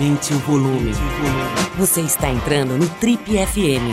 Aumente 0.00 0.32
o 0.32 0.38
volume. 0.38 0.92
Você 1.76 2.00
está 2.00 2.30
entrando 2.30 2.78
no 2.78 2.88
Trip 2.88 3.22
FM. 3.22 3.84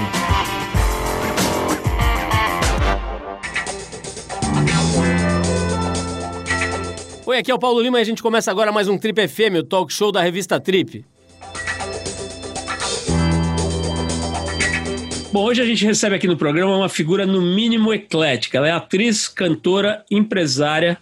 Oi, 7.25 7.37
aqui 7.37 7.51
é 7.51 7.53
o 7.53 7.59
Paulo 7.59 7.81
Lima 7.81 7.99
e 7.99 8.01
a 8.01 8.05
gente 8.05 8.23
começa 8.23 8.49
agora 8.49 8.71
mais 8.71 8.87
um 8.87 8.97
Trip 8.97 9.27
FM, 9.27 9.57
o 9.59 9.63
talk 9.63 9.91
show 9.91 10.09
da 10.09 10.21
revista 10.21 10.57
Trip. 10.61 11.03
Bom, 15.33 15.43
hoje 15.43 15.61
a 15.61 15.65
gente 15.65 15.85
recebe 15.85 16.15
aqui 16.15 16.25
no 16.25 16.37
programa 16.37 16.77
uma 16.77 16.87
figura 16.87 17.25
no 17.25 17.41
mínimo 17.41 17.93
eclética. 17.93 18.59
Ela 18.59 18.69
é 18.69 18.71
atriz, 18.71 19.27
cantora, 19.27 20.05
empresária, 20.09 20.97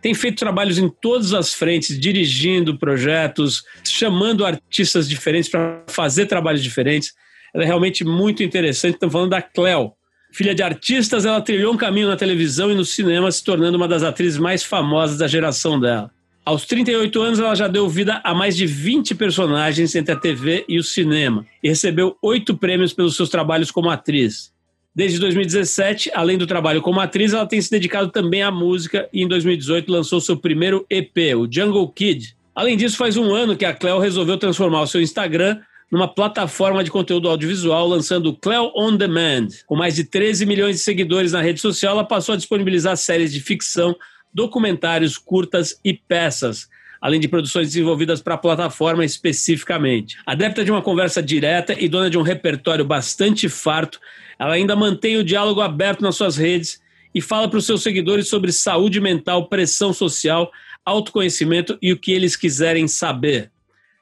tem 0.00 0.14
feito 0.14 0.38
trabalhos 0.38 0.78
em 0.78 0.88
todas 0.88 1.32
as 1.32 1.52
frentes, 1.52 1.98
dirigindo 1.98 2.78
projetos, 2.78 3.62
chamando 3.84 4.44
artistas 4.44 5.08
diferentes 5.08 5.50
para 5.50 5.82
fazer 5.88 6.26
trabalhos 6.26 6.62
diferentes. 6.62 7.12
Ela 7.54 7.64
é 7.64 7.66
realmente 7.66 8.04
muito 8.04 8.42
interessante. 8.42 8.94
Estamos 8.94 9.12
falando 9.12 9.30
da 9.30 9.42
Cleo. 9.42 9.92
Filha 10.30 10.54
de 10.54 10.62
artistas, 10.62 11.24
ela 11.24 11.40
trilhou 11.40 11.72
um 11.72 11.76
caminho 11.76 12.08
na 12.08 12.16
televisão 12.16 12.70
e 12.70 12.74
no 12.74 12.84
cinema, 12.84 13.32
se 13.32 13.42
tornando 13.42 13.76
uma 13.76 13.88
das 13.88 14.02
atrizes 14.02 14.38
mais 14.38 14.62
famosas 14.62 15.18
da 15.18 15.26
geração 15.26 15.80
dela. 15.80 16.10
Aos 16.44 16.64
38 16.64 17.20
anos, 17.20 17.38
ela 17.38 17.54
já 17.54 17.68
deu 17.68 17.88
vida 17.88 18.20
a 18.24 18.34
mais 18.34 18.56
de 18.56 18.66
20 18.66 19.14
personagens 19.14 19.94
entre 19.94 20.12
a 20.12 20.16
TV 20.16 20.64
e 20.68 20.78
o 20.78 20.82
cinema 20.82 21.44
e 21.62 21.68
recebeu 21.68 22.16
oito 22.22 22.56
prêmios 22.56 22.92
pelos 22.92 23.16
seus 23.16 23.28
trabalhos 23.28 23.70
como 23.70 23.90
atriz. 23.90 24.50
Desde 24.94 25.18
2017, 25.20 26.10
além 26.14 26.36
do 26.36 26.46
trabalho 26.46 26.82
como 26.82 27.00
atriz, 27.00 27.32
ela 27.32 27.46
tem 27.46 27.60
se 27.60 27.70
dedicado 27.70 28.10
também 28.10 28.42
à 28.42 28.50
música 28.50 29.08
e 29.12 29.22
em 29.22 29.28
2018 29.28 29.90
lançou 29.90 30.20
seu 30.20 30.36
primeiro 30.36 30.84
EP, 30.90 31.36
o 31.36 31.46
Jungle 31.50 31.88
Kid. 31.88 32.36
Além 32.54 32.76
disso, 32.76 32.96
faz 32.96 33.16
um 33.16 33.32
ano 33.32 33.56
que 33.56 33.64
a 33.64 33.72
Cleo 33.72 34.00
resolveu 34.00 34.36
transformar 34.36 34.82
o 34.82 34.86
seu 34.86 35.00
Instagram 35.00 35.60
numa 35.90 36.08
plataforma 36.08 36.84
de 36.84 36.90
conteúdo 36.90 37.28
audiovisual, 37.28 37.86
lançando 37.86 38.30
o 38.30 38.36
Cleo 38.36 38.72
On 38.76 38.96
Demand. 38.96 39.48
Com 39.66 39.76
mais 39.76 39.94
de 39.94 40.04
13 40.04 40.44
milhões 40.44 40.76
de 40.76 40.82
seguidores 40.82 41.32
na 41.32 41.40
rede 41.40 41.60
social, 41.60 41.92
ela 41.92 42.04
passou 42.04 42.34
a 42.34 42.36
disponibilizar 42.36 42.96
séries 42.96 43.32
de 43.32 43.40
ficção, 43.40 43.96
documentários, 44.32 45.16
curtas 45.16 45.80
e 45.84 45.94
peças, 45.94 46.68
além 47.00 47.20
de 47.20 47.28
produções 47.28 47.68
desenvolvidas 47.68 48.20
para 48.20 48.34
a 48.34 48.38
plataforma 48.38 49.04
especificamente. 49.04 50.18
Adepta 50.26 50.64
de 50.64 50.70
uma 50.70 50.82
conversa 50.82 51.22
direta 51.22 51.74
e 51.78 51.88
dona 51.88 52.10
de 52.10 52.18
um 52.18 52.22
repertório 52.22 52.84
bastante 52.84 53.48
farto, 53.48 53.98
ela 54.38 54.54
ainda 54.54 54.76
mantém 54.76 55.16
o 55.16 55.24
diálogo 55.24 55.60
aberto 55.60 56.00
nas 56.00 56.16
suas 56.16 56.36
redes 56.36 56.80
e 57.14 57.20
fala 57.20 57.48
para 57.48 57.58
os 57.58 57.66
seus 57.66 57.82
seguidores 57.82 58.28
sobre 58.28 58.52
saúde 58.52 59.00
mental, 59.00 59.48
pressão 59.48 59.92
social, 59.92 60.50
autoconhecimento 60.84 61.76
e 61.82 61.92
o 61.92 61.98
que 61.98 62.12
eles 62.12 62.36
quiserem 62.36 62.86
saber. 62.86 63.50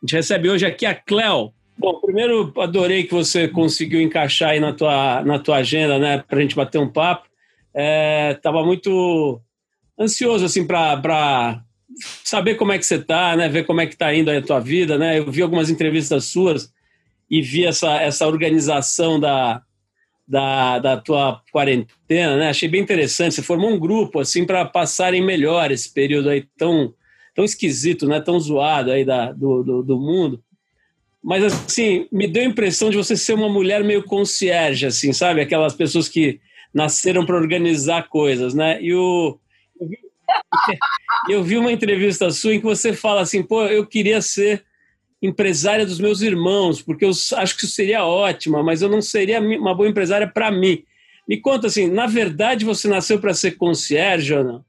A 0.03 0.07
gente 0.07 0.17
recebe 0.17 0.51
hoje 0.51 0.67
aqui 0.67 0.85
a 0.85 0.95
Cleo. 0.95 1.53
Bom, 1.79 2.01
primeiro 2.01 2.53
adorei 2.59 3.05
que 3.05 3.15
você 3.15 3.49
conseguiu 3.49 4.01
encaixar 4.01 4.51
aí 4.51 4.61
na 4.61 4.73
tua, 4.73 5.23
na 5.23 5.39
tua 5.39 5.57
agenda, 5.57 5.99
né, 5.99 6.23
para 6.27 6.39
a 6.39 6.43
gente 6.43 6.55
bater 6.55 6.79
um 6.79 6.89
papo. 6.89 7.27
É, 7.75 8.39
muito 8.65 9.41
ansioso 9.99 10.45
assim 10.45 10.67
para 10.67 11.63
saber 12.25 12.55
como 12.55 12.73
é 12.73 12.79
que 12.79 12.87
você 12.87 12.97
está, 12.97 13.37
né, 13.37 13.49
ver 13.49 13.65
como 13.65 13.81
é 13.81 13.87
que 13.87 13.95
está 13.95 14.15
indo 14.15 14.31
a 14.31 14.43
tua 14.43 14.61
vida, 14.61 14.99
né. 14.99 15.19
Eu 15.19 15.31
vi 15.31 15.43
algumas 15.43 15.71
entrevistas 15.71 16.25
suas 16.27 16.73
e 17.31 17.43
vi 17.43 17.65
essa, 17.65 18.01
essa 18.01 18.27
organização 18.27 19.19
da, 19.19 19.63
da, 20.27 20.79
da 20.79 20.97
tua 20.97 21.41
quarentena, 21.53 22.37
né? 22.37 22.49
Achei 22.49 22.69
bem 22.69 22.83
interessante. 22.83 23.35
Você 23.35 23.43
formou 23.43 23.71
um 23.71 23.79
grupo 23.79 24.21
assim 24.21 24.45
para 24.45 24.65
passarem 24.65 25.23
melhor 25.23 25.71
esse 25.71 25.93
período 25.93 26.29
aí 26.29 26.47
tão, 26.57 26.93
tão 27.35 27.45
esquisito, 27.45 28.09
né? 28.09 28.21
Tão 28.21 28.39
zoado 28.41 28.91
aí 28.91 29.05
da, 29.05 29.33
do, 29.33 29.63
do, 29.63 29.83
do 29.83 29.99
mundo. 29.99 30.43
Mas 31.23 31.45
assim, 31.45 32.07
me 32.11 32.27
deu 32.27 32.43
a 32.43 32.47
impressão 32.47 32.91
de 32.91 32.97
você 32.97 33.17
ser 33.17 33.35
uma 33.35 33.49
mulher 33.49 33.83
meio 33.83 34.03
concierge, 34.05 34.87
assim, 34.87 35.13
sabe? 35.13 35.41
Aquelas 35.41 35.75
pessoas 35.75 36.09
que 36.09 36.41
nasceram 36.73 37.25
para 37.25 37.37
organizar 37.37 38.09
coisas, 38.09 38.55
né? 38.55 38.81
E 38.83 38.95
o 38.95 39.39
eu 41.29 41.43
vi, 41.43 41.57
uma 41.57 41.73
entrevista 41.73 42.31
sua 42.31 42.55
em 42.55 42.59
que 42.59 42.65
você 42.65 42.93
fala 42.93 43.21
assim, 43.21 43.43
pô, 43.43 43.65
eu 43.67 43.87
queria 43.87 44.21
ser 44.21 44.65
empresária 45.23 45.87
dos 45.87 45.99
meus 45.99 46.21
irmãos, 46.21 46.83
porque 46.83 47.05
eu 47.05 47.11
acho 47.11 47.57
que 47.57 47.67
seria 47.67 48.05
ótima, 48.05 48.63
mas 48.63 48.83
eu 48.83 48.89
não 48.89 49.01
seria 49.01 49.41
uma 49.41 49.75
boa 49.75 49.89
empresária 49.89 50.27
para 50.27 50.51
mim. 50.51 50.85
Me 51.29 51.41
conta 51.41 51.67
assim, 51.67 51.89
na 51.91 52.07
verdade 52.07 52.65
você 52.65 52.87
nasceu 52.87 53.19
para 53.19 53.35
ser 53.35 53.53
concierge 53.53 54.35
ou 54.35 54.45
não? 54.45 54.65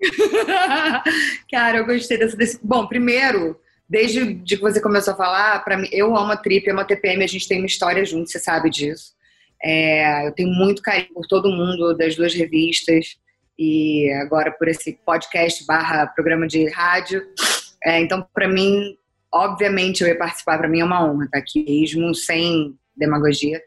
Cara, 1.50 1.78
eu 1.78 1.86
gostei 1.86 2.18
dessa. 2.18 2.36
Desse... 2.36 2.58
Bom, 2.62 2.86
primeiro, 2.86 3.58
desde 3.88 4.34
de 4.34 4.56
que 4.56 4.62
você 4.62 4.80
começou 4.80 5.14
a 5.14 5.16
falar, 5.16 5.64
para 5.64 5.78
mim, 5.78 5.88
eu 5.90 6.14
amo 6.16 6.32
a 6.32 6.36
Trip, 6.36 6.68
amo 6.70 6.80
a 6.80 6.84
TPM, 6.84 7.24
a 7.24 7.26
gente 7.26 7.48
tem 7.48 7.58
uma 7.58 7.66
história 7.66 8.04
junto, 8.04 8.30
você 8.30 8.38
sabe 8.38 8.70
disso. 8.70 9.14
É, 9.62 10.26
eu 10.26 10.32
tenho 10.32 10.50
muito 10.50 10.82
carinho 10.82 11.12
por 11.14 11.26
todo 11.26 11.50
mundo 11.50 11.96
das 11.96 12.14
duas 12.14 12.34
revistas 12.34 13.16
e 13.58 14.10
agora 14.22 14.52
por 14.52 14.68
esse 14.68 14.92
podcast 15.06 15.64
barra 15.64 16.06
programa 16.06 16.46
de 16.46 16.68
rádio. 16.70 17.22
É, 17.84 18.00
então, 18.00 18.26
para 18.32 18.48
mim, 18.48 18.96
obviamente, 19.32 20.02
eu 20.02 20.08
ia 20.08 20.16
participar, 20.16 20.58
para 20.58 20.68
mim 20.68 20.80
é 20.80 20.84
uma 20.84 21.04
honra 21.04 21.26
estar 21.26 21.38
aqui 21.38 21.64
mesmo, 21.64 22.14
sem 22.14 22.78
demagogia. 22.96 23.62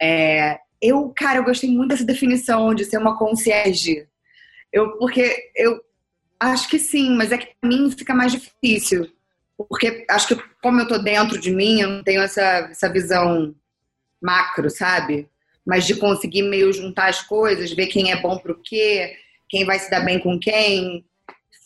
É, 0.00 0.58
eu, 0.80 1.12
cara, 1.14 1.38
eu 1.38 1.44
gostei 1.44 1.70
muito 1.70 1.90
dessa 1.90 2.04
definição 2.04 2.74
de 2.74 2.84
ser 2.84 2.96
uma 2.96 3.18
concierge. 3.18 4.06
Eu, 4.72 4.96
porque 4.98 5.50
eu 5.54 5.80
acho 6.38 6.68
que 6.68 6.78
sim, 6.78 7.14
mas 7.16 7.32
é 7.32 7.38
que 7.38 7.54
para 7.60 7.68
mim 7.68 7.90
fica 7.90 8.14
mais 8.14 8.32
difícil. 8.32 9.10
Porque 9.68 10.06
acho 10.08 10.28
que 10.28 10.42
como 10.62 10.80
eu 10.80 10.88
tô 10.88 10.96
dentro 10.96 11.38
de 11.38 11.50
mim, 11.50 11.80
eu 11.80 11.88
não 11.88 12.02
tenho 12.02 12.22
essa, 12.22 12.68
essa 12.70 12.88
visão 12.88 13.54
macro, 14.22 14.70
sabe? 14.70 15.28
Mas 15.66 15.86
de 15.86 15.96
conseguir 15.96 16.42
meio 16.42 16.72
juntar 16.72 17.10
as 17.10 17.20
coisas, 17.20 17.72
ver 17.72 17.88
quem 17.88 18.10
é 18.10 18.20
bom 18.20 18.38
pro 18.38 18.58
quê, 18.62 19.16
quem 19.48 19.66
vai 19.66 19.78
se 19.78 19.90
dar 19.90 20.00
bem 20.00 20.18
com 20.18 20.38
quem, 20.38 21.04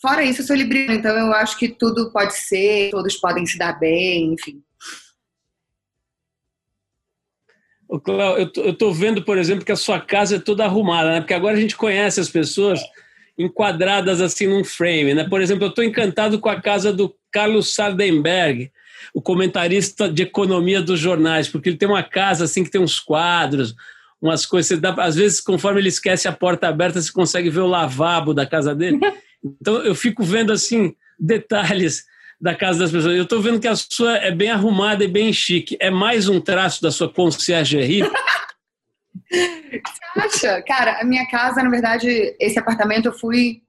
Fora 0.05 0.23
isso, 0.23 0.43
eu 0.43 0.45
sou 0.45 0.55
libriana, 0.55 0.93
então 0.93 1.17
eu 1.17 1.33
acho 1.33 1.57
que 1.57 1.67
tudo 1.67 2.11
pode 2.11 2.35
ser, 2.35 2.91
todos 2.91 3.15
podem 3.15 3.43
se 3.43 3.57
dar 3.57 3.79
bem, 3.79 4.33
enfim. 4.33 4.61
Ô, 7.89 7.99
Cléo, 7.99 8.51
eu, 8.55 8.77
tô 8.77 8.91
vendo, 8.91 9.23
por 9.23 9.35
exemplo, 9.35 9.65
que 9.65 9.71
a 9.71 9.75
sua 9.75 9.99
casa 9.99 10.35
é 10.35 10.39
toda 10.39 10.63
arrumada, 10.63 11.09
né? 11.09 11.21
Porque 11.21 11.33
agora 11.33 11.57
a 11.57 11.59
gente 11.59 11.75
conhece 11.75 12.19
as 12.19 12.29
pessoas 12.29 12.79
enquadradas 13.35 14.21
assim 14.21 14.45
num 14.45 14.63
frame, 14.63 15.15
né? 15.15 15.27
Por 15.27 15.41
exemplo, 15.41 15.65
eu 15.65 15.69
estou 15.69 15.83
encantado 15.83 16.39
com 16.39 16.49
a 16.49 16.61
casa 16.61 16.93
do 16.93 17.11
Carlos 17.31 17.73
Sardenberg, 17.73 18.71
o 19.11 19.19
comentarista 19.19 20.07
de 20.07 20.21
economia 20.21 20.83
dos 20.83 20.99
jornais, 20.99 21.47
porque 21.47 21.67
ele 21.67 21.77
tem 21.77 21.89
uma 21.89 22.03
casa 22.03 22.43
assim 22.45 22.63
que 22.63 22.69
tem 22.69 22.79
uns 22.79 22.99
quadros, 22.99 23.73
umas 24.21 24.45
coisas. 24.45 24.79
Dá, 24.79 24.93
às 24.99 25.15
vezes, 25.15 25.41
conforme 25.41 25.81
ele 25.81 25.89
esquece 25.89 26.27
a 26.27 26.31
porta 26.31 26.67
aberta, 26.67 27.01
você 27.01 27.11
consegue 27.11 27.49
ver 27.49 27.61
o 27.61 27.67
lavabo 27.67 28.35
da 28.35 28.45
casa 28.45 28.75
dele. 28.75 28.99
Então 29.61 29.83
eu 29.83 29.93
fico 29.93 30.23
vendo 30.23 30.51
assim 30.51 30.95
detalhes 31.19 32.05
da 32.39 32.55
casa 32.55 32.79
das 32.79 32.91
pessoas. 32.91 33.15
Eu 33.15 33.23
estou 33.23 33.41
vendo 33.41 33.59
que 33.59 33.67
a 33.67 33.75
sua 33.75 34.17
é 34.17 34.31
bem 34.31 34.49
arrumada 34.49 35.03
e 35.03 35.07
bem 35.07 35.31
chique. 35.31 35.77
É 35.79 35.89
mais 35.89 36.27
um 36.27 36.41
traço 36.41 36.81
da 36.81 36.91
sua 36.91 37.11
conciergerie? 37.11 38.03
Você 39.31 40.19
acha? 40.19 40.61
Cara, 40.63 41.01
a 41.01 41.03
minha 41.03 41.27
casa, 41.29 41.63
na 41.63 41.69
verdade, 41.69 42.35
esse 42.39 42.59
apartamento 42.59 43.07
eu 43.07 43.13
fui 43.13 43.61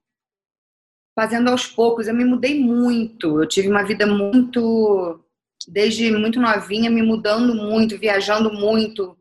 fazendo 1.17 1.49
aos 1.49 1.65
poucos. 1.65 2.07
Eu 2.07 2.13
me 2.13 2.25
mudei 2.25 2.59
muito. 2.59 3.41
Eu 3.41 3.47
tive 3.47 3.67
uma 3.69 3.83
vida 3.83 4.05
muito, 4.05 5.19
desde 5.67 6.11
muito 6.11 6.39
novinha, 6.39 6.89
me 6.89 7.01
mudando 7.01 7.55
muito, 7.55 7.97
viajando 7.97 8.51
muito. 8.51 9.17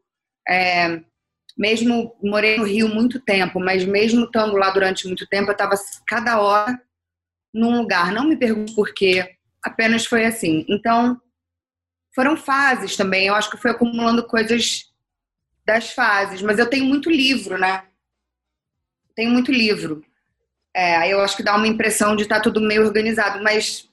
É, 0.48 1.00
mesmo 1.56 2.14
morei 2.22 2.58
no 2.58 2.64
Rio 2.64 2.88
muito 2.88 3.18
tempo, 3.20 3.58
mas 3.58 3.84
mesmo 3.84 4.24
estando 4.26 4.56
lá 4.56 4.70
durante 4.70 5.06
muito 5.06 5.26
tempo, 5.26 5.50
eu 5.50 5.52
estava 5.52 5.74
cada 6.06 6.40
hora 6.40 6.80
num 7.52 7.78
lugar. 7.78 8.12
Não 8.12 8.28
me 8.28 8.36
pergunte 8.36 8.74
por 8.74 8.92
quê, 8.92 9.36
apenas 9.62 10.04
foi 10.04 10.26
assim. 10.26 10.66
Então, 10.68 11.20
foram 12.14 12.36
fases 12.36 12.96
também. 12.96 13.26
Eu 13.26 13.34
acho 13.34 13.50
que 13.50 13.56
foi 13.56 13.70
acumulando 13.70 14.26
coisas 14.26 14.84
das 15.64 15.92
fases, 15.92 16.42
mas 16.42 16.58
eu 16.58 16.68
tenho 16.68 16.84
muito 16.84 17.10
livro, 17.10 17.58
né? 17.58 17.84
Tenho 19.14 19.30
muito 19.30 19.50
livro. 19.50 20.04
É, 20.74 21.10
eu 21.10 21.20
acho 21.20 21.36
que 21.36 21.42
dá 21.42 21.56
uma 21.56 21.66
impressão 21.66 22.14
de 22.14 22.22
estar 22.22 22.36
tá 22.36 22.42
tudo 22.42 22.60
meio 22.60 22.84
organizado, 22.84 23.42
mas. 23.42 23.88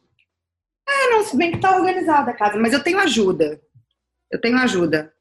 É, 0.88 1.10
não, 1.12 1.24
se 1.24 1.38
bem 1.38 1.50
que 1.50 1.56
está 1.56 1.78
organizada 1.78 2.32
a 2.32 2.34
casa, 2.34 2.60
mas 2.60 2.74
eu 2.74 2.84
tenho 2.84 3.00
ajuda. 3.00 3.62
Eu 4.30 4.40
tenho 4.42 4.58
ajuda. 4.58 5.14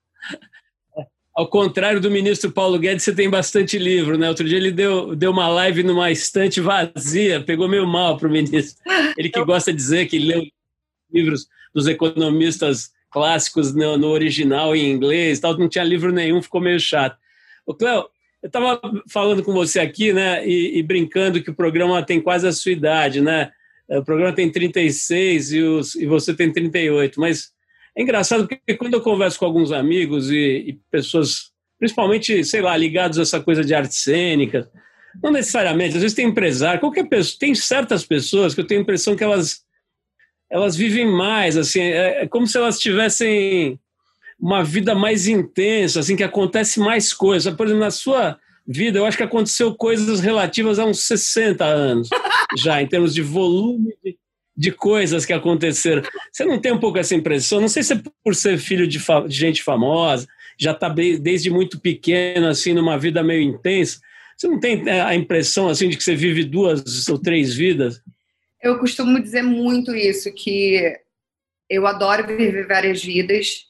Ao 1.34 1.48
contrário 1.48 1.98
do 1.98 2.10
ministro 2.10 2.52
Paulo 2.52 2.78
Guedes, 2.78 3.04
você 3.04 3.14
tem 3.14 3.30
bastante 3.30 3.78
livro, 3.78 4.18
né? 4.18 4.28
Outro 4.28 4.46
dia 4.46 4.58
ele 4.58 4.70
deu, 4.70 5.16
deu 5.16 5.30
uma 5.30 5.48
live 5.48 5.82
numa 5.82 6.10
estante 6.10 6.60
vazia, 6.60 7.42
pegou 7.42 7.66
meio 7.66 7.86
mal 7.86 8.18
para 8.18 8.28
o 8.28 8.30
ministro. 8.30 8.82
Ele 9.16 9.30
que 9.30 9.42
gosta 9.42 9.72
de 9.72 9.78
dizer 9.78 10.06
que 10.06 10.18
leu 10.18 10.42
livros 11.10 11.46
dos 11.74 11.86
economistas 11.86 12.90
clássicos 13.10 13.74
no, 13.74 13.96
no 13.96 14.08
original 14.08 14.76
em 14.76 14.90
inglês, 14.90 15.40
tal, 15.40 15.56
não 15.56 15.68
tinha 15.68 15.84
livro 15.84 16.12
nenhum, 16.12 16.42
ficou 16.42 16.60
meio 16.60 16.78
chato. 16.78 17.16
Ô, 17.66 17.74
Cléo, 17.74 18.06
eu 18.42 18.46
estava 18.46 18.80
falando 19.08 19.42
com 19.42 19.52
você 19.52 19.80
aqui, 19.80 20.12
né, 20.12 20.46
e, 20.46 20.78
e, 20.78 20.82
brincando 20.82 21.42
que 21.42 21.50
o 21.50 21.54
programa 21.54 22.02
tem 22.04 22.20
quase 22.20 22.46
a 22.46 22.52
sua 22.52 22.72
idade, 22.72 23.20
né? 23.20 23.52
O 23.88 24.02
programa 24.02 24.34
tem 24.34 24.50
36 24.50 25.52
e, 25.52 25.62
os, 25.62 25.94
e 25.94 26.06
você 26.06 26.34
tem 26.34 26.50
38, 26.50 27.20
mas 27.20 27.52
é 27.96 28.02
engraçado 28.02 28.48
porque 28.48 28.76
quando 28.76 28.94
eu 28.94 29.00
converso 29.00 29.38
com 29.38 29.44
alguns 29.44 29.70
amigos 29.70 30.30
e, 30.30 30.64
e 30.68 30.80
pessoas, 30.90 31.52
principalmente, 31.78 32.44
sei 32.44 32.62
lá, 32.62 32.76
ligados 32.76 33.18
a 33.18 33.22
essa 33.22 33.40
coisa 33.40 33.62
de 33.62 33.74
arte 33.74 33.94
cênica, 33.94 34.70
não 35.22 35.30
necessariamente, 35.30 35.96
às 35.96 36.02
vezes 36.02 36.16
tem 36.16 36.26
empresário, 36.26 36.80
qualquer 36.80 37.08
pessoa, 37.08 37.38
tem 37.38 37.54
certas 37.54 38.04
pessoas 38.04 38.54
que 38.54 38.60
eu 38.60 38.66
tenho 38.66 38.80
a 38.80 38.82
impressão 38.82 39.14
que 39.14 39.24
elas, 39.24 39.62
elas 40.50 40.74
vivem 40.74 41.06
mais, 41.06 41.56
assim, 41.56 41.80
é, 41.80 42.22
é 42.22 42.28
como 42.28 42.46
se 42.46 42.56
elas 42.56 42.78
tivessem 42.78 43.78
uma 44.40 44.64
vida 44.64 44.94
mais 44.94 45.28
intensa, 45.28 46.00
assim, 46.00 46.16
que 46.16 46.24
acontece 46.24 46.80
mais 46.80 47.12
coisas. 47.12 47.54
Por 47.54 47.66
exemplo, 47.66 47.84
na 47.84 47.90
sua 47.90 48.38
vida, 48.66 48.98
eu 48.98 49.04
acho 49.04 49.16
que 49.16 49.22
aconteceu 49.22 49.74
coisas 49.74 50.20
relativas 50.20 50.78
a 50.78 50.86
uns 50.86 51.00
60 51.00 51.64
anos, 51.64 52.08
já, 52.58 52.80
em 52.80 52.86
termos 52.86 53.14
de 53.14 53.22
volume 53.22 53.94
de, 54.02 54.16
de 54.56 54.70
coisas 54.70 55.24
que 55.24 55.32
aconteceram. 55.32 56.02
Você 56.30 56.44
não 56.44 56.60
tem 56.60 56.72
um 56.72 56.78
pouco 56.78 56.98
essa 56.98 57.14
impressão? 57.14 57.60
Não 57.60 57.68
sei 57.68 57.82
se 57.82 57.94
é 57.94 58.00
por 58.22 58.34
ser 58.34 58.58
filho 58.58 58.86
de, 58.86 58.98
de 58.98 59.34
gente 59.34 59.62
famosa, 59.62 60.28
já 60.58 60.72
está 60.72 60.88
desde 60.88 61.50
muito 61.50 61.80
pequeno, 61.80 62.48
assim, 62.48 62.72
numa 62.72 62.98
vida 62.98 63.22
meio 63.22 63.42
intensa. 63.42 64.00
Você 64.36 64.48
não 64.48 64.60
tem 64.60 64.88
é, 64.88 65.00
a 65.00 65.14
impressão, 65.14 65.68
assim, 65.68 65.88
de 65.88 65.96
que 65.96 66.04
você 66.04 66.14
vive 66.14 66.44
duas 66.44 67.08
ou 67.08 67.18
três 67.18 67.54
vidas? 67.54 68.02
Eu 68.60 68.78
costumo 68.78 69.20
dizer 69.20 69.42
muito 69.42 69.94
isso, 69.94 70.32
que 70.32 70.96
eu 71.68 71.86
adoro 71.86 72.26
viver 72.26 72.66
várias 72.66 73.02
vidas, 73.02 73.66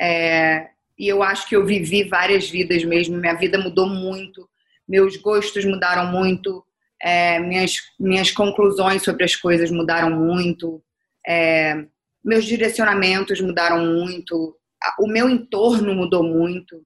é, 0.00 0.68
e 0.98 1.08
eu 1.08 1.22
acho 1.22 1.48
que 1.48 1.56
eu 1.56 1.64
vivi 1.64 2.04
várias 2.04 2.48
vidas 2.48 2.84
mesmo. 2.84 3.16
Minha 3.16 3.34
vida 3.34 3.58
mudou 3.58 3.88
muito, 3.88 4.48
meus 4.88 5.16
gostos 5.16 5.64
mudaram 5.64 6.10
muito, 6.10 6.64
é, 7.04 7.38
minhas, 7.38 7.76
minhas 8.00 8.30
conclusões 8.30 9.02
sobre 9.02 9.24
as 9.24 9.36
coisas 9.36 9.70
mudaram 9.70 10.10
muito, 10.10 10.82
é, 11.26 11.84
meus 12.24 12.46
direcionamentos 12.46 13.42
mudaram 13.42 13.84
muito, 13.84 14.56
o 14.98 15.06
meu 15.06 15.28
entorno 15.28 15.94
mudou 15.94 16.22
muito. 16.22 16.82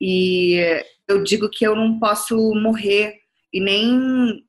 E 0.00 0.82
eu 1.06 1.22
digo 1.22 1.50
que 1.50 1.66
eu 1.66 1.76
não 1.76 1.98
posso 1.98 2.36
morrer 2.54 3.14
e 3.52 3.60
nem 3.60 4.42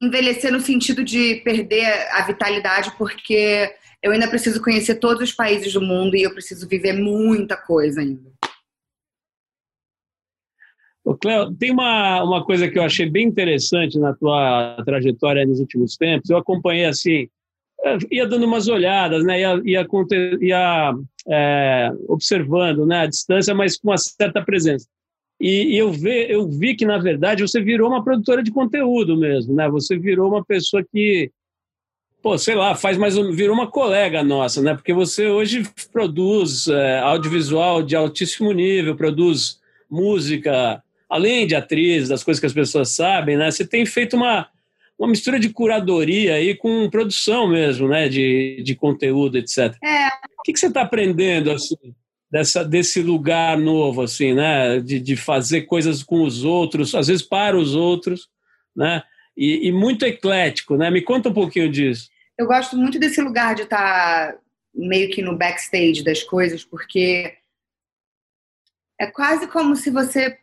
envelhecer 0.00 0.52
no 0.52 0.60
sentido 0.60 1.02
de 1.02 1.36
perder 1.36 1.86
a 2.12 2.22
vitalidade, 2.22 2.92
porque 2.98 3.74
eu 4.02 4.12
ainda 4.12 4.28
preciso 4.28 4.62
conhecer 4.62 4.96
todos 4.96 5.22
os 5.22 5.34
países 5.34 5.72
do 5.72 5.80
mundo 5.80 6.16
e 6.16 6.22
eu 6.22 6.32
preciso 6.32 6.68
viver 6.68 6.92
muita 6.92 7.56
coisa 7.56 8.00
ainda. 8.00 8.30
Ô, 11.08 11.16
Cleo, 11.16 11.50
tem 11.54 11.70
uma, 11.70 12.22
uma 12.22 12.44
coisa 12.44 12.68
que 12.68 12.78
eu 12.78 12.82
achei 12.82 13.08
bem 13.08 13.28
interessante 13.28 13.98
na 13.98 14.12
tua 14.12 14.76
trajetória 14.84 15.46
nos 15.46 15.58
últimos 15.58 15.96
tempos. 15.96 16.28
Eu 16.28 16.36
acompanhei 16.36 16.84
assim, 16.84 17.26
eh, 17.82 17.98
ia 18.10 18.26
dando 18.26 18.44
umas 18.44 18.68
olhadas, 18.68 19.24
né? 19.24 19.40
ia, 19.40 19.58
ia, 19.64 19.86
ia 20.42 20.94
é, 21.26 21.90
observando 22.08 22.84
né? 22.84 23.00
a 23.00 23.06
distância, 23.06 23.54
mas 23.54 23.78
com 23.78 23.88
uma 23.88 23.96
certa 23.96 24.42
presença. 24.42 24.86
E, 25.40 25.76
e 25.76 25.78
eu, 25.78 25.90
vi, 25.90 26.30
eu 26.30 26.46
vi 26.46 26.76
que, 26.76 26.84
na 26.84 26.98
verdade, 26.98 27.40
você 27.40 27.58
virou 27.58 27.88
uma 27.88 28.04
produtora 28.04 28.42
de 28.42 28.50
conteúdo 28.50 29.16
mesmo, 29.16 29.54
né? 29.54 29.66
Você 29.70 29.96
virou 29.96 30.28
uma 30.28 30.44
pessoa 30.44 30.84
que, 30.92 31.30
pô, 32.20 32.36
sei 32.36 32.54
lá, 32.54 32.74
faz 32.74 32.98
mais 32.98 33.16
virou 33.16 33.54
uma 33.54 33.70
colega 33.70 34.22
nossa, 34.22 34.60
né? 34.60 34.74
Porque 34.74 34.92
você 34.92 35.26
hoje 35.26 35.62
produz 35.90 36.66
é, 36.66 36.98
audiovisual 36.98 37.82
de 37.82 37.96
altíssimo 37.96 38.52
nível, 38.52 38.94
produz 38.94 39.58
música, 39.88 40.82
além 41.18 41.46
de 41.46 41.54
atriz, 41.54 42.08
das 42.08 42.24
coisas 42.24 42.40
que 42.40 42.46
as 42.46 42.52
pessoas 42.52 42.90
sabem, 42.90 43.36
né? 43.36 43.50
Você 43.50 43.66
tem 43.66 43.84
feito 43.84 44.16
uma, 44.16 44.48
uma 44.98 45.08
mistura 45.08 45.38
de 45.38 45.50
curadoria 45.50 46.34
aí 46.34 46.54
com 46.54 46.88
produção 46.88 47.48
mesmo, 47.48 47.88
né? 47.88 48.08
De, 48.08 48.62
de 48.64 48.74
conteúdo, 48.74 49.36
etc. 49.36 49.76
É. 49.82 50.06
O 50.38 50.42
que, 50.44 50.52
que 50.52 50.58
você 50.58 50.68
está 50.68 50.82
aprendendo, 50.82 51.50
assim, 51.50 51.94
dessa, 52.30 52.64
desse 52.64 53.02
lugar 53.02 53.58
novo, 53.58 54.02
assim, 54.02 54.32
né? 54.32 54.80
De, 54.80 54.98
de 54.98 55.16
fazer 55.16 55.62
coisas 55.62 56.02
com 56.02 56.22
os 56.22 56.44
outros, 56.44 56.94
às 56.94 57.08
vezes 57.08 57.22
para 57.22 57.58
os 57.58 57.74
outros, 57.74 58.28
né? 58.74 59.02
E, 59.36 59.68
e 59.68 59.72
muito 59.72 60.04
eclético, 60.04 60.76
né? 60.76 60.90
Me 60.90 61.02
conta 61.02 61.28
um 61.28 61.34
pouquinho 61.34 61.70
disso. 61.70 62.08
Eu 62.38 62.46
gosto 62.46 62.76
muito 62.76 62.98
desse 62.98 63.20
lugar 63.20 63.54
de 63.54 63.62
estar 63.62 64.32
tá 64.32 64.38
meio 64.74 65.10
que 65.10 65.20
no 65.20 65.36
backstage 65.36 66.04
das 66.04 66.22
coisas, 66.22 66.64
porque 66.64 67.34
é 69.00 69.06
quase 69.06 69.46
como 69.48 69.76
se 69.76 69.90
você 69.90 70.38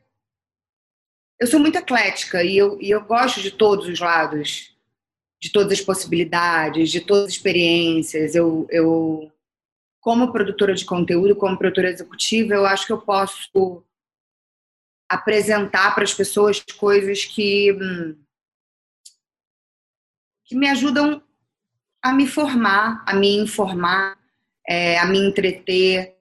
eu 1.40 1.48
sou 1.48 1.60
muito 1.60 1.78
eclética 1.78 2.44
e 2.44 2.58
eu, 2.58 2.80
e 2.82 2.90
eu 2.90 3.04
gosto 3.04 3.42
de 3.42 3.52
todos 3.52 3.88
os 3.88 4.00
lados, 4.00 4.76
de 5.42 5.52
todas 5.52 5.74
as 5.74 5.82
possibilidades, 5.82 6.92
de 6.92 7.02
todas 7.02 7.26
as 7.26 7.32
experiências. 7.32 8.36
Eu, 8.36 8.68
eu 8.70 9.32
como 10.00 10.32
produtora 10.32 10.74
de 10.74 10.86
conteúdo, 10.86 11.36
como 11.36 11.58
produtora 11.58 11.90
executiva, 11.90 12.54
eu 12.54 12.66
acho 12.66 12.86
que 12.86 12.94
eu 12.94 13.02
posso 13.02 13.84
apresentar 15.10 15.94
para 15.94 16.04
as 16.04 16.14
pessoas 16.14 16.64
coisas 16.78 17.26
que 17.26 17.74
hum, 17.74 18.16
que 20.46 20.56
me 20.56 20.70
ajudam 20.70 21.22
a 22.02 22.14
me 22.14 22.28
formar, 22.28 23.04
a 23.06 23.16
me 23.16 23.36
informar, 23.38 24.18
é, 24.68 24.98
a 25.00 25.06
me 25.06 25.18
entreter. 25.18 26.16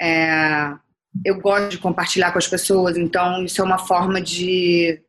É, 0.00 0.78
eu 1.24 1.40
gosto 1.40 1.70
de 1.70 1.78
compartilhar 1.78 2.32
com 2.32 2.38
as 2.38 2.48
pessoas, 2.48 2.96
então 2.96 3.44
isso 3.44 3.60
é 3.60 3.64
uma 3.64 3.78
forma 3.78 4.20
de. 4.20 5.02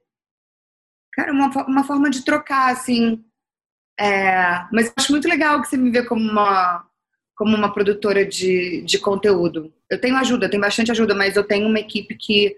Cara, 1.14 1.32
uma, 1.32 1.50
uma 1.68 1.84
forma 1.84 2.10
de 2.10 2.24
trocar, 2.24 2.72
assim. 2.72 3.24
É, 4.00 4.66
mas 4.72 4.92
acho 4.98 5.12
muito 5.12 5.28
legal 5.28 5.62
que 5.62 5.68
você 5.68 5.78
me 5.78 5.92
vê 5.92 6.04
como 6.04 6.22
uma, 6.22 6.88
como 7.36 7.56
uma 7.56 7.72
produtora 7.72 8.26
de, 8.26 8.82
de 8.82 8.98
conteúdo. 8.98 9.74
Eu 9.90 10.00
tenho 10.00 10.16
ajuda, 10.18 10.46
eu 10.46 10.50
tenho 10.50 10.62
bastante 10.62 10.92
ajuda, 10.92 11.14
mas 11.14 11.36
eu 11.36 11.44
tenho 11.44 11.68
uma 11.68 11.80
equipe 11.80 12.16
que 12.16 12.56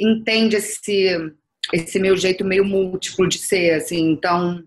entende 0.00 0.56
esse, 0.56 1.34
esse 1.72 1.98
meu 1.98 2.16
jeito 2.16 2.44
meio 2.44 2.64
múltiplo 2.64 3.28
de 3.28 3.38
ser, 3.38 3.74
assim. 3.74 4.10
Então, 4.10 4.66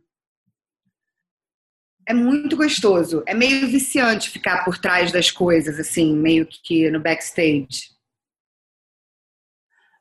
é 2.07 2.13
muito 2.13 2.55
gostoso. 2.55 3.23
É 3.25 3.33
meio 3.33 3.67
viciante 3.67 4.29
ficar 4.29 4.63
por 4.63 4.77
trás 4.77 5.11
das 5.11 5.31
coisas, 5.31 5.79
assim, 5.79 6.15
meio 6.15 6.45
que 6.45 6.89
no 6.91 6.99
backstage. 6.99 7.94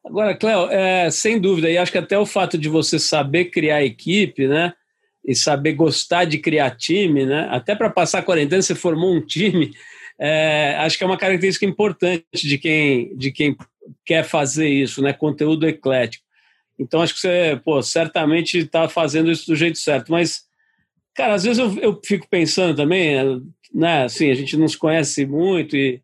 Agora, 0.04 0.37
Cléo, 0.37 0.68
é, 0.70 1.11
sem 1.11 1.40
dúvida, 1.40 1.70
e 1.70 1.78
acho 1.78 1.90
que 1.90 1.99
até 1.99 2.18
o 2.18 2.26
fato 2.26 2.58
de 2.58 2.68
você 2.68 2.99
saber 2.99 3.46
criar 3.46 3.82
equipe, 3.82 4.46
né? 4.46 4.75
E 5.26 5.34
saber 5.34 5.73
gostar 5.73 6.26
de 6.26 6.38
criar 6.38 6.76
time, 6.76 7.25
né? 7.25 7.49
Até 7.50 7.75
para 7.75 7.88
passar 7.88 8.18
a 8.18 8.23
quarentena, 8.23 8.61
você 8.61 8.75
formou 8.75 9.14
um 9.14 9.25
time. 9.25 9.73
É, 10.18 10.76
acho 10.80 10.99
que 10.99 11.04
é 11.04 11.06
uma 11.06 11.16
característica 11.16 11.64
importante 11.64 12.25
de 12.34 12.58
quem, 12.58 13.16
de 13.16 13.32
quem 13.32 13.56
quer 14.04 14.25
fazer 14.25 14.68
isso, 14.68 15.00
né? 15.00 15.14
Conteúdo 15.14 15.66
eclético. 15.66 16.25
Então, 16.78 17.00
acho 17.00 17.14
que 17.14 17.20
você, 17.20 17.61
pô, 17.64 17.82
certamente 17.82 18.58
está 18.58 18.88
fazendo 18.88 19.30
isso 19.30 19.46
do 19.46 19.56
jeito 19.56 19.78
certo. 19.78 20.12
Mas, 20.12 20.42
cara, 21.14 21.34
às 21.34 21.44
vezes 21.44 21.58
eu, 21.58 21.78
eu 21.80 22.00
fico 22.04 22.28
pensando 22.28 22.76
também, 22.76 23.42
né? 23.73 24.04
Assim, 24.04 24.30
a 24.30 24.34
gente 24.34 24.54
não 24.56 24.68
se 24.68 24.76
conhece 24.76 25.25
muito 25.25 25.76
e 25.76 26.02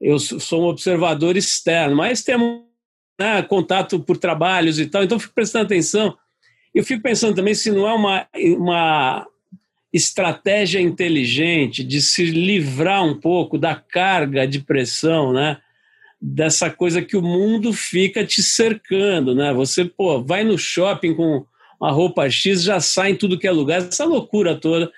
eu 0.00 0.18
sou 0.18 0.62
um 0.62 0.66
observador 0.66 1.36
externo, 1.36 1.96
mas 1.96 2.22
temos 2.22 2.71
né, 3.18 3.42
contato 3.42 4.00
por 4.00 4.16
trabalhos 4.16 4.78
e 4.78 4.86
tal, 4.86 5.02
então 5.02 5.18
fico 5.18 5.34
prestando 5.34 5.66
atenção. 5.66 6.16
Eu 6.74 6.84
fico 6.84 7.02
pensando 7.02 7.36
também 7.36 7.54
se 7.54 7.70
não 7.70 7.86
é 7.86 7.92
uma, 7.92 8.26
uma 8.56 9.26
estratégia 9.92 10.80
inteligente 10.80 11.84
de 11.84 12.00
se 12.00 12.24
livrar 12.24 13.04
um 13.04 13.18
pouco 13.18 13.58
da 13.58 13.74
carga 13.74 14.46
de 14.46 14.60
pressão, 14.60 15.32
né? 15.32 15.58
Dessa 16.20 16.70
coisa 16.70 17.02
que 17.02 17.16
o 17.16 17.22
mundo 17.22 17.72
fica 17.72 18.24
te 18.24 18.42
cercando, 18.42 19.34
né? 19.34 19.52
Você, 19.52 19.84
pô, 19.84 20.22
vai 20.22 20.44
no 20.44 20.56
shopping 20.56 21.14
com 21.14 21.44
uma 21.78 21.90
roupa 21.90 22.30
X, 22.30 22.62
já 22.62 22.80
sai 22.80 23.10
em 23.10 23.16
tudo 23.16 23.38
que 23.38 23.46
é 23.46 23.50
lugar, 23.50 23.80
essa 23.80 24.04
loucura 24.04 24.54
toda 24.54 24.90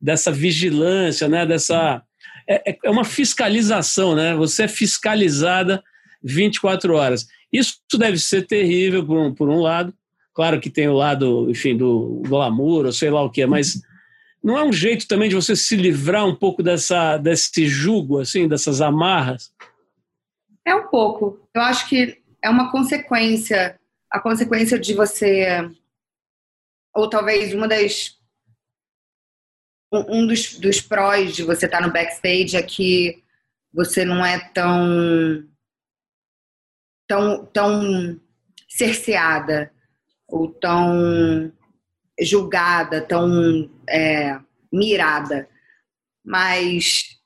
dessa 0.00 0.32
vigilância, 0.32 1.28
né? 1.28 1.44
Dessa 1.44 2.02
é, 2.48 2.70
é, 2.70 2.78
é 2.84 2.90
uma 2.90 3.04
fiscalização, 3.04 4.14
né? 4.14 4.34
Você 4.36 4.62
é 4.62 4.68
fiscalizada 4.68 5.82
24 6.22 6.94
horas. 6.94 7.26
Isso 7.52 7.78
deve 7.94 8.18
ser 8.18 8.46
terrível 8.46 9.04
por 9.04 9.18
um, 9.18 9.34
por 9.34 9.48
um 9.48 9.60
lado. 9.60 9.92
Claro 10.34 10.60
que 10.60 10.70
tem 10.70 10.88
o 10.88 10.94
lado, 10.94 11.50
enfim, 11.50 11.76
do 11.76 12.22
glamour, 12.28 12.86
ou 12.86 12.92
sei 12.92 13.10
lá 13.10 13.22
o 13.22 13.30
que, 13.30 13.44
mas 13.46 13.80
não 14.42 14.56
é 14.56 14.62
um 14.62 14.72
jeito 14.72 15.08
também 15.08 15.28
de 15.28 15.34
você 15.34 15.56
se 15.56 15.74
livrar 15.74 16.24
um 16.26 16.34
pouco 16.34 16.62
dessa, 16.62 17.16
desse 17.16 17.66
jugo, 17.66 18.20
assim, 18.20 18.46
dessas 18.46 18.80
amarras? 18.80 19.52
É 20.64 20.74
um 20.74 20.86
pouco. 20.86 21.40
Eu 21.52 21.62
acho 21.62 21.88
que 21.88 22.22
é 22.42 22.48
uma 22.48 22.70
consequência, 22.70 23.78
a 24.10 24.20
consequência 24.20 24.78
de 24.78 24.94
você, 24.94 25.68
ou 26.94 27.10
talvez 27.10 27.52
uma 27.52 27.66
das 27.66 28.16
um 29.90 30.26
dos, 30.26 30.58
dos 30.58 30.80
prós 30.82 31.34
de 31.34 31.42
você 31.42 31.64
estar 31.64 31.80
no 31.80 31.92
backstage 31.92 32.56
é 32.56 32.62
que 32.62 33.22
você 33.72 34.04
não 34.04 34.24
é 34.24 34.38
tão 34.50 35.44
tão, 37.08 37.46
tão 37.46 38.20
cerceada 38.68 39.72
ou 40.28 40.48
tão 40.48 41.50
julgada, 42.20 43.00
tão 43.00 43.68
é, 43.88 44.38
mirada. 44.72 45.48
Mas 46.24 47.18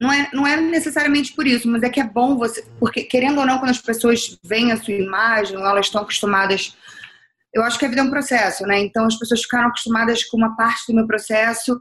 não 0.00 0.12
é, 0.12 0.30
não 0.32 0.46
é 0.46 0.60
necessariamente 0.60 1.32
por 1.32 1.46
isso, 1.46 1.68
mas 1.68 1.82
é 1.82 1.88
que 1.88 2.00
é 2.00 2.04
bom 2.04 2.36
você. 2.36 2.66
Porque, 2.78 3.04
querendo 3.04 3.38
ou 3.38 3.46
não, 3.46 3.58
quando 3.58 3.70
as 3.70 3.80
pessoas 3.80 4.38
veem 4.42 4.72
a 4.72 4.76
sua 4.76 4.94
imagem, 4.94 5.56
elas 5.56 5.86
estão 5.86 6.02
acostumadas. 6.02 6.76
Eu 7.54 7.62
acho 7.62 7.78
que 7.78 7.86
a 7.86 7.88
vida 7.88 8.00
é 8.00 8.04
um 8.04 8.10
processo, 8.10 8.64
né? 8.64 8.78
Então 8.80 9.06
as 9.06 9.16
pessoas 9.16 9.42
ficaram 9.42 9.68
acostumadas 9.68 10.24
com 10.24 10.36
uma 10.36 10.56
parte 10.56 10.86
do 10.88 10.94
meu 10.94 11.06
processo, 11.06 11.80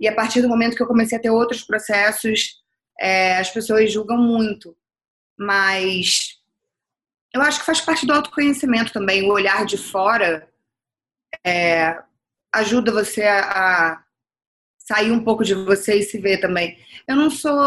e 0.00 0.06
a 0.06 0.14
partir 0.14 0.40
do 0.40 0.48
momento 0.48 0.76
que 0.76 0.82
eu 0.82 0.86
comecei 0.86 1.18
a 1.18 1.20
ter 1.20 1.30
outros 1.30 1.62
processos, 1.62 2.62
é, 3.00 3.38
as 3.38 3.50
pessoas 3.50 3.92
julgam 3.92 4.18
muito. 4.18 4.76
Mas 5.36 6.37
eu 7.34 7.42
acho 7.42 7.60
que 7.60 7.66
faz 7.66 7.80
parte 7.80 8.06
do 8.06 8.12
autoconhecimento 8.12 8.92
também. 8.92 9.22
O 9.22 9.32
olhar 9.32 9.64
de 9.66 9.76
fora 9.76 10.48
é, 11.44 11.98
ajuda 12.54 12.92
você 12.92 13.22
a, 13.22 13.40
a 13.40 14.04
sair 14.78 15.10
um 15.10 15.22
pouco 15.22 15.44
de 15.44 15.54
você 15.54 15.96
e 15.96 16.02
se 16.02 16.18
ver 16.18 16.40
também. 16.40 16.78
Eu 17.06 17.16
não 17.16 17.30
sou. 17.30 17.58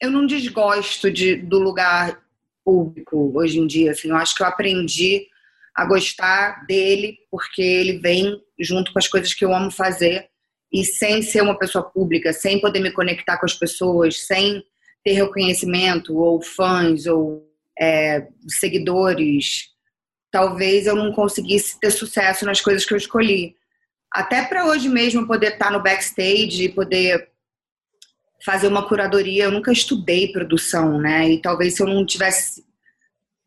Eu 0.00 0.10
não 0.10 0.26
desgosto 0.26 1.10
de, 1.10 1.36
do 1.36 1.58
lugar 1.58 2.22
público 2.64 3.32
hoje 3.34 3.58
em 3.58 3.66
dia. 3.66 3.90
Assim, 3.90 4.08
eu 4.08 4.16
acho 4.16 4.34
que 4.34 4.42
eu 4.42 4.46
aprendi 4.46 5.26
a 5.74 5.84
gostar 5.84 6.64
dele 6.66 7.18
porque 7.30 7.60
ele 7.60 7.98
vem 7.98 8.40
junto 8.58 8.92
com 8.92 8.98
as 8.98 9.08
coisas 9.08 9.34
que 9.34 9.44
eu 9.44 9.54
amo 9.54 9.70
fazer 9.70 10.28
e 10.72 10.84
sem 10.84 11.20
ser 11.20 11.42
uma 11.42 11.58
pessoa 11.58 11.84
pública, 11.90 12.32
sem 12.32 12.60
poder 12.60 12.80
me 12.80 12.92
conectar 12.92 13.38
com 13.38 13.46
as 13.46 13.54
pessoas, 13.54 14.26
sem 14.26 14.62
ter 15.04 15.12
reconhecimento 15.12 16.16
ou 16.16 16.40
fãs 16.40 17.06
ou 17.06 17.49
é, 17.80 18.28
seguidores, 18.46 19.70
talvez 20.30 20.86
eu 20.86 20.94
não 20.94 21.12
conseguisse 21.12 21.80
ter 21.80 21.90
sucesso 21.90 22.44
nas 22.44 22.60
coisas 22.60 22.84
que 22.84 22.92
eu 22.92 22.98
escolhi. 22.98 23.56
Até 24.12 24.44
para 24.44 24.66
hoje 24.66 24.88
mesmo 24.88 25.26
poder 25.26 25.52
estar 25.52 25.70
no 25.70 25.82
backstage 25.82 26.64
e 26.64 26.68
poder 26.68 27.30
fazer 28.44 28.68
uma 28.68 28.86
curadoria, 28.86 29.44
eu 29.44 29.50
nunca 29.50 29.72
estudei 29.72 30.32
produção, 30.32 30.98
né? 30.98 31.30
E 31.30 31.40
talvez 31.40 31.74
se 31.74 31.82
eu 31.82 31.86
não 31.86 32.04
tivesse 32.04 32.64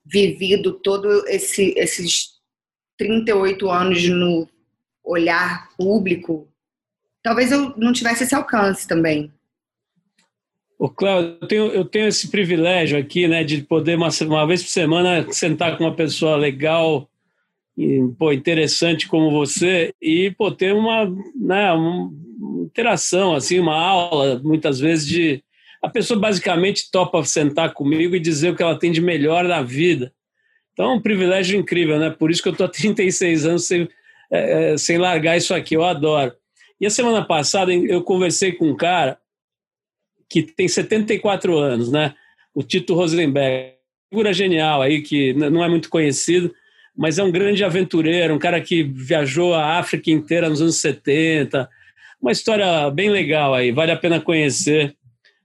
vivido 0.06 0.74
todo 0.74 1.28
esse, 1.28 1.74
esses 1.78 2.34
38 2.98 3.70
anos 3.70 4.08
no 4.08 4.48
olhar 5.04 5.70
público, 5.75 6.48
talvez 7.22 7.52
eu 7.52 7.75
não 7.78 7.92
tivesse 7.92 8.24
esse 8.24 8.36
alcance 8.36 8.88
também. 8.88 9.32
Ô, 10.84 10.90
Cláudio, 10.90 11.38
eu 11.40 11.48
tenho, 11.48 11.66
eu 11.68 11.86
tenho 11.86 12.08
esse 12.10 12.28
privilégio 12.28 13.00
aqui, 13.00 13.25
né, 13.25 13.42
de 13.42 13.62
poder 13.62 13.96
uma, 13.96 14.10
uma 14.28 14.46
vez 14.46 14.62
por 14.62 14.68
semana 14.68 15.25
sentar 15.32 15.78
com 15.78 15.86
uma 15.86 15.96
pessoa 15.96 16.36
legal, 16.36 17.10
e, 17.78 18.02
pô, 18.20 18.34
interessante 18.34 19.08
como 19.08 19.32
você 19.32 19.94
e 20.02 20.32
pô, 20.32 20.52
ter 20.52 20.74
uma, 20.74 21.06
né, 21.40 21.72
uma 21.72 22.12
interação, 22.66 23.34
assim, 23.34 23.62
uma 23.62 23.78
aula, 23.78 24.42
muitas 24.44 24.78
vezes 24.78 25.08
de 25.08 25.42
a 25.82 25.88
pessoa 25.88 26.20
basicamente 26.20 26.92
topa 26.92 27.24
sentar 27.24 27.72
comigo 27.72 28.13
e 28.13 28.20
dizer 28.20 28.50
o 28.50 28.56
que 28.58 28.62
ela 28.62 28.78
tem 28.78 28.92
de 28.92 29.00
melhor 29.00 29.46
na 29.46 29.62
vida. 29.62 30.12
Então, 30.74 30.92
é 30.92 30.96
um 30.96 31.02
privilégio 31.02 31.58
incrível, 31.58 31.98
né? 31.98 32.10
Por 32.10 32.30
isso 32.30 32.44
que 32.44 32.50
eu 32.50 32.52
estou 32.52 32.66
há 32.66 32.68
36 32.70 33.46
anos 33.46 33.66
sem, 33.66 33.88
é, 34.30 34.74
é, 34.74 34.78
sem 34.78 34.98
largar 34.98 35.38
isso 35.38 35.54
aqui, 35.54 35.78
eu 35.78 35.84
adoro. 35.86 36.34
E 36.78 36.86
a 36.86 36.90
semana 36.90 37.24
passada 37.24 37.74
eu 37.74 38.04
conversei 38.04 38.52
com 38.52 38.68
um 38.70 38.75
cara 38.75 39.18
que 40.34 40.42
tem 40.42 40.68
74 40.68 41.56
anos, 41.60 41.92
né? 41.92 42.16
O 42.56 42.63
Tito 42.63 42.96
Rosenberg, 42.96 43.74
figura 44.10 44.34
genial 44.34 44.82
aí 44.82 45.04
que 45.04 45.32
não 45.32 45.63
é 45.63 45.70
muito 45.70 45.90
conhecido, 45.90 46.52
mas 46.98 47.20
é 47.20 47.24
um 47.24 47.32
grande 47.32 47.63
aventureiro, 47.63 48.34
um 48.34 48.40
cara 48.40 48.60
que 48.60 48.82
viajou 48.82 49.54
a 49.54 49.78
África 49.78 50.10
inteira 50.10 50.50
nos 50.50 50.60
anos 50.60 50.78
70. 50.78 51.70
Uma 52.20 52.32
história 52.32 52.90
bem 52.90 53.12
legal 53.12 53.54
aí, 53.54 53.72
vale 53.72 53.92
a 53.92 53.96
pena 53.96 54.20
conhecer. 54.20 54.96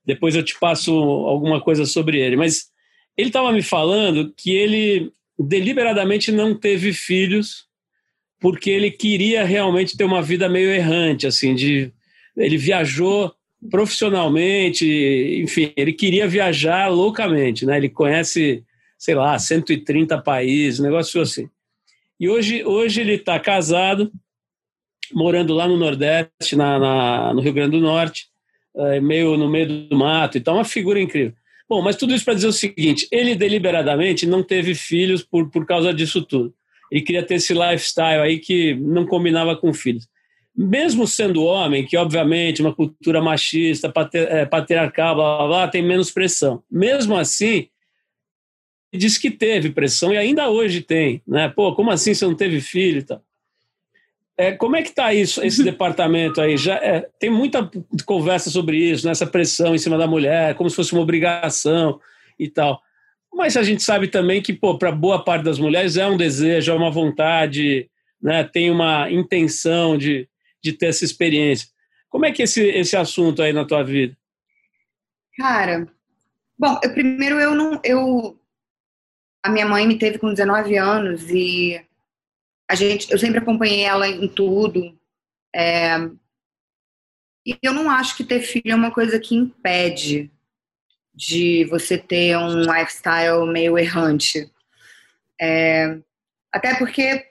Depois 0.06 0.34
eu 0.34 0.42
te 0.42 0.58
passo 0.58 0.90
alguma 0.90 1.60
coisa 1.60 1.84
sobre 1.84 2.18
ele. 2.18 2.36
Mas 2.36 2.70
ele 3.14 3.28
estava 3.28 3.52
me 3.52 3.62
falando 3.62 4.32
que 4.34 4.52
ele 4.56 5.12
deliberadamente 5.38 6.32
não 6.32 6.54
teve 6.54 6.94
filhos 6.94 7.66
porque 8.40 8.70
ele 8.70 8.90
queria 8.90 9.44
realmente 9.44 9.98
ter 9.98 10.04
uma 10.04 10.22
vida 10.22 10.48
meio 10.48 10.70
errante, 10.70 11.26
assim, 11.26 11.54
de 11.54 11.92
ele 12.34 12.56
viajou 12.56 13.34
profissionalmente, 13.70 14.86
enfim, 15.42 15.72
ele 15.76 15.92
queria 15.92 16.28
viajar 16.28 16.88
loucamente, 16.88 17.66
né? 17.66 17.76
Ele 17.76 17.88
conhece, 17.88 18.62
sei 18.96 19.14
lá, 19.14 19.38
130 19.38 20.18
países, 20.22 20.78
negócio 20.78 21.20
assim. 21.20 21.48
E 22.20 22.28
hoje, 22.28 22.64
hoje 22.64 23.00
ele 23.00 23.14
está 23.14 23.38
casado, 23.38 24.12
morando 25.12 25.54
lá 25.54 25.66
no 25.66 25.76
Nordeste, 25.76 26.56
na, 26.56 26.78
na, 26.78 27.34
no 27.34 27.40
Rio 27.40 27.52
Grande 27.52 27.72
do 27.72 27.80
Norte, 27.80 28.26
é, 28.76 29.00
meio 29.00 29.36
no 29.36 29.48
meio 29.48 29.88
do 29.88 29.96
mato 29.96 30.38
e 30.38 30.40
tal, 30.40 30.54
uma 30.54 30.64
figura 30.64 31.00
incrível. 31.00 31.34
Bom, 31.68 31.82
mas 31.82 31.96
tudo 31.96 32.14
isso 32.14 32.24
para 32.24 32.34
dizer 32.34 32.46
o 32.46 32.52
seguinte: 32.52 33.06
ele 33.10 33.34
deliberadamente 33.34 34.26
não 34.26 34.42
teve 34.42 34.74
filhos 34.74 35.22
por, 35.22 35.50
por 35.50 35.66
causa 35.66 35.92
disso 35.92 36.22
tudo. 36.22 36.54
Ele 36.90 37.02
queria 37.02 37.22
ter 37.22 37.34
esse 37.34 37.52
lifestyle 37.52 38.22
aí 38.22 38.38
que 38.38 38.74
não 38.74 39.06
combinava 39.06 39.54
com 39.54 39.74
filhos 39.74 40.08
mesmo 40.60 41.06
sendo 41.06 41.44
homem, 41.44 41.86
que 41.86 41.96
obviamente 41.96 42.60
uma 42.60 42.74
cultura 42.74 43.22
machista, 43.22 43.92
é, 44.12 44.44
patriarcal, 44.44 45.14
blá, 45.14 45.36
blá, 45.36 45.46
blá, 45.46 45.68
tem 45.68 45.84
menos 45.84 46.10
pressão. 46.10 46.64
Mesmo 46.68 47.16
assim, 47.16 47.68
diz 48.92 49.16
que 49.16 49.30
teve 49.30 49.70
pressão 49.70 50.12
e 50.12 50.16
ainda 50.16 50.50
hoje 50.50 50.80
tem, 50.80 51.22
né? 51.24 51.48
Pô, 51.48 51.72
como 51.76 51.92
assim 51.92 52.12
você 52.12 52.26
não 52.26 52.34
teve 52.34 52.60
filho 52.60 52.98
e 52.98 53.02
tal? 53.04 53.22
É, 54.36 54.50
como 54.50 54.74
é 54.74 54.82
que 54.82 54.88
está 54.88 55.14
isso, 55.14 55.44
esse 55.44 55.62
departamento 55.62 56.40
aí? 56.40 56.56
Já 56.56 56.74
é, 56.74 57.08
tem 57.20 57.30
muita 57.30 57.70
conversa 58.04 58.50
sobre 58.50 58.78
isso, 58.78 59.06
nessa 59.06 59.26
né? 59.26 59.30
pressão 59.30 59.76
em 59.76 59.78
cima 59.78 59.96
da 59.96 60.08
mulher, 60.08 60.56
como 60.56 60.68
se 60.68 60.74
fosse 60.74 60.92
uma 60.92 61.02
obrigação 61.02 62.00
e 62.36 62.48
tal. 62.48 62.82
Mas 63.32 63.56
a 63.56 63.62
gente 63.62 63.84
sabe 63.84 64.08
também 64.08 64.42
que, 64.42 64.52
pô, 64.52 64.76
para 64.76 64.90
boa 64.90 65.22
parte 65.22 65.44
das 65.44 65.60
mulheres 65.60 65.96
é 65.96 66.04
um 66.08 66.16
desejo, 66.16 66.72
é 66.72 66.74
uma 66.74 66.90
vontade, 66.90 67.88
né? 68.20 68.42
Tem 68.42 68.72
uma 68.72 69.08
intenção 69.08 69.96
de, 69.96 70.28
de 70.72 70.78
ter 70.78 70.86
essa 70.86 71.04
experiência. 71.04 71.68
Como 72.08 72.26
é 72.26 72.32
que 72.32 72.42
esse, 72.42 72.62
esse 72.62 72.96
assunto 72.96 73.42
aí 73.42 73.52
na 73.52 73.64
tua 73.64 73.82
vida? 73.82 74.16
Cara, 75.36 75.88
bom, 76.58 76.78
eu, 76.82 76.92
primeiro 76.92 77.38
eu 77.38 77.54
não. 77.54 77.80
Eu, 77.84 78.38
a 79.42 79.50
minha 79.50 79.66
mãe 79.66 79.86
me 79.86 79.98
teve 79.98 80.18
com 80.18 80.30
19 80.30 80.76
anos 80.76 81.30
e 81.30 81.80
a 82.68 82.74
gente, 82.74 83.10
eu 83.10 83.18
sempre 83.18 83.38
acompanhei 83.38 83.82
ela 83.82 84.08
em 84.08 84.28
tudo. 84.28 84.98
É, 85.54 85.96
e 87.46 87.56
eu 87.62 87.72
não 87.72 87.90
acho 87.90 88.16
que 88.16 88.24
ter 88.24 88.40
filho 88.40 88.72
é 88.72 88.74
uma 88.74 88.90
coisa 88.90 89.18
que 89.18 89.34
impede 89.34 90.30
de 91.14 91.64
você 91.64 91.96
ter 91.96 92.36
um 92.36 92.60
lifestyle 92.60 93.46
meio 93.50 93.78
errante. 93.78 94.50
É, 95.40 95.98
até 96.52 96.76
porque 96.76 97.26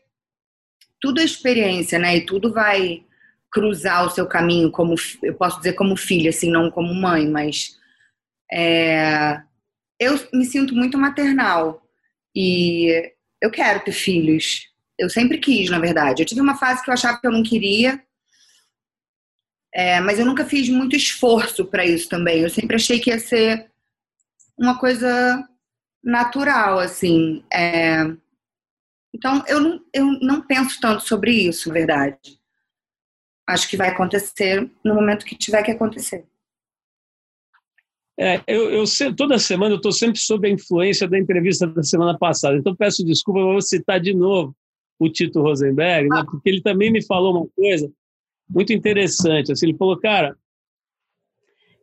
tudo 1.00 1.22
é 1.22 1.24
experiência, 1.24 2.00
né? 2.00 2.18
E 2.18 2.26
tudo 2.26 2.52
vai 2.52 3.06
cruzar 3.52 4.06
o 4.06 4.10
seu 4.10 4.28
caminho 4.28 4.72
como 4.72 4.96
eu 5.24 5.34
posso 5.36 5.58
dizer 5.58 5.74
como 5.74 5.96
filha, 5.96 6.30
assim, 6.30 6.52
não 6.52 6.70
como 6.70 6.94
mãe, 6.94 7.28
mas 7.28 7.78
é, 8.52 9.42
eu 10.00 10.20
me 10.34 10.46
sinto 10.46 10.76
muito 10.76 10.98
maternal 10.98 11.82
e 12.36 13.14
eu 13.42 13.50
quero 13.52 13.84
ter 13.84 13.92
filhos. 13.92 14.68
Eu 14.98 15.10
sempre 15.10 15.38
quis, 15.38 15.70
na 15.70 15.80
verdade. 15.80 16.22
Eu 16.22 16.26
tive 16.26 16.42
uma 16.42 16.58
fase 16.58 16.84
que 16.84 16.90
eu 16.90 16.94
achava 16.94 17.20
que 17.20 17.28
eu 17.28 17.32
não 17.32 17.44
queria, 17.44 18.02
é, 19.74 20.00
mas 20.00 20.20
eu 20.20 20.26
nunca 20.26 20.46
fiz 20.46 20.70
muito 20.70 20.96
esforço 20.96 21.66
para 21.66 21.86
isso 21.86 22.10
também. 22.10 22.42
Eu 22.42 22.50
sempre 22.50 22.76
achei 22.76 23.00
que 23.00 23.10
ia 23.10 23.20
ser 23.20 23.70
uma 24.58 24.80
coisa 24.80 25.48
natural, 26.04 26.80
assim. 26.80 27.44
É, 27.54 28.04
então 29.14 29.44
eu 29.48 29.60
não, 29.60 29.82
eu 29.94 30.06
não 30.20 30.42
penso 30.42 30.80
tanto 30.80 31.04
sobre 31.08 31.32
isso, 31.32 31.70
na 31.70 31.76
verdade 31.76 32.38
acho 33.48 33.70
que 33.70 33.78
vai 33.78 33.90
acontecer 33.90 34.70
no 34.84 34.94
momento 34.94 35.26
que 35.26 35.36
tiver 35.36 35.64
que 35.64 35.72
acontecer. 35.72 36.26
É, 38.20 38.42
eu, 38.48 38.72
eu 38.72 38.84
toda 39.16 39.40
semana 39.40 39.74
eu 39.74 39.78
estou 39.78 39.92
sempre 39.92 40.20
sob 40.20 40.48
a 40.48 40.52
influência 40.52 41.08
da 41.08 41.20
entrevista 41.20 41.68
da 41.68 41.84
semana 41.84 42.18
passada, 42.18 42.58
então 42.58 42.76
peço 42.76 43.06
desculpa, 43.06 43.40
vou 43.42 43.62
citar 43.62 44.00
de 44.00 44.14
novo 44.14 44.56
o 45.00 45.08
Tito 45.08 45.40
Rosenberg, 45.40 46.10
né, 46.10 46.26
porque 46.26 46.50
ele 46.50 46.62
também 46.62 46.92
me 46.92 47.06
falou 47.06 47.38
uma 47.38 47.48
coisa 47.56 47.92
muito 48.50 48.74
interessante. 48.74 49.52
Assim, 49.52 49.68
ele 49.68 49.78
falou, 49.78 49.96
cara, 50.00 50.36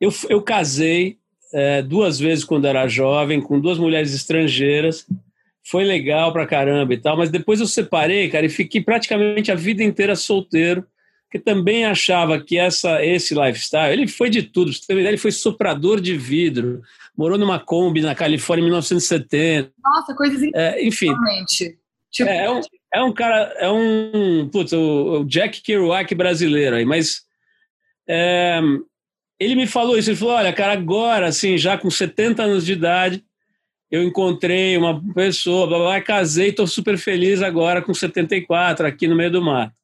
eu, 0.00 0.10
eu 0.28 0.42
casei 0.42 1.18
é, 1.52 1.80
duas 1.80 2.18
vezes 2.18 2.44
quando 2.44 2.66
era 2.66 2.88
jovem, 2.88 3.40
com 3.40 3.60
duas 3.60 3.78
mulheres 3.78 4.12
estrangeiras, 4.12 5.06
foi 5.62 5.84
legal 5.84 6.32
pra 6.32 6.48
caramba 6.48 6.92
e 6.92 6.98
tal, 6.98 7.16
mas 7.16 7.30
depois 7.30 7.60
eu 7.60 7.66
separei, 7.66 8.28
cara, 8.28 8.44
e 8.44 8.50
fiquei 8.50 8.82
praticamente 8.82 9.52
a 9.52 9.54
vida 9.54 9.84
inteira 9.84 10.16
solteiro 10.16 10.84
que 11.34 11.38
também 11.40 11.84
achava 11.84 12.40
que 12.40 12.56
essa, 12.56 13.04
esse 13.04 13.34
lifestyle, 13.34 13.92
ele 13.92 14.06
foi 14.06 14.30
de 14.30 14.40
tudo, 14.40 14.70
ele 14.88 15.16
foi 15.16 15.32
soprador 15.32 16.00
de 16.00 16.16
vidro, 16.16 16.80
morou 17.18 17.36
numa 17.36 17.58
Kombi 17.58 18.00
na 18.00 18.14
Califórnia 18.14 18.62
em 18.62 18.66
1970. 18.66 19.72
Nossa, 19.82 20.14
coisas 20.14 20.40
é, 20.54 20.86
Enfim, 20.86 21.12
tipo... 22.12 22.30
é, 22.30 22.44
é, 22.44 22.50
um, 22.52 22.60
É 22.92 23.02
um 23.02 23.12
cara, 23.12 23.52
é 23.58 23.68
um, 23.68 24.48
putz, 24.48 24.72
o, 24.74 25.22
o 25.22 25.24
Jack 25.24 25.60
Kerouac 25.60 26.14
brasileiro 26.14 26.76
aí, 26.76 26.84
mas 26.84 27.22
é, 28.08 28.60
ele 29.40 29.56
me 29.56 29.66
falou 29.66 29.98
isso, 29.98 30.10
ele 30.10 30.16
falou, 30.16 30.34
olha, 30.34 30.52
cara, 30.52 30.74
agora, 30.74 31.26
assim, 31.26 31.58
já 31.58 31.76
com 31.76 31.90
70 31.90 32.44
anos 32.44 32.64
de 32.64 32.74
idade, 32.74 33.24
eu 33.90 34.04
encontrei 34.04 34.76
uma 34.76 35.02
pessoa, 35.12 35.66
blá, 35.66 35.78
blá, 35.78 36.00
casei, 36.00 36.50
estou 36.50 36.68
super 36.68 36.96
feliz 36.96 37.42
agora 37.42 37.82
com 37.82 37.92
74, 37.92 38.86
aqui 38.86 39.08
no 39.08 39.16
meio 39.16 39.32
do 39.32 39.42
mar. 39.42 39.74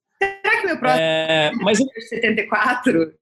Meu 0.70 0.78
próximo 0.78 1.02
é, 1.02 1.50
mas... 1.56 1.78
74? 1.78 3.12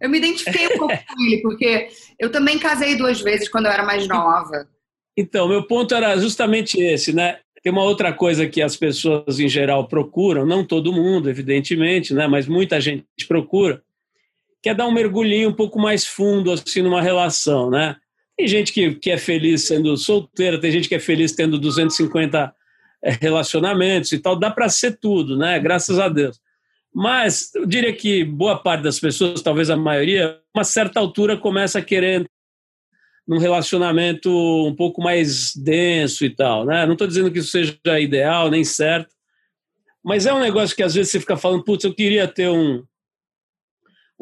Eu 0.00 0.10
me 0.10 0.18
identifiquei 0.18 0.66
um 0.66 0.78
pouco 0.78 0.94
com 1.06 1.24
ele, 1.24 1.42
porque 1.42 1.88
eu 2.18 2.30
também 2.30 2.58
casei 2.58 2.96
duas 2.96 3.20
vezes 3.20 3.48
quando 3.48 3.66
eu 3.66 3.72
era 3.72 3.84
mais 3.84 4.06
nova. 4.08 4.68
Então, 5.16 5.48
meu 5.48 5.66
ponto 5.66 5.94
era 5.94 6.16
justamente 6.18 6.80
esse, 6.80 7.12
né? 7.12 7.38
Tem 7.62 7.72
uma 7.72 7.84
outra 7.84 8.12
coisa 8.12 8.48
que 8.48 8.60
as 8.60 8.76
pessoas 8.76 9.38
em 9.38 9.48
geral 9.48 9.86
procuram, 9.86 10.44
não 10.44 10.64
todo 10.64 10.92
mundo, 10.92 11.30
evidentemente, 11.30 12.12
né? 12.12 12.26
Mas 12.26 12.48
muita 12.48 12.80
gente 12.80 13.04
procura, 13.28 13.82
que 14.60 14.68
é 14.68 14.74
dar 14.74 14.86
um 14.86 14.92
mergulhinho 14.92 15.50
um 15.50 15.54
pouco 15.54 15.78
mais 15.78 16.04
fundo 16.04 16.50
assim 16.50 16.82
numa 16.82 17.00
relação, 17.00 17.70
né? 17.70 17.96
Tem 18.36 18.48
gente 18.48 18.72
que, 18.72 18.94
que 18.96 19.10
é 19.10 19.18
feliz 19.18 19.66
sendo 19.66 19.96
solteira, 19.96 20.60
tem 20.60 20.72
gente 20.72 20.88
que 20.88 20.94
é 20.96 20.98
feliz 20.98 21.32
tendo 21.32 21.58
250 21.58 22.52
é, 23.04 23.10
relacionamentos 23.20 24.10
e 24.10 24.18
tal, 24.18 24.36
dá 24.36 24.50
para 24.50 24.68
ser 24.68 24.98
tudo, 24.98 25.36
né? 25.36 25.60
Graças 25.60 25.98
a 26.00 26.08
Deus. 26.08 26.40
Mas 26.94 27.54
eu 27.54 27.66
diria 27.66 27.92
que 27.92 28.24
boa 28.24 28.58
parte 28.58 28.82
das 28.82 29.00
pessoas, 29.00 29.40
talvez 29.40 29.70
a 29.70 29.76
maioria, 29.76 30.38
uma 30.54 30.64
certa 30.64 31.00
altura 31.00 31.36
começa 31.36 31.78
a 31.78 31.82
querer 31.82 32.28
num 33.26 33.38
relacionamento 33.38 34.30
um 34.66 34.74
pouco 34.74 35.00
mais 35.00 35.54
denso 35.56 36.24
e 36.24 36.30
tal, 36.30 36.66
né? 36.66 36.84
Não 36.84 36.92
estou 36.92 37.06
dizendo 37.06 37.30
que 37.30 37.38
isso 37.38 37.50
seja 37.50 37.78
ideal 38.00 38.50
nem 38.50 38.64
certo, 38.64 39.14
mas 40.04 40.26
é 40.26 40.34
um 40.34 40.40
negócio 40.40 40.76
que 40.76 40.82
às 40.82 40.94
vezes 40.94 41.12
você 41.12 41.20
fica 41.20 41.36
falando, 41.36 41.64
putz, 41.64 41.84
eu 41.84 41.94
queria 41.94 42.26
ter 42.26 42.48
um, 42.48 42.84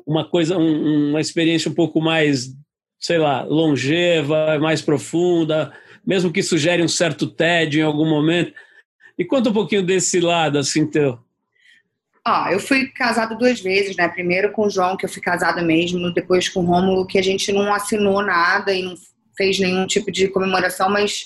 uma 0.07 0.29
coisa, 0.29 0.57
um, 0.57 1.11
uma 1.11 1.21
experiência 1.21 1.71
um 1.71 1.75
pouco 1.75 2.00
mais 2.00 2.55
sei 3.00 3.17
lá, 3.17 3.43
longeva, 3.43 4.59
mais 4.59 4.83
profunda, 4.83 5.73
mesmo 6.07 6.31
que 6.31 6.43
sugere 6.43 6.83
um 6.83 6.89
certo 6.89 7.27
tédio 7.27 7.81
em 7.81 7.85
algum 7.85 8.09
momento. 8.09 8.53
E 9.19 9.25
conta 9.25 9.49
um 9.49 9.55
pouquinho 9.55 9.83
desse 9.83 10.21
lado, 10.21 10.59
assim, 10.59 10.87
teu. 10.87 11.19
Ah, 12.25 12.53
eu 12.53 12.61
fui 12.61 12.89
casada 12.89 13.35
duas 13.35 13.61
vezes, 13.61 13.97
né? 13.97 14.09
Primeiro 14.09 14.53
com 14.53 14.67
o 14.67 14.71
João, 14.71 14.97
que 14.97 15.07
eu 15.07 15.09
fui 15.09 15.23
casada 15.23 15.62
mesmo, 15.62 16.12
depois 16.12 16.49
com 16.49 16.61
o 16.61 16.65
Rômulo, 16.65 17.07
que 17.07 17.19
a 17.19 17.23
gente 17.23 17.50
não 17.50 17.73
assinou 17.73 18.23
nada 18.23 18.73
e 18.75 18.83
não 18.83 18.95
fez 19.37 19.59
nenhum 19.59 19.87
tipo 19.87 20.12
de 20.12 20.29
comemoração, 20.29 20.91
mas 20.91 21.25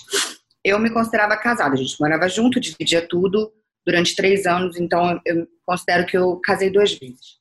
eu 0.62 0.78
me 0.78 0.90
considerava 0.90 1.36
casada. 1.36 1.74
A 1.74 1.76
gente 1.76 2.00
morava 2.00 2.28
junto, 2.28 2.60
dividia 2.60 3.06
tudo 3.06 3.52
durante 3.84 4.14
três 4.14 4.46
anos, 4.46 4.78
então 4.78 5.20
eu 5.26 5.46
considero 5.66 6.06
que 6.06 6.16
eu 6.16 6.40
casei 6.40 6.70
duas 6.70 6.94
vezes. 6.94 7.38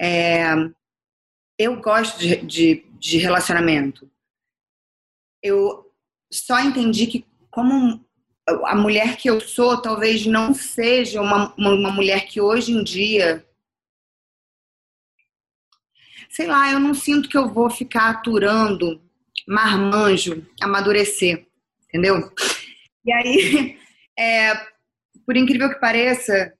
É, 0.00 0.54
eu 1.58 1.80
gosto 1.80 2.18
de, 2.18 2.36
de, 2.36 2.86
de 2.98 3.18
relacionamento. 3.18 4.10
Eu 5.42 5.84
só 6.32 6.58
entendi 6.60 7.06
que, 7.06 7.26
como 7.50 8.04
a 8.66 8.74
mulher 8.74 9.16
que 9.16 9.28
eu 9.28 9.40
sou, 9.40 9.80
talvez 9.80 10.26
não 10.26 10.54
seja 10.54 11.20
uma, 11.20 11.54
uma, 11.56 11.70
uma 11.70 11.90
mulher 11.90 12.26
que 12.26 12.40
hoje 12.40 12.72
em 12.72 12.82
dia. 12.82 13.44
Sei 16.30 16.46
lá, 16.46 16.70
eu 16.70 16.78
não 16.78 16.94
sinto 16.94 17.28
que 17.28 17.36
eu 17.36 17.48
vou 17.48 17.70
ficar 17.70 18.10
aturando 18.10 19.00
marmanjo 19.46 20.46
amadurecer, 20.60 21.46
entendeu? 21.84 22.32
E 23.04 23.12
aí, 23.12 23.78
é, 24.18 24.54
por 25.24 25.36
incrível 25.36 25.68
que 25.70 25.80
pareça, 25.80 26.52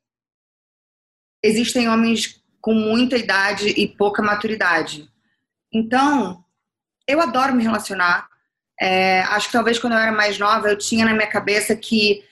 existem 1.42 1.88
homens 1.88 2.42
com 2.60 2.74
muita 2.74 3.16
idade 3.16 3.68
e 3.68 3.86
pouca 3.86 4.22
maturidade. 4.22 5.10
Então, 5.72 6.44
eu 7.06 7.20
adoro 7.20 7.54
me 7.54 7.62
relacionar. 7.62 8.27
É, 8.80 9.20
acho 9.22 9.46
que 9.46 9.52
talvez 9.52 9.78
quando 9.78 9.94
eu 9.94 9.98
era 9.98 10.12
mais 10.12 10.38
nova 10.38 10.68
eu 10.68 10.78
tinha 10.78 11.04
na 11.04 11.12
minha 11.12 11.26
cabeça 11.26 11.74
que 11.74 12.24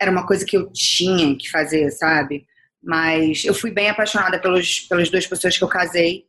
era 0.00 0.10
uma 0.10 0.26
coisa 0.26 0.44
que 0.44 0.56
eu 0.56 0.70
tinha 0.72 1.36
que 1.36 1.50
fazer, 1.50 1.90
sabe? 1.90 2.46
Mas 2.80 3.44
eu 3.44 3.52
fui 3.52 3.70
bem 3.70 3.90
apaixonada 3.90 4.40
pelos, 4.40 4.80
pelas 4.80 5.10
duas 5.10 5.26
pessoas 5.26 5.58
que 5.58 5.64
eu 5.64 5.68
casei. 5.68 6.26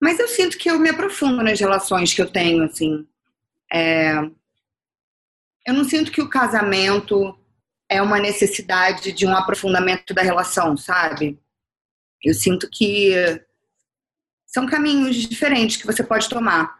Mas 0.00 0.18
eu 0.18 0.28
sinto 0.28 0.56
que 0.56 0.70
eu 0.70 0.78
me 0.78 0.88
aprofundo 0.88 1.42
nas 1.42 1.58
relações 1.58 2.14
que 2.14 2.22
eu 2.22 2.30
tenho, 2.30 2.62
assim. 2.62 3.06
É, 3.72 4.12
eu 5.66 5.74
não 5.74 5.84
sinto 5.84 6.12
que 6.12 6.22
o 6.22 6.30
casamento 6.30 7.36
é 7.88 8.00
uma 8.00 8.20
necessidade 8.20 9.12
de 9.12 9.26
um 9.26 9.36
aprofundamento 9.36 10.14
da 10.14 10.22
relação, 10.22 10.76
sabe? 10.76 11.38
Eu 12.22 12.32
sinto 12.34 12.68
que 12.70 13.12
são 14.46 14.66
caminhos 14.66 15.16
diferentes 15.16 15.76
que 15.76 15.86
você 15.86 16.02
pode 16.02 16.28
tomar. 16.28 16.79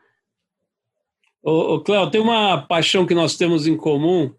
Ô, 1.42 1.74
ô 1.74 1.81
Cléo, 1.81 2.11
tem 2.11 2.20
uma 2.20 2.59
paixão 2.62 3.07
que 3.07 3.14
nós 3.14 3.37
temos 3.37 3.66
em 3.66 3.76
comum, 3.76 4.33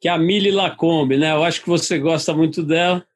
que 0.00 0.08
é 0.08 0.10
a 0.10 0.18
Mili 0.18 0.50
Lacombe, 0.50 1.16
né? 1.16 1.32
Eu 1.32 1.44
acho 1.44 1.62
que 1.62 1.68
você 1.68 1.98
gosta 1.98 2.34
muito 2.34 2.62
dela. 2.62 3.04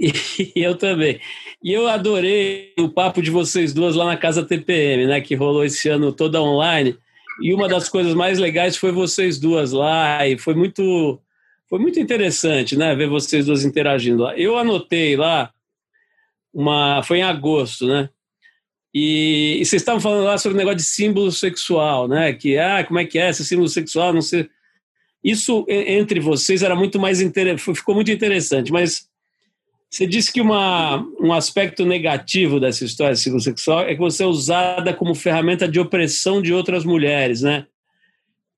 E 0.00 0.52
eu 0.56 0.76
também. 0.76 1.20
E 1.62 1.72
eu 1.72 1.86
adorei 1.86 2.72
o 2.76 2.88
papo 2.88 3.22
de 3.22 3.30
vocês 3.30 3.72
duas 3.72 3.94
lá 3.94 4.04
na 4.04 4.16
Casa 4.16 4.44
TPM, 4.44 5.06
né? 5.06 5.20
Que 5.20 5.36
rolou 5.36 5.64
esse 5.64 5.88
ano 5.88 6.12
toda 6.12 6.42
online. 6.42 6.98
E 7.40 7.54
uma 7.54 7.68
das 7.68 7.88
coisas 7.88 8.12
mais 8.12 8.38
legais 8.38 8.76
foi 8.76 8.90
vocês 8.90 9.38
duas 9.38 9.70
lá. 9.70 10.26
E 10.26 10.36
foi 10.36 10.54
muito 10.54 11.20
foi 11.72 11.78
muito 11.78 11.98
interessante, 11.98 12.76
né, 12.76 12.94
ver 12.94 13.08
vocês 13.08 13.46
duas 13.46 13.64
interagindo 13.64 14.24
lá. 14.24 14.36
Eu 14.36 14.58
anotei 14.58 15.16
lá, 15.16 15.50
uma, 16.52 17.02
foi 17.02 17.20
em 17.20 17.22
agosto, 17.22 17.86
né? 17.86 18.10
E, 18.94 19.58
e 19.60 19.64
vocês 19.64 19.80
estavam 19.80 20.00
falando 20.00 20.24
lá 20.24 20.36
sobre 20.36 20.54
o 20.54 20.58
negócio 20.58 20.78
de 20.78 20.84
símbolo 20.84 21.32
sexual, 21.32 22.06
né? 22.06 22.32
Que, 22.32 22.58
ah, 22.58 22.84
como 22.84 22.98
é 22.98 23.04
que 23.04 23.18
é 23.18 23.30
esse 23.30 23.44
símbolo 23.44 23.68
sexual, 23.68 24.12
não 24.12 24.20
sei. 24.20 24.48
Isso 25.24 25.64
entre 25.68 26.18
vocês 26.18 26.62
era 26.62 26.74
muito 26.74 26.98
mais 26.98 27.20
ficou 27.74 27.94
muito 27.94 28.10
interessante, 28.10 28.72
mas 28.72 29.08
você 29.88 30.06
disse 30.06 30.32
que 30.32 30.40
uma, 30.40 31.06
um 31.20 31.32
aspecto 31.32 31.84
negativo 31.84 32.58
dessa 32.58 32.84
história 32.84 33.14
de 33.14 33.20
símbolo 33.20 33.42
sexual 33.42 33.82
é 33.82 33.94
que 33.94 34.00
você 34.00 34.24
é 34.24 34.26
usada 34.26 34.92
como 34.94 35.14
ferramenta 35.14 35.68
de 35.68 35.78
opressão 35.78 36.42
de 36.42 36.52
outras 36.52 36.84
mulheres, 36.84 37.42
né? 37.42 37.66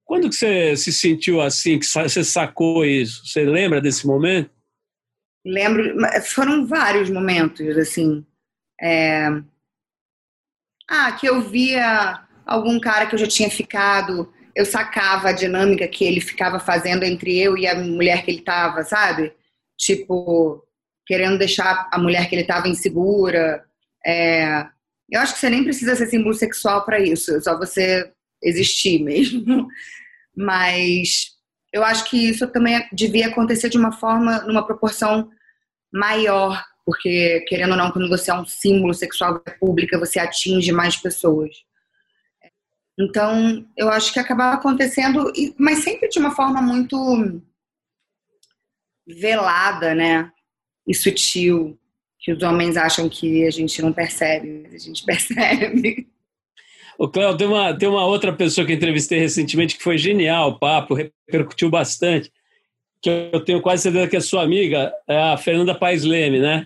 Quando 0.04 0.28
que 0.28 0.36
você 0.36 0.76
se 0.76 0.92
sentiu 0.92 1.40
assim, 1.40 1.78
que 1.78 1.86
você 1.86 2.22
sacou 2.22 2.84
isso? 2.84 3.26
Você 3.26 3.44
lembra 3.44 3.80
desse 3.80 4.06
momento? 4.06 4.48
Lembro, 5.44 5.96
foram 6.22 6.66
vários 6.66 7.10
momentos, 7.10 7.76
assim. 7.76 8.24
É... 8.80 9.28
Ah, 10.88 11.12
que 11.12 11.26
eu 11.26 11.40
via 11.40 12.20
algum 12.46 12.78
cara 12.78 13.06
que 13.06 13.14
eu 13.14 13.18
já 13.18 13.26
tinha 13.26 13.50
ficado, 13.50 14.32
eu 14.54 14.64
sacava 14.64 15.28
a 15.30 15.32
dinâmica 15.32 15.88
que 15.88 16.04
ele 16.04 16.20
ficava 16.20 16.58
fazendo 16.60 17.02
entre 17.04 17.38
eu 17.38 17.56
e 17.56 17.66
a 17.66 17.74
mulher 17.74 18.24
que 18.24 18.30
ele 18.30 18.42
tava, 18.42 18.82
sabe? 18.84 19.32
Tipo, 19.76 20.62
querendo 21.06 21.38
deixar 21.38 21.88
a 21.92 21.98
mulher 21.98 22.28
que 22.28 22.34
ele 22.34 22.44
tava 22.44 22.68
insegura. 22.68 23.64
É... 24.06 24.66
Eu 25.10 25.20
acho 25.20 25.34
que 25.34 25.40
você 25.40 25.50
nem 25.50 25.64
precisa 25.64 25.94
ser 25.96 26.06
símbolo 26.06 26.34
sexual 26.34 26.84
para 26.84 26.98
isso, 27.00 27.34
é 27.36 27.40
só 27.40 27.58
você 27.58 28.10
existir 28.42 29.02
mesmo. 29.02 29.66
Mas 30.36 31.34
eu 31.72 31.84
acho 31.84 32.08
que 32.08 32.28
isso 32.28 32.46
também 32.48 32.86
devia 32.92 33.28
acontecer 33.28 33.68
de 33.68 33.78
uma 33.78 33.92
forma, 33.92 34.40
numa 34.42 34.64
proporção 34.64 35.30
maior, 35.92 36.64
porque, 36.84 37.44
querendo 37.48 37.72
ou 37.72 37.76
não, 37.76 37.90
quando 37.90 38.08
você 38.08 38.30
é 38.30 38.34
um 38.34 38.44
símbolo 38.44 38.92
sexual 38.92 39.40
pública, 39.58 39.98
você 39.98 40.18
atinge 40.18 40.70
mais 40.70 40.96
pessoas. 40.96 41.50
Então, 42.98 43.66
eu 43.76 43.88
acho 43.88 44.12
que 44.12 44.20
acabava 44.20 44.56
acontecendo, 44.56 45.32
mas 45.58 45.80
sempre 45.80 46.08
de 46.08 46.18
uma 46.18 46.30
forma 46.30 46.60
muito 46.62 47.42
velada, 49.06 49.94
né? 49.94 50.30
E 50.86 50.94
sutil, 50.94 51.78
que 52.20 52.32
os 52.32 52.42
homens 52.42 52.76
acham 52.76 53.08
que 53.08 53.46
a 53.46 53.50
gente 53.50 53.80
não 53.82 53.92
percebe, 53.92 54.66
a 54.72 54.78
gente 54.78 55.04
percebe. 55.06 56.08
O 56.96 57.08
Cléo, 57.08 57.36
tem 57.36 57.46
uma, 57.46 57.76
tem 57.76 57.88
uma 57.88 58.06
outra 58.06 58.32
pessoa 58.32 58.66
que 58.66 58.72
entrevistei 58.72 59.18
recentemente 59.18 59.76
que 59.76 59.82
foi 59.82 59.98
genial, 59.98 60.50
o 60.50 60.58
papo, 60.58 60.94
repercutiu 60.94 61.68
bastante, 61.68 62.30
que 63.04 63.28
eu 63.32 63.40
tenho 63.40 63.60
quase 63.60 63.82
certeza 63.82 64.08
que 64.08 64.16
é 64.16 64.20
sua 64.20 64.42
amiga, 64.42 64.90
é 65.06 65.14
a 65.14 65.36
Fernanda 65.36 65.74
Paes 65.74 66.04
Leme, 66.04 66.40
né? 66.40 66.64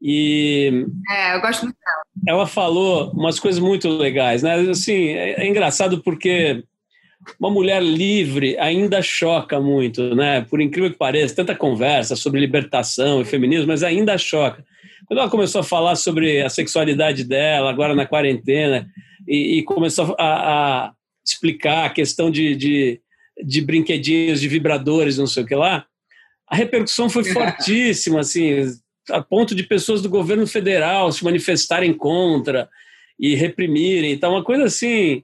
E 0.00 0.86
é, 1.10 1.34
eu 1.34 1.40
gosto 1.40 1.64
muito 1.64 1.76
dela. 1.76 2.02
Ela 2.28 2.46
falou 2.46 3.10
umas 3.10 3.40
coisas 3.40 3.60
muito 3.60 3.88
legais, 3.88 4.40
né? 4.40 4.54
Assim, 4.70 5.08
é, 5.08 5.42
é 5.42 5.48
engraçado 5.48 6.00
porque 6.00 6.62
uma 7.40 7.50
mulher 7.50 7.82
livre 7.82 8.56
ainda 8.58 9.02
choca 9.02 9.60
muito, 9.60 10.14
né? 10.14 10.42
Por 10.42 10.60
incrível 10.60 10.92
que 10.92 10.96
pareça, 10.96 11.34
tanta 11.34 11.56
conversa 11.56 12.14
sobre 12.14 12.38
libertação 12.38 13.20
e 13.20 13.24
feminismo, 13.24 13.66
mas 13.66 13.82
ainda 13.82 14.16
choca. 14.16 14.64
Quando 15.06 15.18
ela 15.18 15.30
começou 15.30 15.60
a 15.60 15.64
falar 15.64 15.96
sobre 15.96 16.40
a 16.40 16.48
sexualidade 16.48 17.24
dela, 17.24 17.68
agora 17.68 17.96
na 17.96 18.06
quarentena, 18.06 18.86
e, 19.26 19.58
e 19.58 19.62
começou 19.64 20.14
a, 20.20 20.86
a, 20.86 20.92
explicar 21.26 21.86
a 21.86 21.90
questão 21.90 22.30
de, 22.30 22.54
de 22.54 23.00
de 23.42 23.60
brinquedinhos, 23.60 24.40
de 24.40 24.48
vibradores, 24.48 25.18
não 25.18 25.26
sei 25.26 25.42
o 25.42 25.46
que 25.46 25.54
lá, 25.54 25.86
a 26.46 26.56
repercussão 26.56 27.08
foi 27.08 27.24
fortíssima, 27.32 28.20
assim, 28.20 28.66
a 29.10 29.22
ponto 29.22 29.54
de 29.54 29.62
pessoas 29.62 30.02
do 30.02 30.08
governo 30.08 30.46
federal 30.46 31.10
se 31.12 31.24
manifestarem 31.24 31.92
contra 31.92 32.68
e 33.18 33.34
reprimirem. 33.34 34.12
Então, 34.12 34.32
uma 34.32 34.44
coisa 34.44 34.64
assim. 34.64 35.22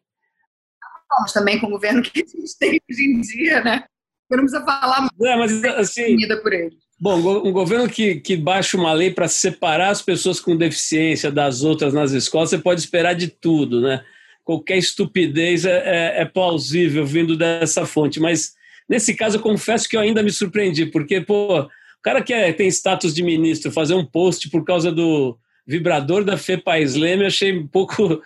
Vamos 1.11 1.33
também 1.33 1.59
com 1.59 1.67
o 1.67 1.71
governo 1.71 2.03
que 2.03 2.23
a 2.23 2.25
gente 2.25 2.59
tem 2.59 2.81
hoje 2.91 3.05
em 3.05 3.21
dia, 3.21 3.63
né? 3.63 3.85
Eu 4.31 4.37
não 4.37 4.45
precisa 4.45 4.65
falar 4.65 5.09
é, 5.23 5.37
mas, 5.37 5.65
assim, 5.65 6.17
por 6.41 6.53
ele. 6.53 6.77
Bom, 7.01 7.17
um 7.17 7.51
governo 7.51 7.89
que, 7.89 8.17
que 8.17 8.37
baixa 8.37 8.77
uma 8.77 8.93
lei 8.93 9.11
para 9.11 9.27
separar 9.27 9.89
as 9.89 10.03
pessoas 10.03 10.39
com 10.39 10.57
deficiência 10.57 11.33
das 11.33 11.63
outras 11.63 11.95
nas 11.95 12.13
escolas, 12.13 12.51
você 12.51 12.59
pode 12.59 12.81
esperar 12.81 13.15
de 13.15 13.27
tudo, 13.27 13.81
né? 13.81 14.05
Qualquer 14.51 14.79
estupidez 14.79 15.65
é, 15.65 15.71
é, 15.71 16.23
é 16.23 16.25
plausível 16.25 17.07
vindo 17.07 17.37
dessa 17.37 17.87
fonte, 17.87 18.19
mas 18.19 18.57
nesse 18.89 19.15
caso 19.15 19.37
eu 19.37 19.41
confesso 19.41 19.89
que 19.89 19.97
eu 19.97 20.01
ainda 20.01 20.25
me 20.25 20.33
surpreendi, 20.33 20.87
porque, 20.87 21.21
pô, 21.21 21.61
o 21.61 21.69
cara 22.03 22.21
que 22.21 22.35
é, 22.35 22.53
tem 22.53 22.67
status 22.67 23.15
de 23.15 23.23
ministro 23.23 23.71
fazer 23.71 23.95
um 23.95 24.05
post 24.05 24.51
por 24.51 24.65
causa 24.65 24.91
do 24.91 25.39
vibrador 25.65 26.25
da 26.25 26.37
FEPA-SLEM, 26.37 27.21
eu 27.21 27.27
achei 27.29 27.57
um 27.57 27.69
pouco... 27.69 28.21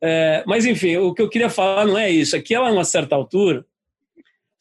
É, 0.00 0.42
mas, 0.46 0.64
enfim, 0.64 0.96
o 0.96 1.12
que 1.12 1.20
eu 1.20 1.28
queria 1.28 1.50
falar 1.50 1.84
não 1.84 1.98
é 1.98 2.10
isso. 2.10 2.34
Aqui, 2.34 2.54
ela, 2.54 2.70
a 2.70 2.72
uma 2.72 2.82
certa 2.82 3.14
altura, 3.14 3.62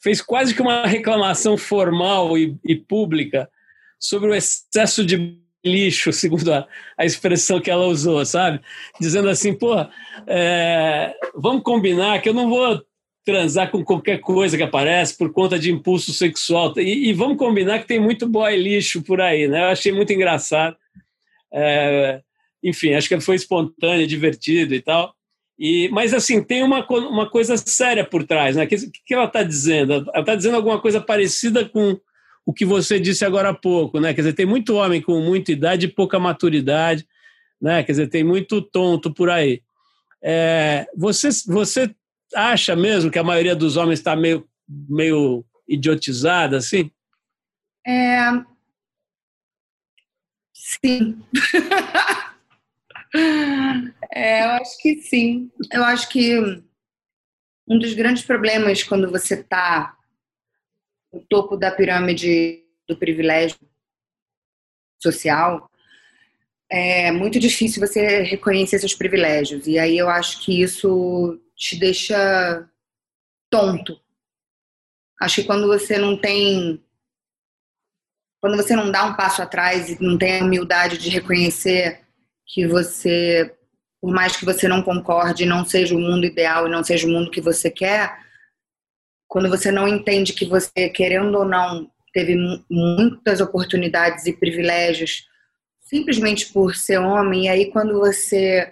fez 0.04 0.22
quase 0.22 0.54
que 0.54 0.62
uma 0.62 0.86
reclamação 0.86 1.58
formal 1.58 2.38
e, 2.38 2.58
e 2.62 2.76
pública 2.76 3.50
sobre 3.98 4.32
o 4.32 4.36
excesso 4.36 5.06
de 5.06 5.40
lixo, 5.66 6.12
segundo 6.14 6.54
a, 6.54 6.68
a 6.98 7.06
expressão 7.06 7.60
que 7.60 7.72
ela 7.72 7.86
usou, 7.86 8.24
sabe? 8.26 8.62
Dizendo 9.00 9.30
assim, 9.30 9.54
pô, 9.54 9.76
é, 10.28 11.14
vamos 11.36 11.64
combinar 11.64 12.22
que 12.22 12.30
eu 12.30 12.34
não 12.34 12.50
vou 12.50 12.82
transar 13.26 13.72
com 13.72 13.84
qualquer 13.84 14.20
coisa 14.20 14.56
que 14.56 14.64
aparece 14.64 15.18
por 15.18 15.34
conta 15.34 15.58
de 15.58 15.72
impulso 15.72 16.14
sexual. 16.14 16.74
E, 16.78 17.10
e 17.10 17.14
vamos 17.14 17.38
combinar 17.38 17.80
que 17.80 17.88
tem 17.88 18.00
muito 18.00 18.28
boy 18.28 18.56
lixo 18.56 19.02
por 19.02 19.20
aí, 19.20 19.48
né? 19.48 19.64
Eu 19.64 19.70
achei 19.70 19.92
muito 19.92 20.14
engraçado. 20.14 20.78
É, 21.52 22.22
enfim, 22.64 22.94
acho 22.94 23.10
que 23.10 23.20
foi 23.20 23.36
espontâneo, 23.36 24.06
divertido 24.06 24.76
e 24.76 24.82
tal. 24.82 25.16
E, 25.58 25.90
mas, 25.90 26.14
assim, 26.14 26.44
tem 26.44 26.64
uma, 26.64 26.86
uma 26.86 27.30
coisa 27.30 27.56
séria 27.58 28.04
por 28.06 28.26
trás, 28.26 28.56
né? 28.56 28.66
O 28.66 28.68
que, 28.68 28.78
que 29.06 29.14
ela 29.14 29.26
está 29.26 29.42
dizendo? 29.42 29.94
Ela 29.94 30.20
está 30.20 30.36
dizendo 30.36 30.58
alguma 30.58 30.80
coisa 30.80 31.02
parecida 31.02 31.64
com 31.68 31.98
o 32.46 32.54
que 32.54 32.66
você 32.66 33.00
disse 33.00 33.26
agora 33.26 33.50
há 33.50 33.54
pouco, 33.54 34.00
né? 34.00 34.14
Quer 34.14 34.22
dizer, 34.22 34.34
tem 34.34 34.46
muito 34.46 34.76
homem 34.76 35.02
com 35.02 35.20
muita 35.20 35.52
idade 35.52 35.88
e 35.88 35.92
pouca 35.92 36.20
maturidade, 36.20 37.08
né? 37.60 37.84
Quer 37.84 37.94
dizer, 37.94 38.08
tem 38.08 38.24
muito 38.24 38.62
tonto 38.62 39.14
por 39.14 39.30
aí. 39.30 39.64
É, 40.22 40.88
você, 40.96 41.30
você 41.48 41.94
acha 42.36 42.76
mesmo 42.76 43.10
que 43.10 43.18
a 43.18 43.24
maioria 43.24 43.56
dos 43.56 43.78
homens 43.78 44.00
está 44.00 44.16
meio, 44.16 44.48
meio 44.68 45.44
idiotizada, 45.68 46.58
assim? 46.58 46.92
É... 47.86 48.30
Sim. 50.54 51.24
é, 54.12 54.44
eu 54.44 54.50
acho 54.52 54.78
que 54.82 55.02
sim. 55.02 55.52
Eu 55.72 55.84
acho 55.84 56.10
que 56.10 56.38
um 57.68 57.80
dos 57.80 57.94
grandes 57.94 58.24
problemas 58.24 58.84
quando 58.84 59.10
você 59.10 59.36
está 59.36 59.96
o 61.16 61.26
topo 61.30 61.56
da 61.56 61.72
pirâmide 61.72 62.64
do 62.88 62.98
privilégio 62.98 63.58
social, 65.02 65.70
é 66.70 67.12
muito 67.12 67.40
difícil 67.40 67.86
você 67.86 68.22
reconhecer 68.24 68.80
seus 68.80 68.94
privilégios. 68.94 69.66
E 69.68 69.80
aí 69.80 69.98
eu 69.98 70.10
acho 70.10 70.42
que 70.44 70.62
isso 70.62 71.40
te 71.56 71.78
deixa 71.78 72.68
tonto. 73.50 74.00
Acho 75.22 75.42
que 75.42 75.48
quando 75.48 75.68
você 75.68 75.98
não 75.98 76.18
tem. 76.18 76.84
Quando 78.42 78.58
você 78.58 78.76
não 78.76 78.92
dá 78.92 79.06
um 79.06 79.16
passo 79.16 79.42
atrás 79.42 79.90
e 79.90 80.04
não 80.04 80.18
tem 80.18 80.40
a 80.40 80.44
humildade 80.44 80.98
de 80.98 81.10
reconhecer 81.10 82.02
que 82.46 82.68
você, 82.68 83.56
por 84.00 84.14
mais 84.14 84.36
que 84.36 84.46
você 84.46 84.68
não 84.68 84.84
concorde, 84.84 85.46
não 85.46 85.66
seja 85.66 85.96
o 85.96 86.00
mundo 86.00 86.26
ideal 86.26 86.68
e 86.68 86.70
não 86.70 86.84
seja 86.84 87.08
o 87.08 87.10
mundo 87.10 87.32
que 87.32 87.42
você 87.42 87.72
quer, 87.72 88.25
quando 89.36 89.50
você 89.50 89.70
não 89.70 89.86
entende 89.86 90.32
que 90.32 90.46
você, 90.46 90.88
querendo 90.88 91.38
ou 91.38 91.44
não, 91.44 91.92
teve 92.14 92.38
muitas 92.72 93.42
oportunidades 93.42 94.26
e 94.26 94.32
privilégios 94.32 95.26
simplesmente 95.82 96.54
por 96.54 96.74
ser 96.74 97.00
homem, 97.00 97.44
e 97.44 97.50
aí 97.50 97.66
quando 97.70 98.00
você 98.00 98.72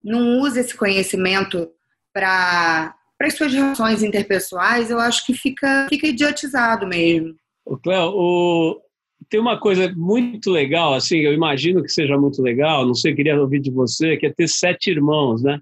não 0.00 0.38
usa 0.38 0.60
esse 0.60 0.76
conhecimento 0.76 1.68
para 2.12 2.94
as 3.20 3.34
suas 3.34 3.52
relações 3.52 4.00
interpessoais, 4.04 4.92
eu 4.92 5.00
acho 5.00 5.26
que 5.26 5.34
fica, 5.34 5.88
fica 5.88 6.06
idiotizado 6.06 6.86
mesmo. 6.86 7.34
O 7.66 7.76
Cléo, 7.76 8.12
o... 8.14 8.80
tem 9.28 9.40
uma 9.40 9.58
coisa 9.58 9.92
muito 9.96 10.52
legal, 10.52 10.94
assim, 10.94 11.18
eu 11.18 11.32
imagino 11.32 11.82
que 11.82 11.88
seja 11.88 12.16
muito 12.16 12.40
legal, 12.40 12.86
não 12.86 12.94
sei, 12.94 13.12
queria 13.12 13.40
ouvir 13.40 13.58
de 13.58 13.72
você, 13.72 14.16
que 14.16 14.26
é 14.26 14.32
ter 14.32 14.46
sete 14.46 14.88
irmãos, 14.88 15.42
né? 15.42 15.58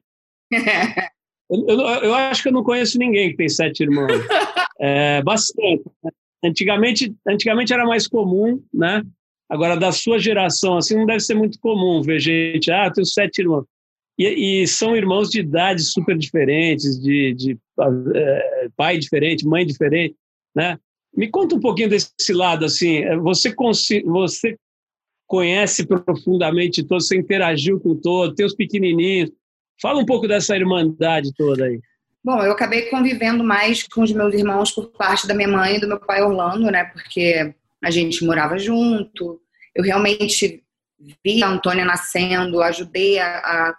Eu, 1.52 1.66
eu, 1.68 1.80
eu, 1.80 2.14
acho 2.14 2.42
que 2.42 2.48
eu 2.48 2.52
não 2.52 2.64
conheço 2.64 2.98
ninguém 2.98 3.30
que 3.30 3.36
tem 3.36 3.48
sete 3.48 3.82
irmãos. 3.82 4.08
É, 4.84 5.22
bastante. 5.22 5.84
Né? 6.02 6.10
Antigamente, 6.44 7.14
antigamente 7.28 7.72
era 7.72 7.84
mais 7.84 8.08
comum, 8.08 8.60
né? 8.74 9.04
Agora, 9.48 9.76
da 9.76 9.92
sua 9.92 10.18
geração, 10.18 10.76
assim, 10.76 10.96
não 10.96 11.06
deve 11.06 11.20
ser 11.20 11.34
muito 11.34 11.56
comum 11.60 12.02
ver 12.02 12.18
gente, 12.18 12.68
ah, 12.72 12.86
eu 12.86 12.92
tenho 12.92 13.06
sete 13.06 13.42
irmãos. 13.42 13.64
E, 14.18 14.62
e 14.62 14.66
são 14.66 14.96
irmãos 14.96 15.30
de 15.30 15.38
idades 15.38 15.92
super 15.92 16.18
diferentes, 16.18 17.00
de, 17.00 17.32
de 17.34 17.58
é, 18.16 18.68
pai 18.76 18.98
diferente, 18.98 19.46
mãe 19.46 19.64
diferente, 19.64 20.16
né? 20.52 20.76
Me 21.16 21.28
conta 21.28 21.54
um 21.54 21.60
pouquinho 21.60 21.88
desse 21.88 22.32
lado, 22.32 22.64
assim, 22.64 23.04
você, 23.18 23.54
você 24.04 24.56
conhece 25.28 25.86
profundamente 25.86 26.82
todos, 26.82 27.06
você 27.06 27.16
interagiu 27.16 27.78
com 27.78 27.94
todos, 27.94 28.34
tem 28.34 28.46
os 28.46 28.54
pequenininhos, 28.54 29.30
Fala 29.83 29.99
um 29.99 30.07
pouco 30.07 30.29
dessa 30.29 30.57
irmandade 30.57 31.35
toda 31.37 31.64
aí. 31.64 31.81
Bom, 32.25 32.40
eu 32.40 32.53
acabei 32.53 32.83
convivendo 32.83 33.42
mais 33.42 33.83
com 33.83 34.03
os 34.03 34.12
meus 34.12 34.33
irmãos 34.33 34.71
por 34.71 34.92
parte 34.92 35.27
da 35.27 35.35
minha 35.35 35.49
mãe 35.49 35.75
e 35.75 35.81
do 35.81 35.88
meu 35.88 35.99
pai 35.99 36.23
Orlando, 36.23 36.71
né? 36.71 36.85
Porque 36.85 37.53
a 37.83 37.90
gente 37.90 38.25
morava 38.25 38.57
junto. 38.57 39.40
Eu 39.75 39.83
realmente 39.83 40.62
vi 41.25 41.42
a 41.42 41.49
Antônia 41.49 41.85
nascendo, 41.85 42.62
ajudei 42.62 43.18
a, 43.18 43.75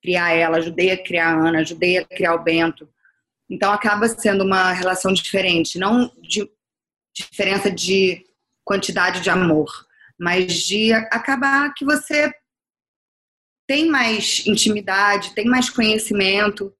criar 0.00 0.30
ela, 0.30 0.58
ajudei 0.58 0.92
a 0.92 1.02
criar 1.02 1.34
a 1.34 1.48
Ana, 1.48 1.58
ajudei 1.58 1.98
a 1.98 2.04
criar 2.04 2.34
o 2.34 2.42
Bento. 2.42 2.88
Então 3.50 3.72
acaba 3.72 4.06
sendo 4.08 4.44
uma 4.44 4.72
relação 4.72 5.12
diferente, 5.12 5.76
não 5.76 6.10
de 6.22 6.48
diferença 7.12 7.68
de 7.68 8.24
quantidade 8.64 9.20
de 9.20 9.28
amor, 9.28 9.68
mas 10.18 10.54
de 10.54 10.92
acabar 10.92 11.74
que 11.74 11.84
você 11.84 12.32
tem 13.66 13.88
mais 13.88 14.44
intimidade, 14.46 15.34
tem 15.34 15.46
mais 15.46 15.70
conhecimento. 15.70 16.74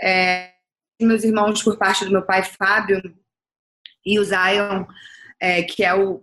É, 0.00 0.52
meus 1.00 1.24
irmãos, 1.24 1.62
por 1.62 1.76
parte 1.76 2.04
do 2.04 2.10
meu 2.10 2.22
pai, 2.22 2.42
Fábio, 2.42 3.02
e 4.04 4.18
o 4.18 4.24
Zion, 4.24 4.86
é, 5.40 5.62
que 5.62 5.84
é 5.84 5.94
o. 5.94 6.22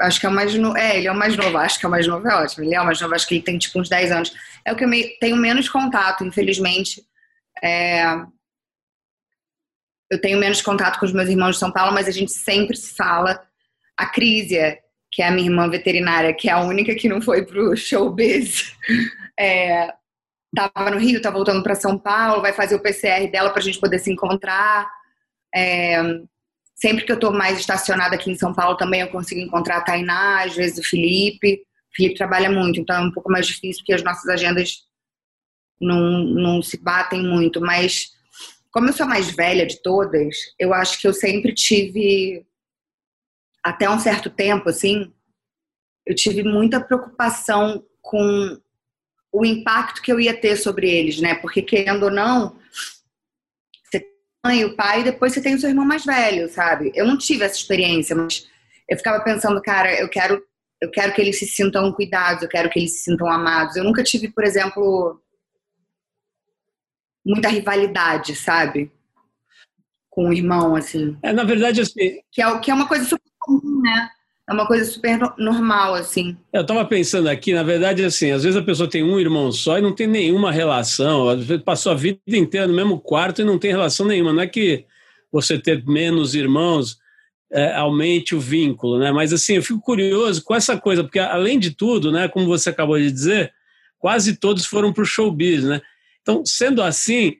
Acho 0.00 0.18
que 0.18 0.26
é 0.26 0.28
o 0.28 0.32
mais 0.32 0.54
novo. 0.54 0.76
É, 0.76 0.98
ele 0.98 1.06
é 1.06 1.12
o 1.12 1.16
mais 1.16 1.36
novo, 1.36 1.56
acho 1.56 1.78
que 1.78 1.86
é 1.86 1.88
o 1.88 1.90
mais 1.90 2.06
novo, 2.06 2.26
é 2.28 2.34
ótimo. 2.34 2.64
Ele 2.64 2.74
é 2.74 2.80
o 2.80 2.84
mais 2.84 3.00
novo, 3.00 3.14
acho 3.14 3.26
que 3.26 3.36
ele 3.36 3.44
tem 3.44 3.58
tipo 3.58 3.78
uns 3.78 3.88
10 3.88 4.12
anos. 4.12 4.32
É 4.64 4.72
o 4.72 4.76
que 4.76 4.84
eu 4.84 4.88
me, 4.88 5.16
tenho 5.18 5.36
menos 5.36 5.68
contato, 5.68 6.24
infelizmente. 6.24 7.02
É, 7.62 8.02
eu 10.10 10.20
tenho 10.20 10.38
menos 10.38 10.60
contato 10.60 10.98
com 10.98 11.06
os 11.06 11.12
meus 11.12 11.28
irmãos 11.28 11.52
de 11.52 11.60
São 11.60 11.72
Paulo, 11.72 11.92
mas 11.92 12.08
a 12.08 12.12
gente 12.12 12.32
sempre 12.32 12.76
se 12.76 12.94
fala. 12.94 13.46
A 13.96 14.06
Crisia, 14.06 14.80
que 15.14 15.22
é 15.22 15.28
a 15.28 15.30
minha 15.30 15.48
irmã 15.48 15.70
veterinária, 15.70 16.34
que 16.34 16.48
é 16.48 16.52
a 16.52 16.60
única 16.60 16.92
que 16.96 17.08
não 17.08 17.22
foi 17.22 17.46
pro 17.46 17.76
showbiz, 17.76 18.74
é, 19.38 19.94
tava 20.52 20.90
no 20.90 20.98
Rio, 20.98 21.22
tá 21.22 21.30
voltando 21.30 21.62
para 21.62 21.76
São 21.76 21.96
Paulo, 21.96 22.42
vai 22.42 22.52
fazer 22.52 22.74
o 22.74 22.80
PCR 22.80 23.30
dela 23.30 23.50
para 23.50 23.60
a 23.60 23.62
gente 23.62 23.78
poder 23.78 24.00
se 24.00 24.10
encontrar. 24.10 24.90
É, 25.54 26.02
sempre 26.74 27.04
que 27.04 27.12
eu 27.12 27.18
tô 27.18 27.30
mais 27.30 27.60
estacionada 27.60 28.16
aqui 28.16 28.28
em 28.28 28.36
São 28.36 28.52
Paulo 28.52 28.76
também 28.76 29.02
eu 29.02 29.08
consigo 29.08 29.40
encontrar 29.40 29.76
a 29.76 29.82
Tainá, 29.82 30.42
às 30.42 30.56
vezes 30.56 30.78
o 30.78 30.88
Felipe. 30.88 31.62
O 31.92 31.96
Felipe 31.96 32.16
trabalha 32.16 32.50
muito, 32.50 32.80
então 32.80 32.96
é 32.96 33.00
um 33.00 33.12
pouco 33.12 33.30
mais 33.30 33.46
difícil 33.46 33.82
porque 33.82 33.94
as 33.94 34.02
nossas 34.02 34.28
agendas 34.28 34.78
não, 35.80 36.24
não 36.24 36.60
se 36.60 36.76
batem 36.76 37.22
muito, 37.22 37.60
mas 37.60 38.08
como 38.72 38.88
eu 38.88 38.92
sou 38.92 39.06
a 39.06 39.08
mais 39.08 39.30
velha 39.30 39.64
de 39.64 39.80
todas, 39.80 40.34
eu 40.58 40.74
acho 40.74 41.00
que 41.00 41.06
eu 41.06 41.14
sempre 41.14 41.54
tive 41.54 42.44
até 43.64 43.88
um 43.88 43.98
certo 43.98 44.28
tempo, 44.28 44.68
assim, 44.68 45.10
eu 46.04 46.14
tive 46.14 46.42
muita 46.42 46.78
preocupação 46.78 47.82
com 48.02 48.60
o 49.32 49.44
impacto 49.44 50.02
que 50.02 50.12
eu 50.12 50.20
ia 50.20 50.38
ter 50.38 50.56
sobre 50.56 50.88
eles, 50.88 51.18
né? 51.18 51.34
Porque, 51.36 51.62
querendo 51.62 52.04
ou 52.04 52.10
não, 52.10 52.56
você 53.82 54.00
tem 54.00 54.10
mãe 54.44 54.64
o 54.66 54.76
pai 54.76 55.00
e 55.00 55.04
depois 55.04 55.32
você 55.32 55.40
tem 55.40 55.54
o 55.54 55.58
seu 55.58 55.70
irmão 55.70 55.86
mais 55.86 56.04
velho, 56.04 56.46
sabe? 56.50 56.92
Eu 56.94 57.06
não 57.06 57.16
tive 57.16 57.42
essa 57.42 57.56
experiência, 57.56 58.14
mas 58.14 58.46
eu 58.86 58.98
ficava 58.98 59.24
pensando, 59.24 59.62
cara, 59.62 59.98
eu 59.98 60.10
quero, 60.10 60.44
eu 60.78 60.90
quero 60.90 61.14
que 61.14 61.22
eles 61.22 61.38
se 61.38 61.46
sintam 61.46 61.90
cuidados, 61.90 62.42
eu 62.42 62.48
quero 62.50 62.68
que 62.68 62.78
eles 62.78 62.92
se 62.92 63.04
sintam 63.04 63.26
amados. 63.26 63.76
Eu 63.76 63.84
nunca 63.84 64.04
tive, 64.04 64.28
por 64.28 64.44
exemplo, 64.44 65.18
muita 67.24 67.48
rivalidade, 67.48 68.36
sabe? 68.36 68.92
com 70.14 70.28
o 70.28 70.32
irmão, 70.32 70.76
assim. 70.76 71.18
É, 71.22 71.32
na 71.32 71.42
verdade, 71.42 71.80
assim. 71.80 72.20
Que 72.30 72.40
é, 72.40 72.58
que 72.60 72.70
é 72.70 72.74
uma 72.74 72.86
coisa 72.86 73.04
super 73.04 73.30
né? 73.84 74.08
É 74.48 74.52
uma 74.52 74.66
coisa 74.66 74.84
super 74.84 75.18
normal, 75.38 75.94
assim. 75.94 76.36
Eu 76.52 76.62
estava 76.62 76.84
pensando 76.84 77.28
aqui, 77.28 77.54
na 77.54 77.62
verdade, 77.62 78.04
assim, 78.04 78.30
às 78.30 78.42
vezes 78.42 78.58
a 78.58 78.62
pessoa 78.62 78.88
tem 78.88 79.02
um 79.02 79.18
irmão 79.18 79.50
só 79.50 79.78
e 79.78 79.82
não 79.82 79.94
tem 79.94 80.06
nenhuma 80.06 80.52
relação, 80.52 81.28
às 81.28 81.44
vezes 81.44 81.64
passou 81.64 81.92
a 81.92 81.94
vida 81.94 82.18
inteira 82.26 82.66
no 82.66 82.74
mesmo 82.74 83.00
quarto 83.00 83.40
e 83.40 83.44
não 83.44 83.58
tem 83.58 83.70
relação 83.70 84.06
nenhuma. 84.06 84.32
Não 84.34 84.42
é 84.42 84.46
que 84.46 84.84
você 85.32 85.58
ter 85.58 85.84
menos 85.86 86.34
irmãos 86.34 86.98
é, 87.50 87.74
aumente 87.74 88.34
o 88.34 88.40
vínculo, 88.40 88.98
né? 88.98 89.10
Mas 89.12 89.32
assim, 89.32 89.54
eu 89.54 89.62
fico 89.62 89.80
curioso 89.80 90.42
com 90.44 90.54
essa 90.54 90.76
coisa, 90.76 91.02
porque 91.02 91.18
além 91.18 91.58
de 91.58 91.70
tudo, 91.70 92.12
né, 92.12 92.28
como 92.28 92.46
você 92.46 92.68
acabou 92.68 92.98
de 92.98 93.10
dizer, 93.10 93.52
quase 93.98 94.36
todos 94.36 94.66
foram 94.66 94.92
para 94.92 95.02
o 95.02 95.06
showbiz, 95.06 95.64
né? 95.64 95.80
Então, 96.20 96.44
sendo 96.44 96.82
assim, 96.82 97.36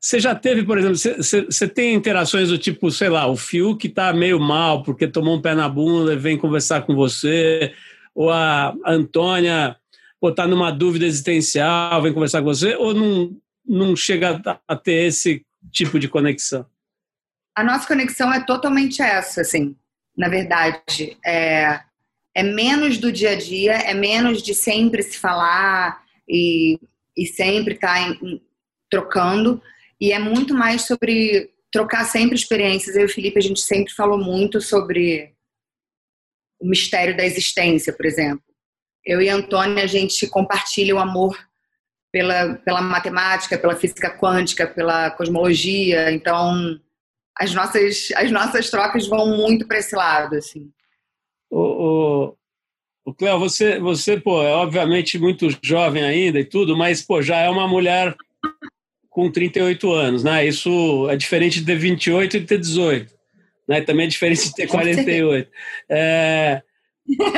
você 0.00 0.20
já 0.20 0.34
teve, 0.34 0.62
por 0.62 0.78
exemplo, 0.78 0.96
você, 0.96 1.68
tem 1.68 1.94
interações 1.94 2.50
do 2.50 2.58
tipo, 2.58 2.90
sei 2.90 3.08
lá, 3.08 3.26
o 3.26 3.36
Fiuk 3.36 3.86
está 3.86 4.12
meio 4.12 4.38
mal 4.38 4.82
porque 4.82 5.08
tomou 5.08 5.36
um 5.36 5.42
pé 5.42 5.54
na 5.54 5.68
bunda 5.68 6.12
e 6.12 6.16
vem 6.16 6.38
conversar 6.38 6.82
com 6.82 6.94
você, 6.94 7.74
ou 8.14 8.30
a 8.30 8.74
Antônia 8.86 9.76
está 10.22 10.46
numa 10.46 10.70
dúvida 10.70 11.04
existencial, 11.04 12.00
vem 12.00 12.12
conversar 12.12 12.40
com 12.40 12.46
você, 12.46 12.76
ou 12.76 12.94
não, 12.94 13.36
não 13.66 13.96
chega 13.96 14.40
a 14.66 14.76
ter 14.76 15.06
esse 15.06 15.44
tipo 15.72 15.98
de 15.98 16.08
conexão? 16.08 16.64
A 17.56 17.64
nossa 17.64 17.86
conexão 17.88 18.32
é 18.32 18.44
totalmente 18.44 19.02
essa, 19.02 19.40
assim, 19.40 19.76
na 20.16 20.28
verdade. 20.28 21.16
É, 21.26 21.80
é 22.36 22.42
menos 22.44 22.98
do 22.98 23.10
dia 23.10 23.30
a 23.30 23.36
dia, 23.36 23.72
é 23.72 23.94
menos 23.94 24.42
de 24.42 24.54
sempre 24.54 25.02
se 25.02 25.18
falar 25.18 26.00
e, 26.28 26.78
e 27.16 27.26
sempre 27.26 27.74
estar 27.74 28.12
tá 28.12 28.18
trocando 28.88 29.60
e 30.00 30.12
é 30.12 30.18
muito 30.18 30.54
mais 30.54 30.86
sobre 30.86 31.50
trocar 31.72 32.04
sempre 32.04 32.34
experiências. 32.34 32.96
Eu 32.96 33.02
e 33.02 33.04
o 33.06 33.08
Felipe, 33.08 33.38
a 33.38 33.42
gente 33.42 33.60
sempre 33.60 33.92
falou 33.92 34.18
muito 34.18 34.60
sobre 34.60 35.34
o 36.60 36.68
mistério 36.68 37.16
da 37.16 37.24
existência, 37.24 37.92
por 37.92 38.06
exemplo. 38.06 38.42
Eu 39.04 39.20
e 39.20 39.28
a 39.28 39.34
Antônia, 39.34 39.84
a 39.84 39.86
gente 39.86 40.26
compartilha 40.26 40.94
o 40.94 40.98
amor 40.98 41.36
pela, 42.12 42.54
pela 42.56 42.80
matemática, 42.80 43.58
pela 43.58 43.76
física 43.76 44.10
quântica, 44.10 44.66
pela 44.66 45.10
cosmologia. 45.10 46.10
Então, 46.12 46.78
as 47.38 47.54
nossas, 47.54 48.08
as 48.16 48.30
nossas 48.30 48.70
trocas 48.70 49.06
vão 49.06 49.36
muito 49.36 49.66
para 49.66 49.78
esse 49.78 49.94
lado, 49.94 50.36
assim. 50.36 50.70
O, 51.50 51.60
o, 51.60 52.36
o 53.06 53.14
Cléo, 53.14 53.38
você, 53.38 53.78
você, 53.78 54.18
pô, 54.20 54.42
é 54.42 54.52
obviamente 54.52 55.18
muito 55.18 55.48
jovem 55.62 56.02
ainda 56.02 56.38
e 56.40 56.44
tudo, 56.44 56.76
mas, 56.76 57.02
pô, 57.02 57.22
já 57.22 57.38
é 57.38 57.48
uma 57.48 57.66
mulher 57.66 58.14
com 59.18 59.32
38 59.32 59.92
anos, 59.92 60.22
né? 60.22 60.46
Isso 60.46 61.10
é 61.10 61.16
diferente 61.16 61.58
de 61.58 61.66
ter 61.66 61.74
28 61.74 62.36
e 62.36 62.40
de 62.40 62.46
ter 62.46 62.56
18, 62.56 63.12
né? 63.66 63.80
Também 63.80 64.06
é 64.06 64.08
diferente 64.08 64.44
de 64.44 64.54
ter 64.54 64.68
48. 64.68 65.50
É, 65.88 66.62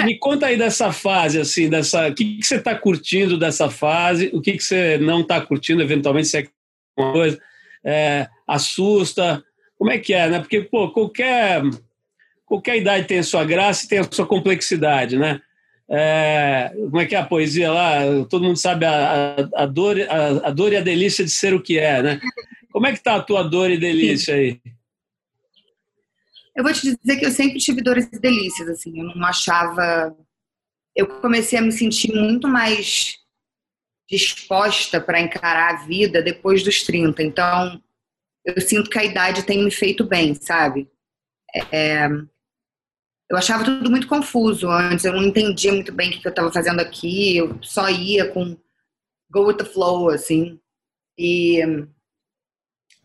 me 0.05 0.19
conta 0.19 0.45
aí 0.45 0.59
dessa 0.59 0.93
fase, 0.93 1.41
assim, 1.41 1.71
dessa, 1.71 2.09
o 2.09 2.15
que, 2.15 2.37
que 2.37 2.47
você 2.47 2.57
está 2.57 2.75
curtindo 2.75 3.39
dessa 3.39 3.71
fase, 3.71 4.29
o 4.35 4.43
que, 4.43 4.59
que 4.59 4.63
você 4.63 4.99
não 4.99 5.23
está 5.23 5.41
curtindo, 5.41 5.81
eventualmente, 5.81 6.29
se 6.29 6.41
é 6.41 6.49
uma 6.99 7.13
coisa, 7.13 7.41
é, 7.83 8.29
assusta, 8.47 9.43
como 9.79 9.91
é 9.91 9.97
que 9.97 10.13
é, 10.13 10.29
né? 10.29 10.39
Porque, 10.39 10.61
pô, 10.61 10.91
qualquer, 10.91 11.63
qualquer 12.45 12.77
idade 12.77 13.07
tem 13.07 13.21
a 13.21 13.25
sua 13.25 13.43
graça 13.43 13.87
e 13.87 13.89
tem 13.89 14.01
a 14.01 14.09
sua 14.11 14.27
complexidade, 14.27 15.17
né? 15.17 15.41
É, 15.93 16.71
como 16.73 17.01
é 17.01 17.07
que 17.07 17.17
é 17.17 17.19
a 17.19 17.27
poesia 17.27 17.73
lá? 17.73 18.01
Todo 18.29 18.45
mundo 18.45 18.57
sabe 18.57 18.87
a, 18.87 19.35
a, 19.55 19.63
a 19.63 19.67
dor, 19.67 19.97
a, 20.01 20.49
a, 20.49 20.51
dor 20.51 20.73
e 20.73 20.77
a 20.77 20.81
delícia 20.81 21.25
de 21.25 21.31
ser 21.31 21.53
o 21.53 21.61
que 21.61 21.79
é, 21.79 22.01
né? 22.01 22.21
Como 22.71 22.87
é 22.87 22.93
que 22.93 23.03
tá 23.03 23.17
a 23.17 23.23
tua 23.23 23.43
dor 23.43 23.71
e 23.71 23.77
delícia 23.77 24.37
aí? 24.37 24.61
Eu 26.55 26.63
vou 26.63 26.73
te 26.73 26.83
dizer 26.83 27.19
que 27.19 27.27
eu 27.27 27.33
sempre 27.33 27.59
tive 27.59 27.83
dores 27.83 28.09
e 28.13 28.21
delícias, 28.21 28.69
assim. 28.69 29.01
Eu 29.01 29.07
não 29.17 29.27
achava... 29.27 30.17
Eu 30.95 31.07
comecei 31.07 31.59
a 31.59 31.63
me 31.63 31.73
sentir 31.73 32.13
muito 32.13 32.47
mais 32.47 33.17
disposta 34.09 35.01
para 35.01 35.21
encarar 35.21 35.75
a 35.75 35.87
vida 35.87 36.23
depois 36.23 36.63
dos 36.63 36.83
30. 36.83 37.23
Então, 37.23 37.83
eu 38.45 38.61
sinto 38.61 38.91
que 38.91 38.99
a 38.99 39.05
idade 39.05 39.45
tem 39.45 39.65
me 39.65 39.71
feito 39.71 40.05
bem, 40.05 40.35
sabe? 40.35 40.89
É, 41.73 42.09
eu 43.31 43.37
achava 43.37 43.65
tudo 43.65 43.89
muito 43.89 44.09
confuso 44.09 44.69
antes, 44.69 45.05
eu 45.05 45.13
não 45.13 45.23
entendia 45.23 45.73
muito 45.73 45.93
bem 45.93 46.11
o 46.11 46.21
que 46.21 46.27
eu 46.27 46.31
estava 46.31 46.53
fazendo 46.53 46.81
aqui, 46.81 47.37
eu 47.37 47.63
só 47.63 47.89
ia 47.89 48.29
com 48.33 48.57
go 49.31 49.47
with 49.47 49.57
the 49.57 49.65
flow, 49.65 50.11
assim, 50.11 50.61
e 51.17 51.61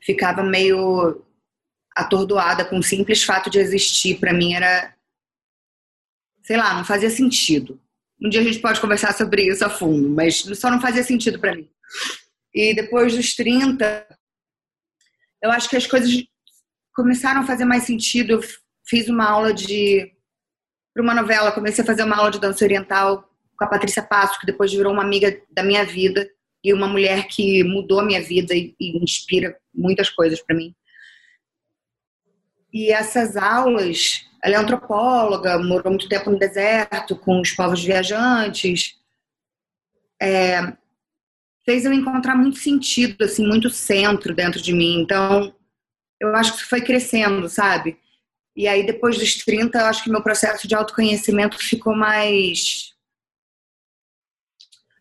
ficava 0.02 0.42
meio 0.44 1.24
atordoada 1.96 2.66
com 2.66 2.80
o 2.80 2.84
simples 2.84 3.24
fato 3.24 3.52
de 3.52 3.60
existir. 3.60 4.20
Para 4.20 4.34
mim 4.34 4.54
era, 4.54 4.96
sei 6.44 6.58
lá, 6.58 6.74
não 6.74 6.84
fazia 6.84 7.10
sentido. 7.12 7.80
Um 8.20 8.28
dia 8.28 8.42
a 8.42 8.44
gente 8.44 8.60
pode 8.60 8.82
conversar 8.82 9.14
sobre 9.14 9.44
isso 9.44 9.64
a 9.64 9.70
fundo, 9.70 10.10
mas 10.10 10.40
só 10.40 10.72
não 10.72 10.82
fazia 10.82 11.04
sentido 11.04 11.40
para 11.40 11.56
mim. 11.56 11.70
E 12.52 12.74
depois 12.74 13.16
dos 13.16 13.36
30, 13.36 14.08
eu 15.44 15.52
acho 15.52 15.70
que 15.70 15.76
as 15.76 15.86
coisas 15.86 16.12
começaram 16.96 17.42
a 17.42 17.46
fazer 17.46 17.66
mais 17.66 17.84
sentido. 17.84 18.32
Eu 18.32 18.42
fiz 18.88 19.08
uma 19.08 19.30
aula 19.30 19.54
de 19.54 20.15
para 20.96 21.04
uma 21.04 21.14
novela, 21.14 21.52
comecei 21.52 21.84
a 21.84 21.86
fazer 21.86 22.04
uma 22.04 22.16
aula 22.16 22.32
de 22.32 22.40
dança 22.40 22.64
oriental 22.64 23.30
com 23.58 23.66
a 23.66 23.68
Patrícia 23.68 24.02
Passo, 24.02 24.40
que 24.40 24.46
depois 24.46 24.72
virou 24.72 24.94
uma 24.94 25.04
amiga 25.04 25.38
da 25.52 25.62
minha 25.62 25.84
vida 25.86 26.26
e 26.64 26.74
uma 26.74 26.88
mulher 26.88 27.28
que 27.28 27.66
mudou 27.66 28.00
a 28.00 28.06
minha 28.06 28.24
vida 28.24 28.56
e, 28.56 28.74
e 28.80 28.98
inspira 28.98 29.58
muitas 29.74 30.10
coisas 30.10 30.42
para 30.42 30.56
mim. 30.56 30.74
E 32.72 32.92
essas 32.94 33.36
aulas, 33.36 34.26
ela 34.42 34.56
é 34.56 34.58
antropóloga, 34.58 35.60
morou 35.60 35.92
muito 35.92 36.08
tempo 36.08 36.32
no 36.32 36.40
deserto 36.40 37.18
com 37.18 37.42
os 37.42 37.52
povos 37.52 37.84
viajantes, 37.84 38.96
é, 40.22 40.62
fez 41.66 41.84
eu 41.84 41.92
encontrar 41.92 42.36
muito 42.36 42.58
sentido, 42.58 43.26
assim, 43.26 43.46
muito 43.46 43.70
centro 43.70 44.34
dentro 44.34 44.62
de 44.62 44.72
mim. 44.72 45.02
Então, 45.02 45.54
eu 46.22 46.34
acho 46.38 46.54
que 46.54 46.60
isso 46.60 46.70
foi 46.70 46.80
crescendo, 46.80 47.50
sabe? 47.50 48.00
E 48.56 48.68
aí, 48.68 48.86
depois 48.86 49.18
dos 49.18 49.36
30, 49.44 49.78
eu 49.78 49.86
acho 49.86 50.04
que 50.04 50.10
meu 50.10 50.24
processo 50.24 50.68
de 50.68 50.74
autoconhecimento 50.74 51.58
ficou 51.58 51.94
mais 51.94 52.94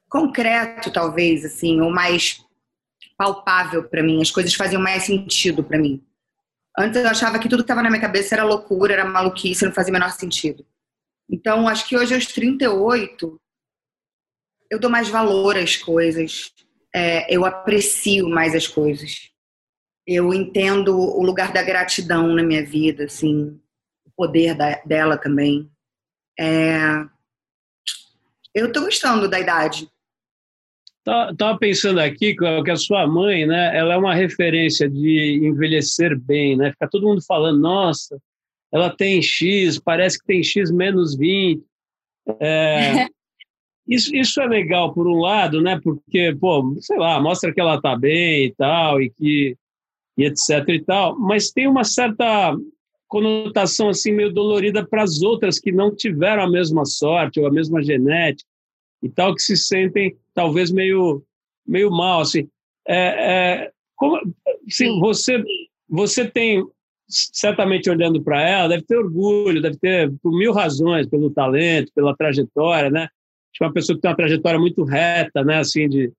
concreto, 0.08 0.92
talvez, 0.92 1.44
assim, 1.44 1.80
ou 1.80 1.90
mais 1.90 2.44
palpável 3.16 3.88
para 3.88 4.02
mim. 4.02 4.20
As 4.20 4.30
coisas 4.30 4.54
faziam 4.54 4.82
mais 4.82 5.04
sentido 5.04 5.62
para 5.62 5.78
mim. 5.78 6.04
Antes 6.76 7.00
eu 7.00 7.08
achava 7.08 7.38
que 7.38 7.48
tudo 7.48 7.62
que 7.62 7.64
estava 7.64 7.82
na 7.82 7.90
minha 7.90 8.00
cabeça 8.00 8.34
era 8.34 8.44
loucura, 8.44 8.94
era 8.94 9.04
maluquice, 9.04 9.64
não 9.64 9.72
fazia 9.72 9.92
o 9.92 9.94
menor 9.94 10.10
sentido. 10.10 10.66
Então, 11.30 11.68
acho 11.68 11.88
que 11.88 11.96
hoje, 11.96 12.14
aos 12.14 12.26
38, 12.26 13.40
eu 14.68 14.80
dou 14.80 14.90
mais 14.90 15.08
valor 15.08 15.56
às 15.56 15.76
coisas, 15.76 16.52
é, 16.92 17.32
eu 17.32 17.44
aprecio 17.44 18.28
mais 18.28 18.54
as 18.54 18.66
coisas 18.66 19.33
eu 20.06 20.34
entendo 20.34 20.96
o 20.96 21.22
lugar 21.22 21.52
da 21.52 21.62
gratidão 21.62 22.28
na 22.28 22.42
minha 22.42 22.64
vida, 22.64 23.04
assim, 23.04 23.58
o 24.04 24.10
poder 24.16 24.54
da, 24.54 24.80
dela 24.84 25.16
também. 25.16 25.70
É... 26.38 27.04
Eu 28.54 28.70
tô 28.72 28.82
gostando 28.82 29.28
da 29.28 29.40
idade. 29.40 29.88
Tá, 31.04 31.34
tava 31.36 31.58
pensando 31.58 32.00
aqui 32.00 32.34
que 32.34 32.70
a 32.70 32.76
sua 32.76 33.06
mãe, 33.06 33.46
né, 33.46 33.76
ela 33.76 33.94
é 33.94 33.96
uma 33.96 34.14
referência 34.14 34.88
de 34.88 35.40
envelhecer 35.42 36.18
bem, 36.18 36.56
né? 36.56 36.70
Fica 36.70 36.88
todo 36.88 37.06
mundo 37.06 37.22
falando, 37.22 37.60
nossa, 37.60 38.18
ela 38.72 38.88
tem 38.88 39.20
X, 39.20 39.78
parece 39.78 40.18
que 40.18 40.26
tem 40.26 40.42
X 40.42 40.70
menos 40.70 41.14
20. 41.16 41.62
É, 42.40 43.06
isso, 43.86 44.14
isso 44.16 44.40
é 44.40 44.46
legal 44.46 44.94
por 44.94 45.06
um 45.06 45.20
lado, 45.20 45.60
né? 45.60 45.78
Porque, 45.82 46.34
pô, 46.40 46.74
sei 46.80 46.96
lá, 46.96 47.20
mostra 47.20 47.52
que 47.52 47.60
ela 47.60 47.80
tá 47.80 47.96
bem 47.96 48.46
e 48.46 48.54
tal, 48.54 49.02
e 49.02 49.10
que 49.10 49.56
e 50.16 50.24
etc 50.24 50.68
e 50.68 50.80
tal, 50.82 51.18
mas 51.18 51.50
tem 51.50 51.66
uma 51.66 51.84
certa 51.84 52.56
conotação 53.08 53.88
assim 53.90 54.12
meio 54.12 54.32
dolorida 54.32 54.84
para 54.84 55.02
as 55.02 55.22
outras 55.22 55.58
que 55.58 55.70
não 55.70 55.94
tiveram 55.94 56.42
a 56.42 56.50
mesma 56.50 56.84
sorte 56.84 57.38
ou 57.38 57.46
a 57.46 57.52
mesma 57.52 57.82
genética 57.82 58.48
e 59.02 59.08
tal 59.08 59.34
que 59.34 59.42
se 59.42 59.56
sentem 59.56 60.16
talvez 60.34 60.72
meio 60.72 61.22
meio 61.66 61.90
mal 61.90 62.22
assim. 62.22 62.48
É, 62.86 62.96
é 62.96 63.70
como 63.94 64.20
assim, 64.68 64.98
você 64.98 65.42
você 65.88 66.28
tem 66.28 66.64
certamente 67.08 67.88
olhando 67.88 68.22
para 68.22 68.42
ela 68.42 68.68
deve 68.68 68.82
ter 68.82 68.96
orgulho 68.96 69.62
deve 69.62 69.78
ter 69.78 70.12
por 70.22 70.36
mil 70.36 70.52
razões 70.52 71.06
pelo 71.06 71.30
talento 71.30 71.92
pela 71.94 72.16
trajetória 72.16 72.90
né? 72.90 73.02
Acho 73.02 73.58
que 73.58 73.64
é 73.64 73.66
uma 73.66 73.72
pessoa 73.72 73.94
que 73.94 74.02
tem 74.02 74.10
uma 74.10 74.16
trajetória 74.16 74.58
muito 74.58 74.82
reta 74.82 75.44
né 75.44 75.58
assim 75.58 75.88
de 75.88 76.12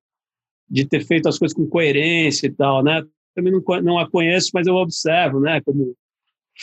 de 0.69 0.85
ter 0.87 1.05
feito 1.05 1.27
as 1.27 1.37
coisas 1.37 1.55
com 1.55 1.67
coerência 1.67 2.47
e 2.47 2.51
tal 2.51 2.83
né 2.83 3.03
também 3.35 3.51
não, 3.51 3.61
não 3.81 3.99
a 3.99 4.09
conheço, 4.09 4.51
mas 4.53 4.65
eu 4.65 4.75
observo, 4.75 5.39
né, 5.39 5.61
como 5.61 5.95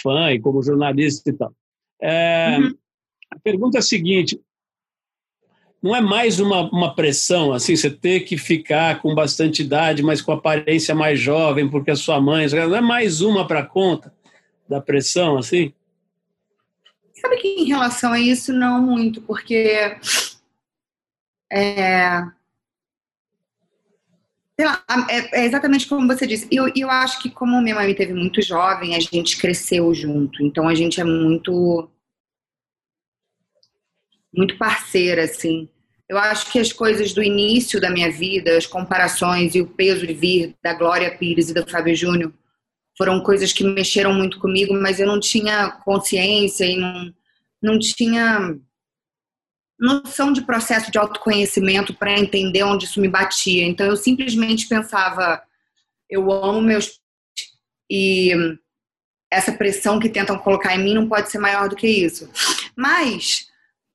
fã 0.02 0.32
e 0.32 0.40
como 0.40 0.62
jornalista 0.62 1.30
e 1.30 1.32
tal. 1.34 1.52
É, 2.00 2.58
uhum. 2.58 2.74
A 3.30 3.38
pergunta 3.38 3.78
é 3.78 3.80
a 3.80 3.82
seguinte: 3.82 4.40
não 5.82 5.94
é 5.94 6.00
mais 6.00 6.38
uma, 6.40 6.62
uma 6.70 6.94
pressão, 6.94 7.52
assim, 7.52 7.74
você 7.74 7.90
ter 7.90 8.20
que 8.20 8.38
ficar 8.38 9.02
com 9.02 9.14
bastante 9.14 9.62
idade, 9.62 10.02
mas 10.02 10.22
com 10.22 10.32
aparência 10.32 10.94
mais 10.94 11.18
jovem, 11.20 11.68
porque 11.68 11.90
a 11.90 11.96
sua 11.96 12.20
mãe. 12.20 12.46
Não 12.48 12.76
é 12.76 12.80
mais 12.80 13.20
uma 13.20 13.46
para 13.46 13.66
conta 13.66 14.14
da 14.68 14.80
pressão, 14.80 15.36
assim? 15.36 15.72
Sabe 17.14 17.36
que 17.36 17.48
em 17.48 17.64
relação 17.64 18.12
a 18.12 18.20
isso, 18.20 18.52
não 18.52 18.80
muito, 18.80 19.20
porque. 19.22 19.96
É, 21.52 22.22
lá, 24.66 24.84
é, 25.08 25.40
é, 25.40 25.44
exatamente 25.46 25.86
como 25.86 26.06
você 26.06 26.26
disse. 26.26 26.46
Eu, 26.50 26.70
eu 26.76 26.90
acho 26.90 27.20
que, 27.20 27.30
como 27.30 27.60
minha 27.62 27.74
mãe 27.74 27.86
me 27.86 27.94
teve 27.94 28.12
muito 28.12 28.42
jovem, 28.42 28.94
a 28.94 29.00
gente 29.00 29.38
cresceu 29.38 29.94
junto. 29.94 30.42
Então 30.42 30.68
a 30.68 30.74
gente 30.74 31.00
é 31.00 31.04
muito. 31.04 31.88
Muito 34.34 34.56
parceira, 34.56 35.24
assim. 35.24 35.68
Eu 36.08 36.18
acho 36.18 36.50
que 36.50 36.58
as 36.58 36.72
coisas 36.72 37.12
do 37.12 37.22
início 37.22 37.80
da 37.80 37.90
minha 37.90 38.10
vida, 38.10 38.56
as 38.56 38.66
comparações 38.66 39.54
e 39.54 39.60
o 39.60 39.66
peso 39.66 40.06
de 40.06 40.12
vir 40.14 40.54
da 40.62 40.74
Glória 40.74 41.16
Pires 41.16 41.48
e 41.50 41.54
do 41.54 41.66
Fábio 41.68 41.94
Júnior, 41.94 42.32
foram 42.96 43.22
coisas 43.22 43.52
que 43.52 43.64
mexeram 43.64 44.12
muito 44.12 44.38
comigo, 44.38 44.74
mas 44.74 45.00
eu 45.00 45.06
não 45.06 45.18
tinha 45.18 45.70
consciência 45.70 46.64
e 46.64 46.76
não, 46.76 47.14
não 47.62 47.78
tinha 47.78 48.58
noção 49.82 50.32
de 50.32 50.42
processo 50.42 50.92
de 50.92 50.98
autoconhecimento 50.98 51.92
para 51.92 52.16
entender 52.16 52.62
onde 52.62 52.84
isso 52.84 53.00
me 53.00 53.08
batia. 53.08 53.66
Então 53.66 53.84
eu 53.84 53.96
simplesmente 53.96 54.68
pensava, 54.68 55.42
eu 56.08 56.30
amo 56.30 56.60
meus 56.60 57.00
e 57.90 58.30
essa 59.28 59.50
pressão 59.50 59.98
que 59.98 60.08
tentam 60.08 60.38
colocar 60.38 60.76
em 60.76 60.84
mim 60.84 60.94
não 60.94 61.08
pode 61.08 61.30
ser 61.32 61.38
maior 61.38 61.68
do 61.68 61.74
que 61.74 61.88
isso. 61.88 62.30
Mas 62.76 63.48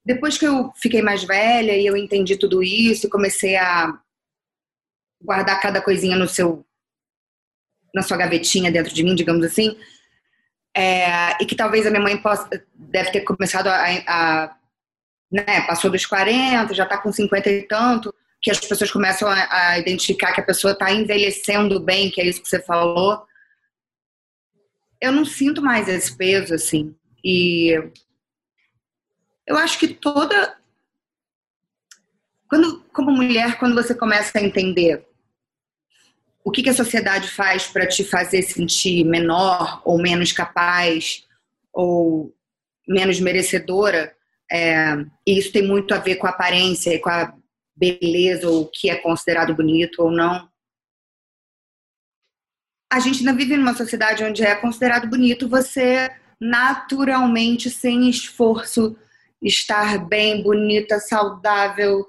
depois 0.06 0.38
que 0.38 0.46
eu 0.46 0.74
fiquei 0.76 1.02
mais 1.02 1.24
velha 1.24 1.78
e 1.78 1.86
eu 1.86 1.96
entendi 1.96 2.36
tudo 2.36 2.62
isso 2.62 3.08
e 3.08 3.10
comecei 3.10 3.56
a 3.56 3.98
guardar 5.24 5.62
cada 5.62 5.82
coisinha 5.82 6.18
no 6.18 6.28
seu 6.28 6.66
na 7.96 8.02
sua 8.02 8.18
gavetinha 8.18 8.70
dentro 8.70 8.94
de 8.94 9.04
mim, 9.04 9.16
digamos 9.16 9.44
assim, 9.46 9.76
é, 10.76 11.42
e 11.42 11.46
que 11.46 11.56
talvez 11.56 11.88
a 11.88 11.90
minha 11.90 12.04
mãe 12.04 12.18
possa 12.18 12.48
deve 12.76 13.10
ter 13.12 13.22
começado 13.22 13.68
a, 13.68 13.86
a 14.06 14.58
né, 15.32 15.62
passou 15.62 15.92
dos 15.92 16.06
40, 16.06 16.74
já 16.74 16.84
está 16.84 16.98
com 16.98 17.12
50 17.12 17.50
e 17.50 17.64
tanto, 17.64 18.14
que 18.42 18.52
as 18.52 18.60
pessoas 18.60 18.92
começam 18.92 19.28
a, 19.28 19.72
a 19.72 19.80
identificar 19.80 20.34
que 20.34 20.42
a 20.42 20.46
pessoa 20.46 20.74
está 20.74 20.92
envelhecendo 20.92 21.80
bem, 21.80 22.10
que 22.10 22.22
é 22.22 22.26
isso 22.26 22.42
que 22.42 22.50
você 22.50 22.62
falou. 22.62 23.26
Eu 25.02 25.12
não 25.12 25.26
sinto 25.26 25.62
mais 25.62 25.88
esse 25.88 26.16
peso, 26.16 26.54
assim. 26.54 26.96
E 27.24 27.74
eu 29.46 29.58
acho 29.58 29.80
que 29.80 29.88
toda. 29.88 30.58
Quando, 32.50 32.82
como 32.94 33.12
mulher, 33.12 33.58
quando 33.60 33.76
você 33.76 33.94
começa 33.94 34.38
a 34.38 34.42
entender 34.42 35.06
o 36.44 36.52
que, 36.52 36.64
que 36.64 36.70
a 36.70 36.74
sociedade 36.74 37.30
faz 37.30 37.68
para 37.68 37.86
te 37.86 38.06
fazer 38.06 38.42
sentir 38.42 39.04
menor 39.04 39.82
ou 39.84 40.02
menos 40.02 40.32
capaz 40.32 41.28
ou 41.74 42.34
menos 42.88 43.20
merecedora, 43.20 44.17
é, 44.52 44.94
e 45.26 45.38
isso 45.38 45.52
tem 45.52 45.66
muito 45.66 45.94
a 45.94 46.00
ver 46.00 46.16
com 46.16 46.28
a 46.28 46.32
aparência 46.32 46.94
e 46.94 47.00
com 47.00 47.10
a 47.10 47.34
beleza, 47.76 48.50
ou 48.50 48.64
o 48.64 48.70
que 48.70 48.90
é 48.90 48.96
considerado 48.96 49.56
bonito 49.56 50.02
ou 50.02 50.12
não. 50.12 50.50
A 52.92 53.00
gente 53.00 53.20
ainda 53.20 53.34
vive 53.34 53.58
numa 53.58 53.76
sociedade 53.76 54.24
onde 54.24 54.44
é 54.44 54.56
considerado 54.56 55.08
bonito 55.08 55.50
você 55.50 56.10
naturalmente, 56.40 57.70
sem 57.70 58.10
esforço, 58.10 58.96
estar 59.42 60.08
bem, 60.08 60.42
bonita, 60.42 61.00
saudável, 61.00 62.06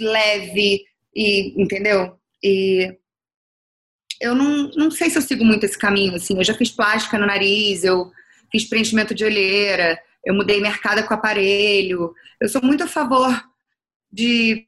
leve, 0.00 0.84
e 1.14 1.60
entendeu? 1.60 2.18
E 2.42 2.96
eu 4.20 4.34
não, 4.34 4.70
não 4.70 4.90
sei 4.90 5.10
se 5.10 5.18
eu 5.18 5.22
sigo 5.22 5.44
muito 5.44 5.64
esse 5.64 5.78
caminho, 5.78 6.14
assim. 6.14 6.36
Eu 6.36 6.44
já 6.44 6.54
fiz 6.54 6.70
plástica 6.70 7.18
no 7.18 7.26
nariz, 7.26 7.84
eu 7.84 8.10
fiz 8.50 8.64
preenchimento 8.64 9.14
de 9.14 9.24
olheira, 9.24 9.98
eu 10.26 10.34
mudei 10.34 10.60
mercado 10.60 11.06
com 11.06 11.14
aparelho. 11.14 12.12
Eu 12.40 12.48
sou 12.48 12.60
muito 12.60 12.82
a 12.82 12.88
favor 12.88 13.32
de 14.12 14.66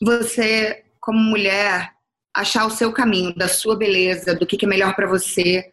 você, 0.00 0.84
como 1.00 1.18
mulher, 1.18 1.92
achar 2.32 2.64
o 2.64 2.70
seu 2.70 2.92
caminho, 2.92 3.34
da 3.34 3.48
sua 3.48 3.76
beleza, 3.76 4.32
do 4.32 4.46
que 4.46 4.64
é 4.64 4.68
melhor 4.68 4.94
para 4.94 5.08
você. 5.08 5.72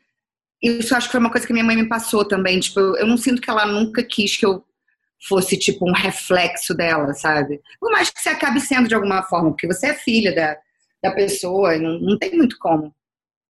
Isso 0.61 0.95
acho 0.95 1.07
que 1.07 1.11
foi 1.11 1.19
uma 1.19 1.29
coisa 1.29 1.45
que 1.45 1.53
minha 1.53 1.63
mãe 1.63 1.75
me 1.75 1.87
passou 1.87 2.27
também. 2.27 2.59
Tipo, 2.59 2.79
eu 2.79 3.05
não 3.05 3.17
sinto 3.17 3.39
que 3.39 3.49
ela 3.49 3.67
nunca 3.67 4.03
quis 4.03 4.35
que 4.35 4.45
eu 4.47 4.65
fosse 5.27 5.57
tipo 5.57 5.87
um 5.87 5.93
reflexo 5.93 6.73
dela, 6.73 7.13
sabe? 7.13 7.61
Por 7.79 7.91
mais 7.91 8.09
que 8.09 8.19
você 8.19 8.29
acabe 8.29 8.59
sendo 8.59 8.87
de 8.87 8.95
alguma 8.95 9.21
forma, 9.23 9.51
porque 9.51 9.67
você 9.67 9.87
é 9.87 9.93
filha 9.93 10.33
da, 10.33 10.57
da 11.03 11.11
pessoa, 11.11 11.77
não, 11.77 11.99
não 11.99 12.17
tem 12.17 12.35
muito 12.35 12.57
como. 12.57 12.95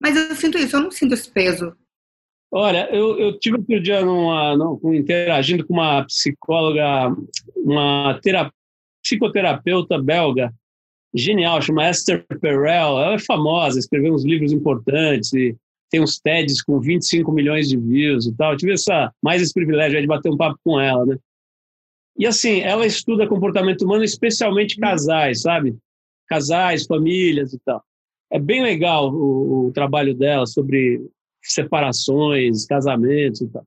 Mas 0.01 0.17
eu 0.17 0.37
sinto 0.37 0.57
isso, 0.57 0.77
eu 0.77 0.81
não 0.81 0.91
sinto 0.93 1.15
esse 1.15 1.29
peso 1.31 1.77
Olha, 2.55 2.87
eu, 2.95 3.19
eu 3.19 3.39
tive 3.39 3.57
outro 3.57 3.81
dia 3.81 4.05
numa, 4.05 4.55
numa, 4.55 4.95
interagindo 4.95 5.67
com 5.67 5.73
uma 5.73 6.05
psicóloga, 6.05 7.17
uma 7.57 8.21
terap, 8.23 8.53
psicoterapeuta 9.03 9.99
belga, 9.99 10.53
genial, 11.15 11.63
chama 11.63 11.89
Esther 11.89 12.27
Perel. 12.41 13.01
Ela 13.01 13.15
é 13.15 13.19
famosa, 13.19 13.79
escreveu 13.79 14.13
uns 14.13 14.23
livros 14.23 14.53
importantes 14.53 15.33
e 15.33 15.57
tem 15.91 16.03
uns 16.03 16.21
TEDs 16.21 16.63
com 16.63 16.79
25 16.79 17.33
milhões 17.33 17.71
de 17.71 17.79
views 17.79 18.27
e 18.27 18.37
tal. 18.37 18.53
Eu 18.53 18.59
tive 18.59 18.75
essa, 18.75 19.11
mais 19.23 19.41
esse 19.41 19.55
privilégio 19.55 19.99
de 19.99 20.07
bater 20.07 20.31
um 20.31 20.37
papo 20.37 20.59
com 20.63 20.79
ela, 20.79 21.07
né? 21.07 21.17
E 22.19 22.27
assim, 22.27 22.61
ela 22.61 22.85
estuda 22.85 23.27
comportamento 23.27 23.83
humano, 23.83 24.05
especialmente 24.05 24.77
casais, 24.77 25.41
sabe? 25.41 25.75
Casais, 26.29 26.85
famílias 26.85 27.55
e 27.55 27.59
tal. 27.65 27.83
É 28.31 28.39
bem 28.39 28.63
legal 28.63 29.11
o, 29.11 29.69
o 29.69 29.73
trabalho 29.73 30.15
dela 30.15 30.45
sobre 30.45 31.01
separações, 31.43 32.67
casamentos 32.67 33.41
e 33.41 33.49
tal. 33.49 33.67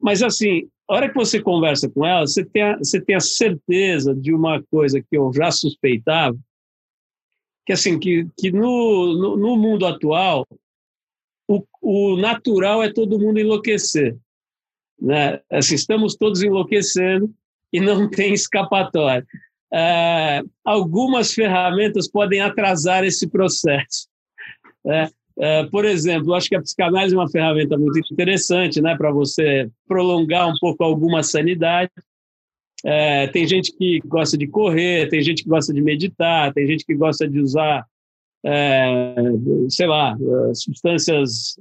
Mas, 0.00 0.22
assim, 0.22 0.68
a 0.88 0.94
hora 0.94 1.08
que 1.08 1.14
você 1.14 1.40
conversa 1.40 1.88
com 1.88 2.04
ela, 2.04 2.26
você 2.26 2.44
tem 2.44 2.62
a, 2.62 2.76
você 2.76 3.00
tem 3.00 3.14
a 3.14 3.20
certeza 3.20 4.14
de 4.14 4.34
uma 4.34 4.62
coisa 4.64 5.00
que 5.00 5.16
eu 5.16 5.32
já 5.32 5.50
suspeitava, 5.50 6.36
que, 7.64 7.72
assim, 7.72 7.98
que, 7.98 8.28
que 8.38 8.52
no, 8.52 9.14
no, 9.16 9.36
no 9.36 9.56
mundo 9.56 9.86
atual, 9.86 10.46
o, 11.48 11.64
o 11.80 12.16
natural 12.16 12.82
é 12.82 12.92
todo 12.92 13.18
mundo 13.18 13.38
enlouquecer. 13.38 14.16
Né? 15.00 15.40
Assim, 15.50 15.74
estamos 15.74 16.16
todos 16.16 16.42
enlouquecendo 16.42 17.32
e 17.72 17.80
não 17.80 18.08
tem 18.10 18.32
escapatória. 18.32 19.26
É, 19.72 20.42
algumas 20.64 21.32
ferramentas 21.32 22.08
podem 22.08 22.40
atrasar 22.40 23.04
esse 23.04 23.28
processo. 23.28 24.08
Né? 24.84 25.10
É, 25.38 25.64
por 25.66 25.84
exemplo, 25.84 26.32
acho 26.34 26.48
que 26.48 26.54
a 26.54 26.62
psicanálise 26.62 27.14
é 27.14 27.18
uma 27.18 27.28
ferramenta 27.28 27.76
muito 27.76 27.98
interessante 28.12 28.80
né, 28.80 28.96
para 28.96 29.10
você 29.10 29.68
prolongar 29.86 30.48
um 30.48 30.56
pouco 30.60 30.84
alguma 30.84 31.22
sanidade. 31.22 31.90
É, 32.84 33.26
tem 33.28 33.46
gente 33.46 33.72
que 33.76 33.98
gosta 34.04 34.36
de 34.36 34.46
correr, 34.46 35.08
tem 35.08 35.22
gente 35.22 35.42
que 35.42 35.48
gosta 35.48 35.72
de 35.72 35.82
meditar, 35.82 36.52
tem 36.52 36.66
gente 36.66 36.84
que 36.84 36.94
gosta 36.94 37.26
de 37.26 37.40
usar, 37.40 37.84
é, 38.44 39.14
sei 39.70 39.86
lá, 39.86 40.16
substâncias 40.52 41.56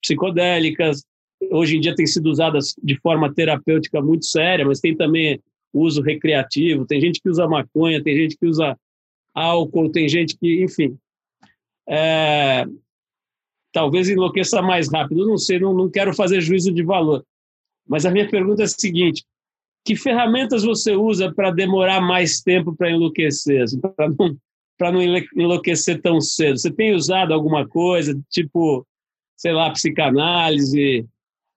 psicodélicas. 0.00 1.04
Hoje 1.50 1.76
em 1.76 1.80
dia 1.80 1.94
tem 1.94 2.06
sido 2.06 2.30
usadas 2.30 2.74
de 2.82 2.96
forma 3.00 3.34
terapêutica 3.34 4.00
muito 4.00 4.24
séria, 4.24 4.64
mas 4.64 4.80
tem 4.80 4.96
também 4.96 5.40
uso 5.74 6.00
recreativo. 6.00 6.86
Tem 6.86 7.00
gente 7.00 7.20
que 7.20 7.28
usa 7.28 7.48
maconha, 7.48 8.02
tem 8.02 8.16
gente 8.16 8.36
que 8.38 8.46
usa 8.46 8.78
álcool, 9.34 9.90
tem 9.90 10.08
gente 10.08 10.38
que, 10.38 10.62
enfim. 10.62 10.96
É, 11.88 12.64
talvez 13.74 14.08
enlouqueça 14.08 14.62
mais 14.62 14.90
rápido. 14.90 15.26
não 15.26 15.36
sei, 15.36 15.58
não, 15.58 15.74
não 15.74 15.90
quero 15.90 16.14
fazer 16.14 16.40
juízo 16.40 16.72
de 16.72 16.82
valor. 16.82 17.22
Mas 17.86 18.06
a 18.06 18.10
minha 18.10 18.30
pergunta 18.30 18.62
é 18.62 18.64
a 18.64 18.68
seguinte: 18.68 19.24
que 19.84 19.96
ferramentas 19.96 20.62
você 20.62 20.94
usa 20.94 21.34
para 21.34 21.50
demorar 21.50 22.00
mais 22.00 22.40
tempo 22.40 22.74
para 22.74 22.90
enlouquecer, 22.90 23.62
assim, 23.62 23.78
para 23.80 24.08
não, 24.08 24.38
não 24.92 25.02
enlouquecer 25.36 26.00
tão 26.00 26.20
cedo? 26.20 26.56
Você 26.56 26.70
tem 26.70 26.94
usado 26.94 27.34
alguma 27.34 27.68
coisa, 27.68 28.18
tipo, 28.30 28.86
sei 29.36 29.52
lá, 29.52 29.70
psicanálise, 29.70 31.04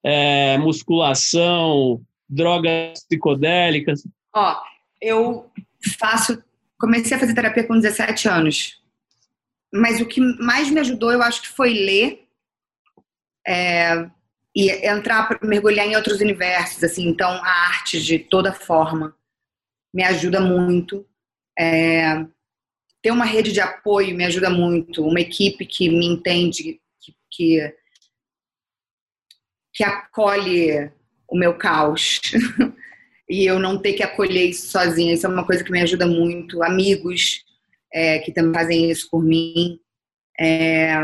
é, 0.04 0.58
musculação, 0.58 2.02
drogas 2.28 3.06
psicodélicas? 3.08 4.06
Ó, 4.36 4.56
eu 5.00 5.46
faço, 6.00 6.44
comecei 6.80 7.16
a 7.16 7.20
fazer 7.20 7.36
terapia 7.36 7.66
com 7.66 7.76
17 7.76 8.28
anos 8.28 8.82
mas 9.74 10.00
o 10.00 10.06
que 10.06 10.22
mais 10.22 10.70
me 10.70 10.80
ajudou, 10.80 11.12
eu 11.12 11.22
acho 11.22 11.42
que 11.42 11.50
foi 11.50 11.74
ler 11.74 12.28
é, 13.46 14.10
e 14.56 14.72
entrar, 14.88 15.40
mergulhar 15.44 15.86
em 15.86 15.96
outros 15.96 16.20
universos, 16.20 16.84
assim. 16.84 17.08
Então, 17.08 17.30
a 17.30 17.50
arte 17.68 18.02
de 18.02 18.20
toda 18.20 18.54
forma 18.54 19.16
me 19.94 20.04
ajuda 20.04 20.40
muito. 20.40 21.08
É, 21.58 22.26
ter 23.02 23.12
uma 23.12 23.26
rede 23.26 23.52
de 23.52 23.62
apoio 23.62 24.16
me 24.16 24.26
ajuda 24.26 24.50
muito. 24.50 25.06
Uma 25.06 25.22
equipe 25.22 25.66
que 25.66 25.90
me 25.90 26.06
entende, 26.06 26.80
que, 27.00 27.16
que, 27.32 27.76
que 29.74 29.84
acolhe 29.84 30.92
o 31.28 31.38
meu 31.38 31.58
caos. 31.58 32.20
e 33.30 33.46
eu 33.46 33.60
não 33.60 33.82
ter 33.82 33.94
que 33.94 34.04
acolher 34.04 34.50
isso 34.50 34.68
sozinha. 34.70 35.14
Isso 35.14 35.26
é 35.26 35.30
uma 35.30 35.46
coisa 35.46 35.64
que 35.64 35.72
me 35.72 35.82
ajuda 35.82 36.08
muito. 36.08 36.64
Amigos 36.64 37.46
é, 37.92 38.20
que 38.20 38.32
também 38.32 38.54
fazem 38.54 38.92
isso 38.92 39.10
por 39.10 39.24
mim. 39.24 39.80
É... 40.40 40.96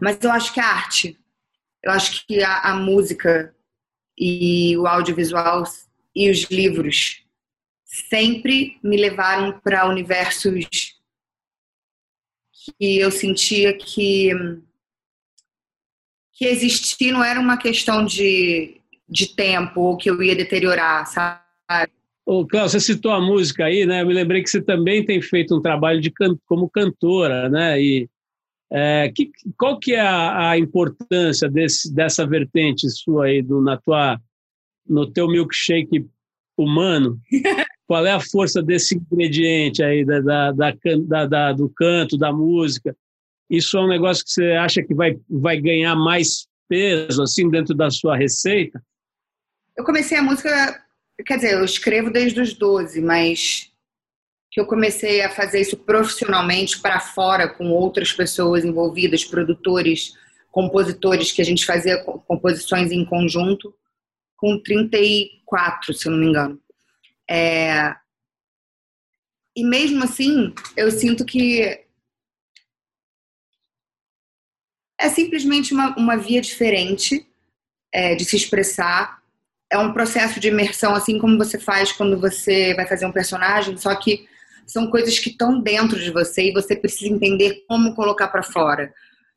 Mas 0.00 0.18
eu 0.22 0.30
acho 0.30 0.52
que 0.52 0.60
a 0.60 0.66
arte, 0.66 1.18
eu 1.82 1.90
acho 1.92 2.26
que 2.26 2.42
a, 2.42 2.60
a 2.70 2.76
música 2.76 3.54
e 4.16 4.76
o 4.76 4.86
audiovisual 4.86 5.64
e 6.14 6.30
os 6.30 6.44
livros 6.44 7.24
sempre 7.84 8.78
me 8.82 8.96
levaram 8.96 9.58
para 9.60 9.88
universos 9.88 10.96
que 12.52 12.98
eu 12.98 13.10
sentia 13.10 13.76
que 13.76 14.30
que 16.32 16.44
existir 16.44 17.10
não 17.10 17.24
era 17.24 17.40
uma 17.40 17.56
questão 17.56 18.04
de, 18.04 18.80
de 19.08 19.34
tempo 19.34 19.80
ou 19.80 19.96
que 19.96 20.08
eu 20.08 20.22
ia 20.22 20.36
deteriorar, 20.36 21.04
sabe? 21.06 21.92
Ô, 22.30 22.46
Cláudio, 22.46 22.72
você 22.72 22.80
citou 22.80 23.10
a 23.10 23.22
música 23.22 23.64
aí, 23.64 23.86
né? 23.86 24.02
Eu 24.02 24.06
me 24.06 24.12
lembrei 24.12 24.42
que 24.42 24.50
você 24.50 24.60
também 24.60 25.02
tem 25.02 25.18
feito 25.22 25.56
um 25.56 25.62
trabalho 25.62 25.98
de 25.98 26.10
can 26.10 26.36
como 26.44 26.68
cantora, 26.68 27.48
né? 27.48 27.80
E 27.80 28.06
é, 28.70 29.10
que, 29.14 29.30
qual 29.56 29.78
que 29.78 29.94
é 29.94 30.00
a, 30.00 30.50
a 30.50 30.58
importância 30.58 31.48
desse, 31.48 31.90
dessa 31.90 32.26
vertente 32.26 32.86
sua 32.90 33.24
aí 33.24 33.40
do, 33.40 33.62
na 33.62 33.78
tua, 33.78 34.20
no 34.86 35.10
teu 35.10 35.26
milkshake 35.26 36.06
humano? 36.54 37.18
qual 37.88 38.04
é 38.04 38.12
a 38.12 38.20
força 38.20 38.62
desse 38.62 38.94
ingrediente 38.94 39.82
aí 39.82 40.04
da, 40.04 40.20
da, 40.20 40.52
da, 40.52 41.26
da, 41.26 41.52
do 41.54 41.70
canto, 41.70 42.18
da 42.18 42.30
música? 42.30 42.94
Isso 43.48 43.78
é 43.78 43.80
um 43.80 43.88
negócio 43.88 44.22
que 44.22 44.32
você 44.32 44.52
acha 44.52 44.82
que 44.82 44.92
vai, 44.92 45.18
vai 45.30 45.58
ganhar 45.58 45.96
mais 45.96 46.46
peso 46.68 47.22
assim 47.22 47.48
dentro 47.48 47.74
da 47.74 47.88
sua 47.88 48.18
receita? 48.18 48.82
Eu 49.74 49.82
comecei 49.82 50.18
a 50.18 50.22
música, 50.22 50.84
quer 51.24 51.36
dizer, 51.36 51.54
eu 51.54 51.64
escrevo 51.64 52.10
desde 52.10 52.40
os 52.40 52.54
12, 52.54 53.00
mas 53.00 53.72
que 54.50 54.60
eu 54.60 54.66
comecei 54.66 55.20
a 55.20 55.30
fazer 55.30 55.60
isso 55.60 55.76
profissionalmente 55.76 56.80
para 56.80 57.00
fora 57.00 57.48
com 57.48 57.70
outras 57.70 58.12
pessoas 58.12 58.64
envolvidas, 58.64 59.24
produtores, 59.24 60.14
compositores 60.50 61.32
que 61.32 61.42
a 61.42 61.44
gente 61.44 61.66
fazia 61.66 62.02
composições 62.02 62.90
em 62.90 63.04
conjunto 63.04 63.74
com 64.36 64.58
34, 64.62 65.92
se 65.92 66.06
eu 66.06 66.12
não 66.12 66.18
me 66.18 66.26
engano. 66.26 66.60
É... 67.28 67.94
E 69.56 69.64
mesmo 69.64 70.04
assim, 70.04 70.54
eu 70.76 70.90
sinto 70.90 71.24
que 71.24 71.84
é 75.00 75.08
simplesmente 75.08 75.72
uma, 75.72 75.96
uma 75.96 76.16
via 76.16 76.40
diferente 76.40 77.26
é, 77.92 78.14
de 78.14 78.24
se 78.24 78.36
expressar. 78.36 79.17
É 79.70 79.78
um 79.78 79.92
processo 79.92 80.40
de 80.40 80.48
imersão, 80.48 80.94
assim 80.94 81.18
como 81.18 81.36
você 81.36 81.58
faz 81.58 81.92
quando 81.92 82.18
você 82.18 82.74
vai 82.74 82.86
fazer 82.86 83.06
um 83.06 83.12
personagem, 83.12 83.76
só 83.76 83.94
que 83.94 84.26
são 84.66 84.90
coisas 84.90 85.18
que 85.18 85.30
estão 85.30 85.60
dentro 85.60 85.98
de 85.98 86.10
você 86.10 86.48
e 86.48 86.52
você 86.52 86.76
precisa 86.76 87.12
entender 87.12 87.64
como 87.66 87.94
colocar 87.94 88.28
para 88.28 88.42
fora. 88.42 88.92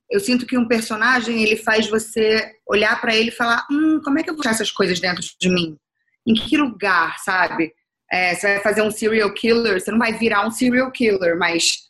Eu 0.10 0.20
sinto 0.20 0.46
que 0.46 0.58
um 0.58 0.68
personagem 0.68 1.42
ele 1.42 1.56
faz 1.56 1.90
você 1.90 2.54
olhar 2.68 3.00
para 3.00 3.16
ele 3.16 3.30
e 3.30 3.36
falar: 3.36 3.66
hum, 3.72 4.02
como 4.04 4.20
é 4.20 4.24
que 4.24 4.30
eu 4.30 4.34
vou 4.34 4.42
achar 4.42 4.52
essas 4.52 4.72
coisas 4.72 5.00
dentro 5.00 5.24
de 5.40 5.50
mim? 5.50 5.78
Em 6.28 6.34
que 6.34 6.58
lugar, 6.58 7.18
sabe? 7.20 7.74
É, 8.12 8.36
você 8.36 8.56
vai 8.56 8.60
fazer 8.62 8.82
um 8.82 8.92
serial 8.92 9.34
killer, 9.34 9.80
você 9.80 9.90
não 9.90 9.98
vai 9.98 10.14
virar 10.14 10.46
um 10.46 10.52
serial 10.52 10.92
killer, 10.92 11.38
mas 11.38 11.90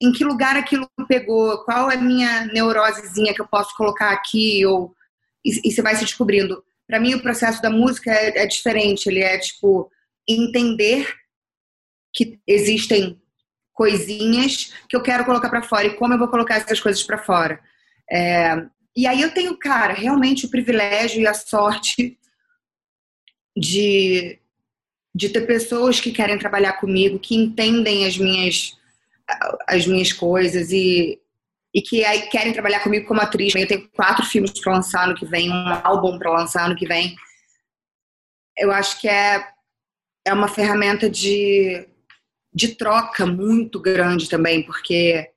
em 0.00 0.12
que 0.12 0.22
lugar 0.22 0.54
aquilo 0.54 0.86
pegou? 1.08 1.64
Qual 1.64 1.90
é 1.90 1.94
a 1.94 2.00
minha 2.00 2.44
neurosezinha 2.46 3.32
que 3.32 3.40
eu 3.40 3.48
posso 3.48 3.74
colocar 3.74 4.10
aqui? 4.10 4.64
Ou 4.66 4.94
e, 5.42 5.68
e 5.68 5.72
você 5.72 5.80
vai 5.80 5.94
se 5.96 6.04
descobrindo. 6.04 6.62
Para 6.86 7.00
mim, 7.00 7.14
o 7.14 7.22
processo 7.22 7.62
da 7.62 7.70
música 7.70 8.10
é, 8.10 8.42
é 8.42 8.46
diferente. 8.46 9.06
Ele 9.06 9.20
é 9.20 9.38
tipo 9.38 9.90
entender 10.28 11.12
que 12.12 12.38
existem 12.46 13.20
coisinhas 13.72 14.72
que 14.88 14.96
eu 14.96 15.02
quero 15.02 15.24
colocar 15.24 15.48
para 15.48 15.62
fora 15.62 15.86
e 15.86 15.96
como 15.96 16.14
eu 16.14 16.18
vou 16.18 16.28
colocar 16.28 16.56
essas 16.56 16.80
coisas 16.80 17.02
para 17.02 17.18
fora. 17.18 17.60
É, 18.10 18.66
e 18.96 19.06
aí 19.06 19.20
eu 19.20 19.34
tenho, 19.34 19.58
cara, 19.58 19.92
realmente 19.92 20.46
o 20.46 20.50
privilégio 20.50 21.20
e 21.20 21.26
a 21.26 21.34
sorte 21.34 22.16
de, 23.56 24.38
de 25.14 25.28
ter 25.28 25.46
pessoas 25.46 26.00
que 26.00 26.12
querem 26.12 26.38
trabalhar 26.38 26.74
comigo, 26.74 27.18
que 27.18 27.34
entendem 27.34 28.06
as 28.06 28.16
minhas 28.16 28.76
as 29.66 29.86
minhas 29.86 30.12
coisas 30.12 30.70
e, 30.70 31.18
e 31.74 31.82
que 31.82 32.04
aí 32.04 32.28
querem 32.28 32.52
trabalhar 32.52 32.80
comigo 32.80 33.06
como 33.06 33.20
atriz. 33.20 33.54
Eu 33.54 33.66
tenho 33.66 33.88
quatro 33.90 34.24
filmes 34.24 34.58
para 34.60 34.74
lançar 34.74 35.08
no 35.08 35.14
que 35.14 35.26
vem, 35.26 35.50
um 35.50 35.68
álbum 35.82 36.18
para 36.18 36.30
lançar 36.30 36.68
no 36.68 36.76
que 36.76 36.86
vem. 36.86 37.16
Eu 38.56 38.70
acho 38.70 39.00
que 39.00 39.08
é, 39.08 39.44
é 40.26 40.32
uma 40.32 40.48
ferramenta 40.48 41.10
de 41.10 41.88
de 42.54 42.76
troca 42.76 43.26
muito 43.26 43.80
grande 43.80 44.28
também, 44.28 44.62
porque 44.62 45.28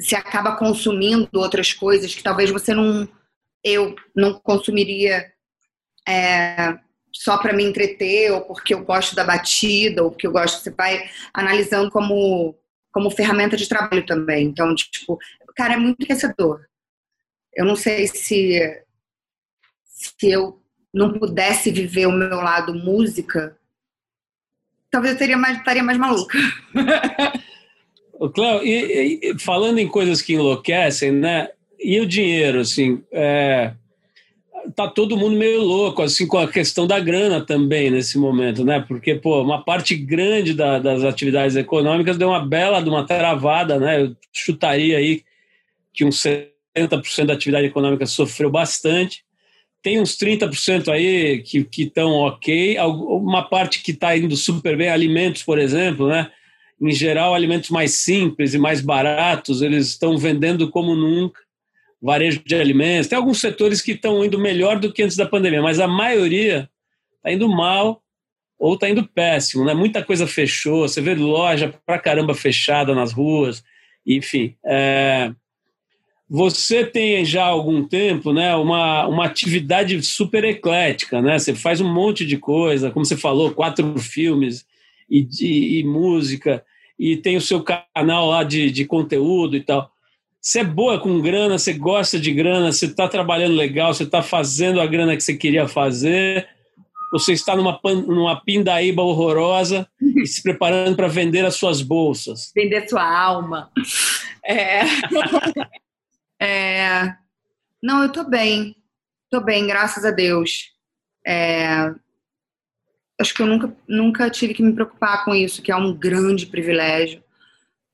se 0.00 0.14
acaba 0.14 0.56
consumindo 0.56 1.28
outras 1.34 1.72
coisas 1.72 2.14
que 2.14 2.22
talvez 2.22 2.50
você 2.50 2.74
não 2.74 3.08
eu 3.64 3.96
não 4.14 4.34
consumiria 4.34 5.32
é, 6.06 6.78
só 7.12 7.38
para 7.38 7.52
me 7.52 7.64
entreter 7.64 8.32
ou 8.32 8.42
porque 8.42 8.74
eu 8.74 8.84
gosto 8.84 9.14
da 9.14 9.24
batida 9.24 10.02
ou 10.02 10.10
porque 10.10 10.26
eu 10.26 10.32
gosto 10.32 10.62
você 10.62 10.70
vai 10.70 11.08
analisando 11.32 11.90
como 11.90 12.58
como 12.92 13.10
ferramenta 13.10 13.56
de 13.56 13.68
trabalho 13.68 14.04
também 14.06 14.46
então 14.46 14.74
tipo 14.74 15.18
cara 15.56 15.74
é 15.74 15.76
muito 15.76 16.00
enriquecedor 16.00 16.64
eu 17.54 17.64
não 17.64 17.76
sei 17.76 18.06
se 18.06 18.82
se 19.84 20.30
eu 20.30 20.60
não 20.92 21.18
pudesse 21.18 21.70
viver 21.70 22.06
o 22.06 22.12
meu 22.12 22.36
lado 22.36 22.74
música 22.74 23.56
talvez 24.92 25.14
eu 25.14 25.18
teria 25.18 25.38
mais, 25.38 25.56
estaria 25.56 25.82
mais 25.82 25.98
maluca. 25.98 26.38
Cléo, 28.34 28.62
e, 28.62 29.18
e, 29.20 29.38
falando 29.38 29.78
em 29.78 29.88
coisas 29.88 30.22
que 30.22 30.34
enlouquecem, 30.34 31.10
né? 31.10 31.48
E 31.80 31.98
o 31.98 32.06
dinheiro, 32.06 32.60
assim, 32.60 33.02
é, 33.10 33.72
tá 34.74 34.88
todo 34.88 35.16
mundo 35.16 35.36
meio 35.36 35.62
louco, 35.62 36.02
assim, 36.02 36.26
com 36.26 36.38
a 36.38 36.48
questão 36.48 36.86
da 36.86 36.98
grana 37.00 37.44
também 37.44 37.90
nesse 37.90 38.18
momento, 38.18 38.64
né? 38.64 38.84
Porque, 38.86 39.14
pô, 39.14 39.42
uma 39.42 39.62
parte 39.62 39.94
grande 39.94 40.54
da, 40.54 40.78
das 40.78 41.04
atividades 41.04 41.56
econômicas 41.56 42.16
deu 42.16 42.28
uma 42.28 42.44
bela 42.44 42.80
de 42.80 42.88
uma 42.88 43.06
travada, 43.06 43.78
né? 43.78 44.02
Eu 44.02 44.16
chutaria 44.32 44.98
aí 44.98 45.22
que 45.92 46.04
uns 46.04 46.22
70% 46.22 47.26
da 47.26 47.34
atividade 47.34 47.66
econômica 47.66 48.06
sofreu 48.06 48.50
bastante 48.50 49.24
tem 49.82 50.00
uns 50.00 50.16
30% 50.16 50.88
aí 50.88 51.42
que 51.42 51.66
estão 51.76 52.12
ok, 52.12 52.78
uma 52.78 53.42
parte 53.42 53.82
que 53.82 53.90
está 53.90 54.16
indo 54.16 54.36
super 54.36 54.76
bem, 54.76 54.88
alimentos, 54.88 55.42
por 55.42 55.58
exemplo, 55.58 56.06
né? 56.06 56.30
Em 56.80 56.92
geral, 56.92 57.34
alimentos 57.34 57.68
mais 57.68 57.98
simples 57.98 58.54
e 58.54 58.58
mais 58.58 58.80
baratos, 58.80 59.60
eles 59.60 59.88
estão 59.88 60.16
vendendo 60.16 60.70
como 60.70 60.94
nunca, 60.94 61.40
varejo 62.02 62.42
de 62.44 62.54
alimentos. 62.54 63.06
Tem 63.06 63.16
alguns 63.16 63.40
setores 63.40 63.80
que 63.80 63.92
estão 63.92 64.24
indo 64.24 64.38
melhor 64.38 64.78
do 64.78 64.92
que 64.92 65.02
antes 65.02 65.16
da 65.16 65.26
pandemia, 65.26 65.62
mas 65.62 65.78
a 65.78 65.86
maioria 65.86 66.68
está 67.16 67.32
indo 67.32 67.48
mal 67.48 68.02
ou 68.58 68.74
está 68.74 68.88
indo 68.88 69.06
péssimo, 69.06 69.64
né? 69.64 69.74
Muita 69.74 70.04
coisa 70.04 70.26
fechou, 70.26 70.88
você 70.88 71.00
vê 71.00 71.14
loja 71.14 71.72
pra 71.86 71.98
caramba 71.98 72.34
fechada 72.34 72.94
nas 72.94 73.12
ruas, 73.12 73.62
enfim. 74.06 74.56
É 74.64 75.32
você 76.34 76.82
tem 76.82 77.26
já 77.26 77.44
há 77.44 77.48
algum 77.48 77.84
tempo 77.84 78.32
né, 78.32 78.56
uma, 78.56 79.06
uma 79.06 79.26
atividade 79.26 80.00
super 80.02 80.42
eclética, 80.44 81.20
né? 81.20 81.38
Você 81.38 81.54
faz 81.54 81.78
um 81.78 81.92
monte 81.92 82.24
de 82.24 82.38
coisa, 82.38 82.90
como 82.90 83.04
você 83.04 83.18
falou, 83.18 83.52
quatro 83.52 83.98
filmes 83.98 84.64
e, 85.10 85.28
e, 85.42 85.80
e 85.80 85.84
música, 85.84 86.64
e 86.98 87.18
tem 87.18 87.36
o 87.36 87.40
seu 87.40 87.62
canal 87.62 88.30
lá 88.30 88.44
de, 88.44 88.70
de 88.70 88.86
conteúdo 88.86 89.58
e 89.58 89.60
tal. 89.60 89.91
Você 90.42 90.58
é 90.58 90.64
boa 90.64 90.98
com 91.00 91.20
grana, 91.20 91.56
você 91.56 91.72
gosta 91.72 92.18
de 92.18 92.32
grana, 92.32 92.72
você 92.72 92.86
está 92.86 93.06
trabalhando 93.06 93.54
legal, 93.54 93.94
você 93.94 94.02
está 94.02 94.20
fazendo 94.22 94.80
a 94.80 94.86
grana 94.86 95.16
que 95.16 95.22
você 95.22 95.36
queria 95.36 95.68
fazer, 95.68 96.48
você 97.12 97.32
está 97.32 97.54
numa, 97.54 97.78
numa 97.84 98.40
pindaíba 98.40 99.02
horrorosa 99.02 99.86
e 100.00 100.26
se 100.26 100.42
preparando 100.42 100.96
para 100.96 101.06
vender 101.06 101.44
as 101.44 101.54
suas 101.54 101.80
bolsas. 101.80 102.50
Vender 102.56 102.88
sua 102.88 103.04
alma. 103.04 103.70
É. 104.44 104.80
É... 106.44 107.14
Não, 107.80 108.02
eu 108.02 108.10
tô 108.10 108.24
bem. 108.24 108.74
Tô 109.30 109.40
bem, 109.40 109.64
graças 109.64 110.04
a 110.04 110.10
Deus. 110.10 110.72
É... 111.24 111.94
Acho 113.20 113.32
que 113.32 113.42
eu 113.42 113.46
nunca, 113.46 113.72
nunca 113.86 114.28
tive 114.28 114.52
que 114.52 114.60
me 114.60 114.72
preocupar 114.72 115.24
com 115.24 115.32
isso, 115.36 115.62
que 115.62 115.70
é 115.70 115.76
um 115.76 115.94
grande 115.94 116.46
privilégio. 116.46 117.22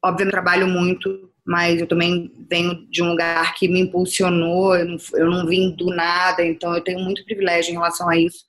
Obviamente, 0.02 0.34
eu 0.34 0.42
trabalho 0.42 0.66
muito, 0.66 1.27
mas 1.48 1.80
eu 1.80 1.86
também 1.86 2.30
venho 2.50 2.86
de 2.90 3.02
um 3.02 3.08
lugar 3.08 3.54
que 3.54 3.66
me 3.66 3.80
impulsionou, 3.80 4.76
eu 4.76 4.84
não, 4.84 4.96
eu 5.14 5.30
não 5.30 5.46
vim 5.46 5.74
do 5.74 5.86
nada, 5.86 6.44
então 6.44 6.74
eu 6.74 6.84
tenho 6.84 7.00
muito 7.00 7.24
privilégio 7.24 7.70
em 7.70 7.74
relação 7.74 8.06
a 8.06 8.18
isso. 8.18 8.44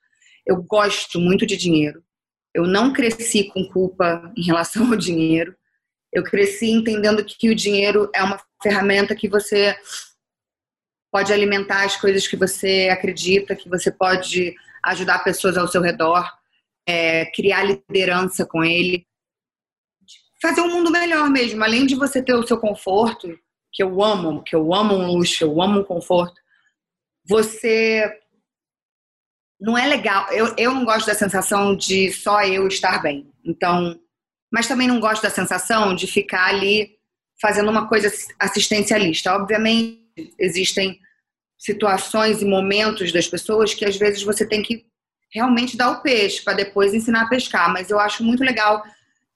Eu 0.45 0.61
gosto 0.61 1.17
muito 1.17 1.45
de 1.45 1.55
dinheiro. 1.55 2.03
Eu 2.53 2.67
não 2.67 2.91
cresci 2.91 3.45
com 3.45 3.63
culpa 3.69 4.29
em 4.35 4.43
relação 4.43 4.91
ao 4.91 4.97
dinheiro. 4.97 5.55
Eu 6.11 6.23
cresci 6.23 6.71
entendendo 6.71 7.23
que 7.23 7.49
o 7.49 7.55
dinheiro 7.55 8.11
é 8.13 8.21
uma 8.21 8.37
ferramenta 8.61 9.15
que 9.15 9.29
você 9.29 9.77
pode 11.09 11.31
alimentar 11.31 11.85
as 11.85 11.95
coisas 11.95 12.27
que 12.27 12.35
você 12.35 12.89
acredita, 12.91 13.55
que 13.55 13.69
você 13.69 13.89
pode 13.89 14.53
ajudar 14.83 15.23
pessoas 15.23 15.55
ao 15.55 15.69
seu 15.69 15.81
redor, 15.81 16.29
é, 16.85 17.27
criar 17.27 17.63
liderança 17.63 18.45
com 18.45 18.61
ele, 18.61 19.07
fazer 20.41 20.61
um 20.61 20.71
mundo 20.71 20.91
melhor 20.91 21.29
mesmo. 21.29 21.63
Além 21.63 21.85
de 21.85 21.95
você 21.95 22.21
ter 22.21 22.33
o 22.33 22.45
seu 22.45 22.57
conforto, 22.57 23.37
que 23.71 23.83
eu 23.83 24.01
amo, 24.03 24.43
que 24.43 24.55
eu 24.55 24.73
amo 24.73 24.95
um 24.95 25.07
luxo, 25.11 25.43
eu 25.43 25.61
amo 25.61 25.81
um 25.81 25.83
conforto, 25.83 26.39
você 27.27 28.11
não 29.59 29.77
é 29.77 29.87
legal. 29.87 30.31
Eu, 30.31 30.53
eu 30.57 30.73
não 30.73 30.85
gosto 30.85 31.07
da 31.07 31.13
sensação 31.13 31.75
de 31.75 32.11
só 32.11 32.41
eu 32.43 32.67
estar 32.67 33.01
bem. 33.01 33.31
Então, 33.45 33.99
mas 34.51 34.67
também 34.67 34.87
não 34.87 34.99
gosto 34.99 35.21
da 35.21 35.29
sensação 35.29 35.93
de 35.93 36.07
ficar 36.07 36.47
ali 36.47 36.97
fazendo 37.41 37.69
uma 37.69 37.87
coisa 37.87 38.11
assistencialista. 38.39 39.33
Obviamente, 39.33 40.33
existem 40.37 40.99
situações 41.57 42.41
e 42.41 42.45
momentos 42.45 43.11
das 43.11 43.27
pessoas 43.27 43.73
que 43.73 43.85
às 43.85 43.97
vezes 43.97 44.23
você 44.23 44.47
tem 44.47 44.61
que 44.61 44.85
realmente 45.31 45.77
dar 45.77 45.91
o 45.91 46.01
peixe 46.01 46.41
para 46.41 46.53
depois 46.53 46.93
ensinar 46.93 47.23
a 47.23 47.29
pescar, 47.29 47.71
mas 47.71 47.89
eu 47.89 47.99
acho 47.99 48.23
muito 48.23 48.43
legal 48.43 48.81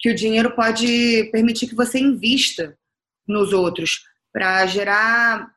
que 0.04 0.10
o 0.10 0.16
dinheiro 0.16 0.54
pode 0.54 1.30
permitir 1.32 1.66
que 1.66 1.76
você 1.76 1.97
invista 1.97 2.78
nos 3.26 3.54
outros 3.54 4.04
para 4.34 4.66
gerar 4.66 5.49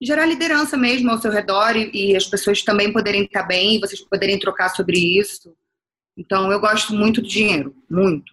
gerar 0.00 0.24
liderança 0.24 0.76
mesmo 0.78 1.10
ao 1.10 1.18
seu 1.18 1.30
redor 1.30 1.76
e, 1.76 1.90
e, 1.92 2.16
as 2.16 2.24
pessoas 2.24 2.62
também 2.62 2.92
poderem 2.92 3.22
estar 3.22 3.44
bem, 3.44 3.78
vocês 3.78 4.00
poderem 4.00 4.36
trocar 4.36 4.70
sobre 4.70 4.98
isso. 4.98 5.54
Então 6.16 6.50
eu 6.50 6.58
gosto 6.58 6.92
muito 6.94 7.20
do 7.20 7.28
dinheiro, 7.28 7.76
muito. 7.88 8.32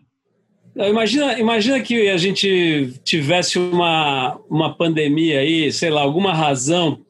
Imagina, 0.75 1.37
imagina 1.37 1.79
que 1.81 2.09
a 2.09 2.17
gente 2.17 2.93
tivesse 3.03 3.59
uma, 3.59 4.39
uma 4.49 4.75
pandemia 4.75 5.41
aí, 5.41 5.71
sei 5.71 5.89
lá, 5.89 6.01
alguma 6.01 6.33
razão 6.33 7.05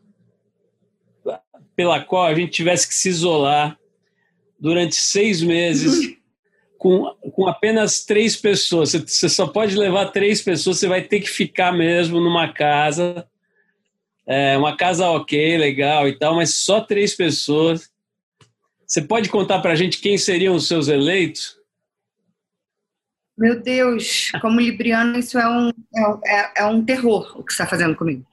pela 1.76 2.04
qual 2.04 2.26
a 2.26 2.34
gente 2.34 2.52
tivesse 2.52 2.88
que 2.88 2.96
se 2.96 3.10
isolar 3.10 3.78
durante 4.60 4.96
seis 4.96 5.42
meses 5.42 6.18
com, 6.80 7.14
com 7.34 7.46
apenas 7.46 8.06
três 8.06 8.38
pessoas. 8.38 8.92
Você, 8.92 9.00
você 9.00 9.30
só 9.30 9.46
pode 9.46 9.76
levar 9.76 10.08
três 10.08 10.42
pessoas, 10.42 10.80
você 10.80 10.88
vai 10.88 11.04
ter 11.04 11.20
que 11.20 11.30
ficar 11.30 11.74
mesmo 11.74 12.22
numa 12.22 12.52
casa, 12.54 13.28
é, 14.26 14.58
uma 14.58 14.76
casa 14.78 15.06
ok, 15.10 15.58
legal 15.58 16.08
e 16.08 16.18
tal, 16.18 16.36
mas 16.36 16.56
só 16.56 16.80
três 16.80 17.14
pessoas. 17.14 17.92
Você 18.88 19.02
pode 19.02 19.30
contar 19.30 19.60
para 19.60 19.74
a 19.74 19.76
gente 19.76 20.00
quem 20.00 20.18
seriam 20.18 20.56
os 20.56 20.68
seus 20.68 20.88
eleitos? 20.88 21.60
Meu 23.38 23.62
Deus, 23.62 24.32
como 24.42 24.60
libriano, 24.60 25.20
isso 25.20 25.38
é 25.38 25.48
um, 25.48 25.70
é, 25.70 26.40
é, 26.40 26.52
é 26.58 26.66
um 26.66 26.84
terror 26.84 27.38
o 27.38 27.44
que 27.44 27.52
está 27.52 27.68
fazendo 27.68 27.96
comigo. 27.96 28.26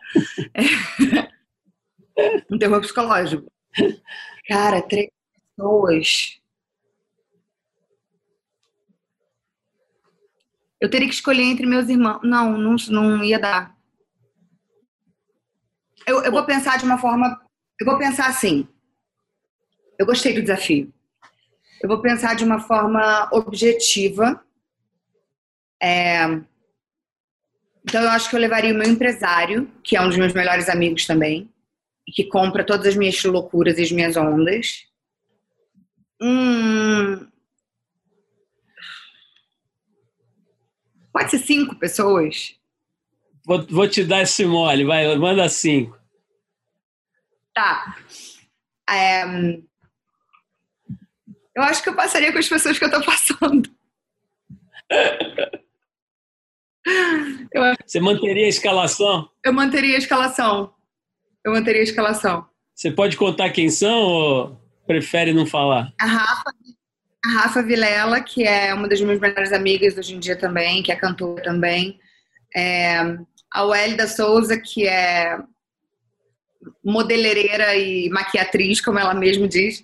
É 2.17 2.43
um 2.51 2.59
terror 2.59 2.81
psicológico. 2.81 3.51
Cara, 4.49 4.81
três 4.83 5.11
pessoas. 5.57 6.41
Eu 10.81 10.91
teria 10.91 11.09
que 11.09 11.15
escolher 11.15 11.43
entre 11.43 11.67
meus 11.67 11.89
irmãos. 11.89 12.21
Não, 12.23 12.59
não, 12.59 12.77
não 12.91 13.25
ia 13.25 13.39
dar. 13.39 13.75
Eu, 16.07 16.23
eu 16.23 16.31
vou 16.31 16.45
pensar 16.45 16.79
de 16.79 16.85
uma 16.85 16.99
forma. 16.99 17.41
Eu 17.81 17.87
vou 17.87 17.99
pensar 17.99 18.29
assim. 18.29 18.69
Eu 19.99 20.07
gostei 20.07 20.35
do 20.35 20.43
desafio. 20.43 20.93
Eu 21.83 21.89
vou 21.89 22.01
pensar 22.01 22.35
de 22.35 22.45
uma 22.45 22.61
forma 22.61 23.29
objetiva 23.33 24.43
é... 25.83 26.25
Então, 27.89 28.03
eu 28.03 28.09
acho 28.11 28.29
que 28.29 28.35
eu 28.35 28.41
levaria 28.41 28.75
o 28.75 28.77
meu 28.77 28.89
empresário, 28.89 29.71
que 29.83 29.97
é 29.97 30.01
um 30.01 30.09
dos 30.09 30.17
meus 30.17 30.33
melhores 30.33 30.69
amigos 30.69 31.07
também, 31.07 31.49
e 32.07 32.11
que 32.11 32.25
compra 32.25 32.65
todas 32.65 32.87
as 32.87 32.97
minhas 32.97 33.23
loucuras 33.23 33.79
e 33.79 33.83
as 33.83 33.93
minhas 33.93 34.17
ondas. 34.17 34.85
Hum... 36.21 37.29
Pode 41.17 41.31
ser 41.31 41.39
cinco 41.39 41.75
pessoas? 41.77 42.55
Vou, 43.43 43.67
vou 43.69 43.89
te 43.89 44.05
dar 44.05 44.21
esse 44.21 44.45
mole, 44.45 44.85
vai, 44.85 45.17
manda 45.17 45.49
cinco. 45.49 45.99
Tá. 47.55 47.97
É... 48.87 49.25
Eu 51.55 51.63
acho 51.63 51.83
que 51.83 51.89
eu 51.89 51.97
passaria 51.97 52.31
com 52.31 52.39
as 52.39 52.47
pessoas 52.47 52.79
que 52.79 52.85
eu 52.85 52.91
tô 52.91 53.01
passando. 53.03 53.75
Você 57.87 57.99
manteria 57.99 58.45
a 58.45 58.51
escalação? 58.51 59.31
Eu 59.43 59.55
manteria 59.55 59.95
a 59.95 59.99
escalação. 59.99 60.75
Eu 61.43 61.53
manteria 61.53 61.81
a 61.81 61.85
escalação. 61.85 62.47
Você 62.75 62.91
pode 62.91 63.17
contar 63.17 63.49
quem 63.49 63.71
são 63.71 64.03
ou 64.03 64.61
prefere 64.87 65.33
não 65.33 65.47
falar? 65.47 65.95
A 65.99 66.05
Rafa, 66.05 66.53
a 67.27 67.41
Rafa 67.41 67.63
Vilela, 67.63 68.21
que 68.21 68.45
é 68.45 68.73
uma 68.73 68.89
das 68.89 69.01
minhas 69.01 69.19
melhores 69.19 69.53
amigas 69.53 69.99
hoje 69.99 70.15
em 70.15 70.21
dia 70.21 70.37
também, 70.37 70.83
que 70.83 70.93
é 70.93 70.97
cantora 70.97 71.43
também. 71.43 71.99
É, 72.55 72.99
a 73.51 73.65
Wélida 73.65 74.07
Souza, 74.07 74.59
que 74.59 74.87
é 74.87 75.39
modeleireira 76.85 77.77
e 77.77 78.09
maquiatriz, 78.11 78.81
como 78.81 78.99
ela 78.99 79.15
mesma 79.15 79.49
diz, 79.49 79.83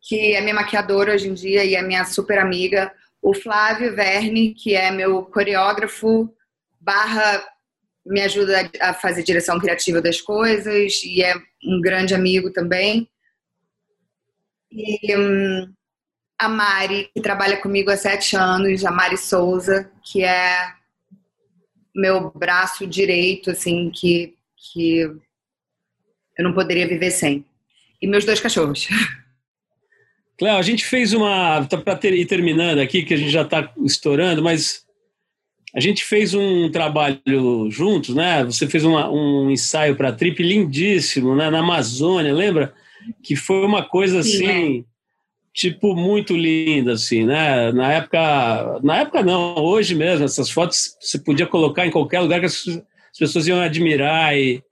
que 0.00 0.34
é 0.34 0.40
minha 0.40 0.54
maquiadora 0.54 1.14
hoje 1.14 1.28
em 1.28 1.34
dia 1.34 1.64
e 1.64 1.74
é 1.74 1.82
minha 1.82 2.04
super 2.04 2.38
amiga. 2.38 2.92
O 3.20 3.34
Flávio 3.34 3.94
Verne, 3.94 4.54
que 4.54 4.74
é 4.74 4.90
meu 4.90 5.24
coreógrafo, 5.24 6.32
barra 6.80 7.44
me 8.06 8.22
ajuda 8.22 8.70
a 8.80 8.94
fazer 8.94 9.22
direção 9.22 9.60
criativa 9.60 10.00
das 10.00 10.18
coisas 10.20 11.02
e 11.04 11.22
é 11.22 11.34
um 11.62 11.80
grande 11.80 12.14
amigo 12.14 12.50
também. 12.50 13.06
E 14.72 15.14
um, 15.14 15.74
a 16.38 16.48
Mari, 16.48 17.10
que 17.12 17.20
trabalha 17.20 17.56
comigo 17.56 17.90
há 17.90 17.96
sete 17.96 18.36
anos, 18.36 18.84
a 18.84 18.90
Mari 18.90 19.18
Souza, 19.18 19.90
que 20.04 20.22
é 20.22 20.72
meu 21.94 22.30
braço 22.30 22.86
direito, 22.86 23.50
assim, 23.50 23.90
que, 23.90 24.34
que 24.56 25.00
eu 26.38 26.44
não 26.44 26.52
poderia 26.52 26.86
viver 26.86 27.10
sem. 27.10 27.44
E 28.00 28.06
meus 28.06 28.24
dois 28.24 28.38
cachorros. 28.38 28.86
Cléo, 30.38 30.56
a 30.56 30.62
gente 30.62 30.84
fez 30.84 31.12
uma. 31.12 31.66
Tá 31.66 31.76
para 31.76 31.96
ter, 31.96 32.14
ir 32.14 32.24
terminando 32.24 32.78
aqui, 32.78 33.02
que 33.02 33.12
a 33.12 33.16
gente 33.16 33.30
já 33.30 33.42
está 33.42 33.72
estourando, 33.84 34.40
mas 34.40 34.86
a 35.74 35.80
gente 35.80 36.04
fez 36.04 36.32
um 36.32 36.70
trabalho 36.70 37.68
juntos, 37.68 38.14
né? 38.14 38.44
Você 38.44 38.68
fez 38.68 38.84
uma, 38.84 39.10
um 39.10 39.50
ensaio 39.50 39.96
para 39.96 40.10
a 40.10 40.12
Trip 40.12 40.40
lindíssimo, 40.40 41.34
né? 41.34 41.50
Na 41.50 41.58
Amazônia, 41.58 42.32
lembra? 42.32 42.72
Que 43.20 43.34
foi 43.34 43.66
uma 43.66 43.84
coisa 43.84 44.20
assim, 44.20 44.46
Sim, 44.46 44.80
é. 44.80 44.97
Tipo, 45.58 45.96
muito 45.96 46.36
linda, 46.36 46.92
assim, 46.92 47.24
né? 47.24 47.72
Na 47.72 47.92
época. 47.92 48.80
Na 48.80 48.98
época 48.98 49.24
não, 49.24 49.56
hoje 49.56 49.92
mesmo, 49.92 50.24
essas 50.24 50.48
fotos 50.48 50.96
você 51.00 51.18
podia 51.18 51.46
colocar 51.46 51.84
em 51.84 51.90
qualquer 51.90 52.20
lugar 52.20 52.38
que 52.38 52.46
as, 52.46 52.64
as 52.68 53.18
pessoas 53.18 53.48
iam 53.48 53.60
admirar 53.60 54.38
e, 54.38 54.62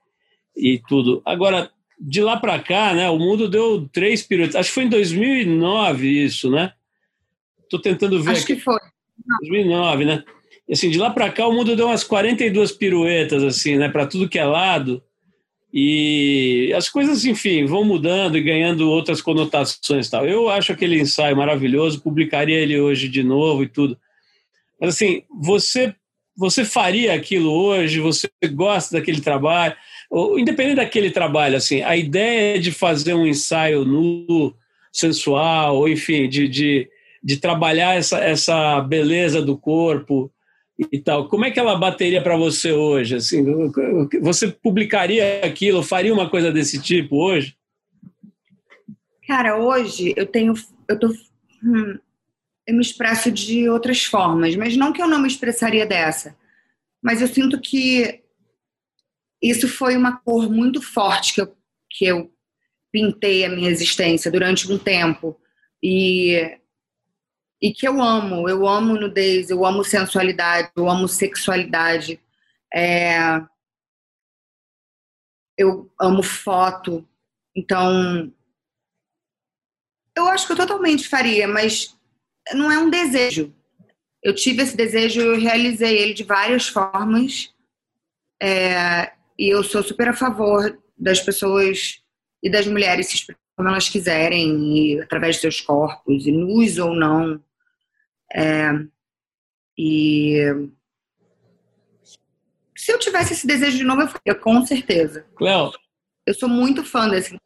e 0.56 0.80
tudo. 0.88 1.20
Agora, 1.24 1.68
de 2.00 2.22
lá 2.22 2.36
para 2.36 2.60
cá, 2.60 2.94
né, 2.94 3.10
o 3.10 3.18
mundo 3.18 3.48
deu 3.48 3.88
três 3.92 4.22
piruetas. 4.22 4.54
Acho 4.54 4.68
que 4.68 4.74
foi 4.74 4.84
em 4.84 4.88
2009 4.88 6.24
isso, 6.24 6.48
né? 6.52 6.72
Estou 7.64 7.80
tentando 7.80 8.22
ver. 8.22 8.30
Acho 8.30 8.44
aqui. 8.44 8.54
que 8.54 8.62
foi. 8.62 8.78
2009, 9.40 10.04
né? 10.04 10.22
E, 10.68 10.72
assim, 10.72 10.88
de 10.88 10.98
lá 10.98 11.10
para 11.10 11.32
cá 11.32 11.48
o 11.48 11.52
mundo 11.52 11.74
deu 11.74 11.86
umas 11.86 12.04
42 12.04 12.70
piruetas, 12.70 13.42
assim, 13.42 13.76
né, 13.76 13.88
para 13.88 14.06
tudo 14.06 14.28
que 14.28 14.38
é 14.38 14.44
lado. 14.44 15.02
E 15.72 16.72
as 16.74 16.88
coisas, 16.88 17.24
enfim, 17.24 17.64
vão 17.64 17.84
mudando 17.84 18.38
e 18.38 18.42
ganhando 18.42 18.88
outras 18.90 19.20
conotações 19.20 20.08
tal. 20.08 20.26
Eu 20.26 20.48
acho 20.48 20.72
aquele 20.72 20.98
ensaio 21.00 21.36
maravilhoso, 21.36 22.00
publicaria 22.00 22.58
ele 22.58 22.78
hoje 22.80 23.08
de 23.08 23.22
novo 23.22 23.62
e 23.62 23.68
tudo. 23.68 23.98
Mas 24.80 24.94
assim, 24.94 25.22
você 25.40 25.94
você 26.38 26.66
faria 26.66 27.14
aquilo 27.14 27.50
hoje? 27.50 27.98
Você 27.98 28.28
gosta 28.52 28.98
daquele 28.98 29.20
trabalho? 29.20 29.74
independente 30.38 30.76
daquele 30.76 31.10
trabalho, 31.10 31.56
assim, 31.56 31.82
a 31.82 31.96
ideia 31.96 32.60
de 32.60 32.70
fazer 32.70 33.14
um 33.14 33.26
ensaio 33.26 33.84
nu, 33.84 34.54
sensual, 34.92 35.76
ou 35.76 35.88
enfim, 35.88 36.28
de, 36.28 36.46
de, 36.48 36.88
de 37.22 37.36
trabalhar 37.38 37.96
essa, 37.96 38.18
essa 38.18 38.80
beleza 38.80 39.42
do 39.42 39.58
corpo 39.58 40.30
e 40.92 41.00
tal, 41.00 41.28
como 41.28 41.44
é 41.44 41.50
que 41.50 41.58
ela 41.58 41.78
bateria 41.78 42.22
para 42.22 42.36
você 42.36 42.72
hoje? 42.72 43.16
Assim, 43.16 43.44
você 44.20 44.48
publicaria 44.48 45.40
aquilo, 45.44 45.82
faria 45.82 46.12
uma 46.12 46.28
coisa 46.28 46.52
desse 46.52 46.80
tipo 46.80 47.16
hoje? 47.16 47.56
Cara, 49.26 49.56
hoje 49.56 50.12
eu 50.16 50.26
tenho, 50.26 50.52
eu 50.88 50.98
tô, 50.98 51.08
hum, 51.64 51.98
eu 52.66 52.74
me 52.74 52.82
expresso 52.82 53.30
de 53.30 53.68
outras 53.68 54.04
formas, 54.04 54.54
mas 54.56 54.76
não 54.76 54.92
que 54.92 55.00
eu 55.00 55.08
não 55.08 55.18
me 55.18 55.28
expressaria 55.28 55.86
dessa, 55.86 56.36
mas 57.02 57.22
eu 57.22 57.28
sinto 57.28 57.60
que 57.60 58.22
isso 59.42 59.68
foi 59.68 59.96
uma 59.96 60.16
cor 60.18 60.50
muito 60.50 60.82
forte 60.82 61.34
que 61.34 61.40
eu, 61.40 61.56
que 61.90 62.06
eu 62.06 62.30
pintei 62.92 63.44
a 63.44 63.48
minha 63.48 63.70
existência 63.70 64.30
durante 64.30 64.70
um 64.70 64.78
tempo. 64.78 65.38
E, 65.82 66.58
e 67.60 67.72
que 67.72 67.86
eu 67.86 68.02
amo. 68.02 68.48
Eu 68.48 68.66
amo 68.66 68.94
nudez, 68.94 69.50
eu 69.50 69.64
amo 69.64 69.84
sensualidade, 69.84 70.70
eu 70.76 70.88
amo 70.88 71.08
sexualidade. 71.08 72.20
É, 72.74 73.40
eu 75.56 75.90
amo 76.00 76.22
foto. 76.22 77.06
Então, 77.54 78.32
Eu 80.16 80.28
acho 80.28 80.46
que 80.46 80.52
eu 80.52 80.56
totalmente 80.56 81.08
faria, 81.08 81.46
mas 81.46 81.94
não 82.54 82.70
é 82.72 82.78
um 82.78 82.88
desejo. 82.88 83.54
Eu 84.22 84.34
tive 84.34 84.62
esse 84.62 84.76
desejo, 84.76 85.20
eu 85.20 85.38
realizei 85.38 85.98
ele 85.98 86.14
de 86.14 86.24
várias 86.24 86.68
formas. 86.68 87.52
É, 88.42 89.12
e 89.38 89.48
eu 89.52 89.62
sou 89.62 89.82
super 89.82 90.08
a 90.08 90.14
favor 90.14 90.78
das 90.96 91.20
pessoas 91.20 92.02
e 92.42 92.50
das 92.50 92.66
mulheres 92.66 93.08
se 93.08 93.16
expressarem 93.16 93.46
como 93.56 93.68
elas 93.68 93.88
quiserem, 93.88 94.76
e, 94.76 95.00
através 95.00 95.36
de 95.36 95.42
seus 95.42 95.60
corpos, 95.62 96.26
e 96.26 96.32
nus 96.32 96.76
ou 96.76 96.94
não. 96.94 97.42
É, 98.34 98.70
e 99.78 100.68
se 102.74 102.92
eu 102.92 102.98
tivesse 102.98 103.32
esse 103.32 103.46
desejo 103.46 103.78
de 103.78 103.84
novo, 103.84 104.02
eu 104.02 104.08
faria, 104.08 104.34
com 104.34 104.64
certeza. 104.64 105.26
Cléo. 105.34 105.72
Eu 106.26 106.34
sou 106.34 106.48
muito 106.48 106.84
fã 106.84 107.08
desse. 107.08 107.36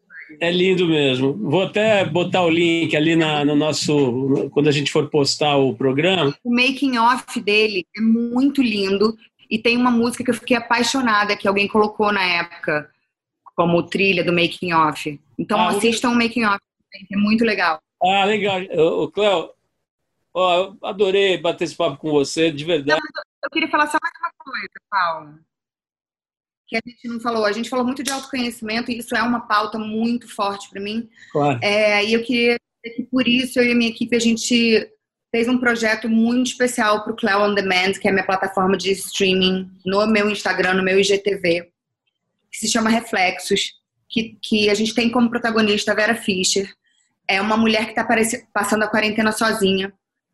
É 0.40 0.50
lindo 0.50 0.86
mesmo. 0.86 1.32
Vou 1.34 1.62
até 1.62 2.04
botar 2.04 2.42
o 2.42 2.50
link 2.50 2.96
ali 2.96 3.16
na, 3.16 3.44
no 3.44 3.56
nosso. 3.56 4.50
Quando 4.52 4.68
a 4.68 4.72
gente 4.72 4.92
for 4.92 5.08
postar 5.08 5.56
o 5.56 5.74
programa. 5.74 6.36
O 6.44 6.54
making 6.54 6.98
off 6.98 7.40
dele 7.40 7.86
é 7.96 8.00
muito 8.00 8.62
lindo. 8.62 9.16
E 9.50 9.58
tem 9.58 9.76
uma 9.76 9.90
música 9.90 10.22
que 10.22 10.30
eu 10.30 10.34
fiquei 10.34 10.56
apaixonada, 10.56 11.36
que 11.36 11.48
alguém 11.48 11.66
colocou 11.66 12.12
na 12.12 12.22
época, 12.22 12.88
como 13.56 13.82
trilha 13.82 14.22
do 14.22 14.32
making 14.32 14.72
off. 14.72 15.18
Então 15.36 15.58
ah, 15.58 15.70
assistam 15.70 16.10
o 16.10 16.14
making 16.14 16.44
off, 16.44 16.60
é 17.10 17.16
muito 17.16 17.44
legal. 17.44 17.80
Ah, 18.00 18.24
legal. 18.24 18.60
O 19.02 19.10
Cléo, 19.10 19.50
ó, 20.34 20.74
adorei 20.82 21.38
bater 21.38 21.64
esse 21.64 21.76
papo 21.76 21.98
com 21.98 22.10
você, 22.10 22.50
de 22.50 22.64
verdade. 22.64 23.00
Não, 23.00 23.22
eu 23.44 23.50
queria 23.50 23.70
falar 23.70 23.86
só 23.86 23.98
mais 24.02 24.14
uma 24.20 24.32
coisa, 24.38 24.68
Paulo. 24.90 25.38
Que 26.68 26.76
a 26.76 26.80
gente 26.86 27.08
não 27.08 27.20
falou. 27.20 27.44
A 27.44 27.52
gente 27.52 27.68
falou 27.68 27.84
muito 27.84 28.02
de 28.02 28.10
autoconhecimento 28.10 28.90
e 28.90 28.98
isso 28.98 29.16
é 29.16 29.22
uma 29.22 29.40
pauta 29.40 29.78
muito 29.78 30.32
forte 30.32 30.68
para 30.70 30.80
mim. 30.80 31.08
Claro. 31.32 31.58
É, 31.62 32.04
e 32.04 32.12
eu 32.12 32.22
queria 32.22 32.58
dizer 32.82 32.96
que 32.96 33.02
por 33.04 33.26
isso 33.26 33.58
eu 33.58 33.64
e 33.64 33.72
a 33.72 33.74
minha 33.74 33.90
equipe 33.90 34.14
a 34.14 34.20
gente 34.20 34.88
fez 35.32 35.48
um 35.48 35.58
projeto 35.58 36.08
muito 36.08 36.48
especial 36.48 37.02
para 37.02 37.12
o 37.12 37.16
Cloud 37.16 37.50
On 37.50 37.54
Demand, 37.54 37.92
que 37.92 38.06
é 38.06 38.10
a 38.10 38.14
minha 38.14 38.26
plataforma 38.26 38.76
de 38.76 38.90
streaming 38.92 39.70
no 39.84 40.06
meu 40.06 40.28
Instagram, 40.28 40.74
no 40.74 40.82
meu 40.82 40.98
IGTV, 40.98 41.70
que 42.50 42.58
se 42.58 42.68
chama 42.68 42.90
Reflexos, 42.90 43.74
que, 44.08 44.36
que 44.42 44.68
a 44.68 44.74
gente 44.74 44.94
tem 44.94 45.08
como 45.08 45.30
protagonista 45.30 45.92
a 45.92 45.94
Vera 45.94 46.16
Fischer. 46.16 46.72
É 47.28 47.40
uma 47.40 47.56
mulher 47.56 47.84
que 47.84 48.00
está 48.00 48.06
passando 48.52 48.82
a 48.82 48.88
quarentena 48.88 49.30
sozinha 49.30 49.92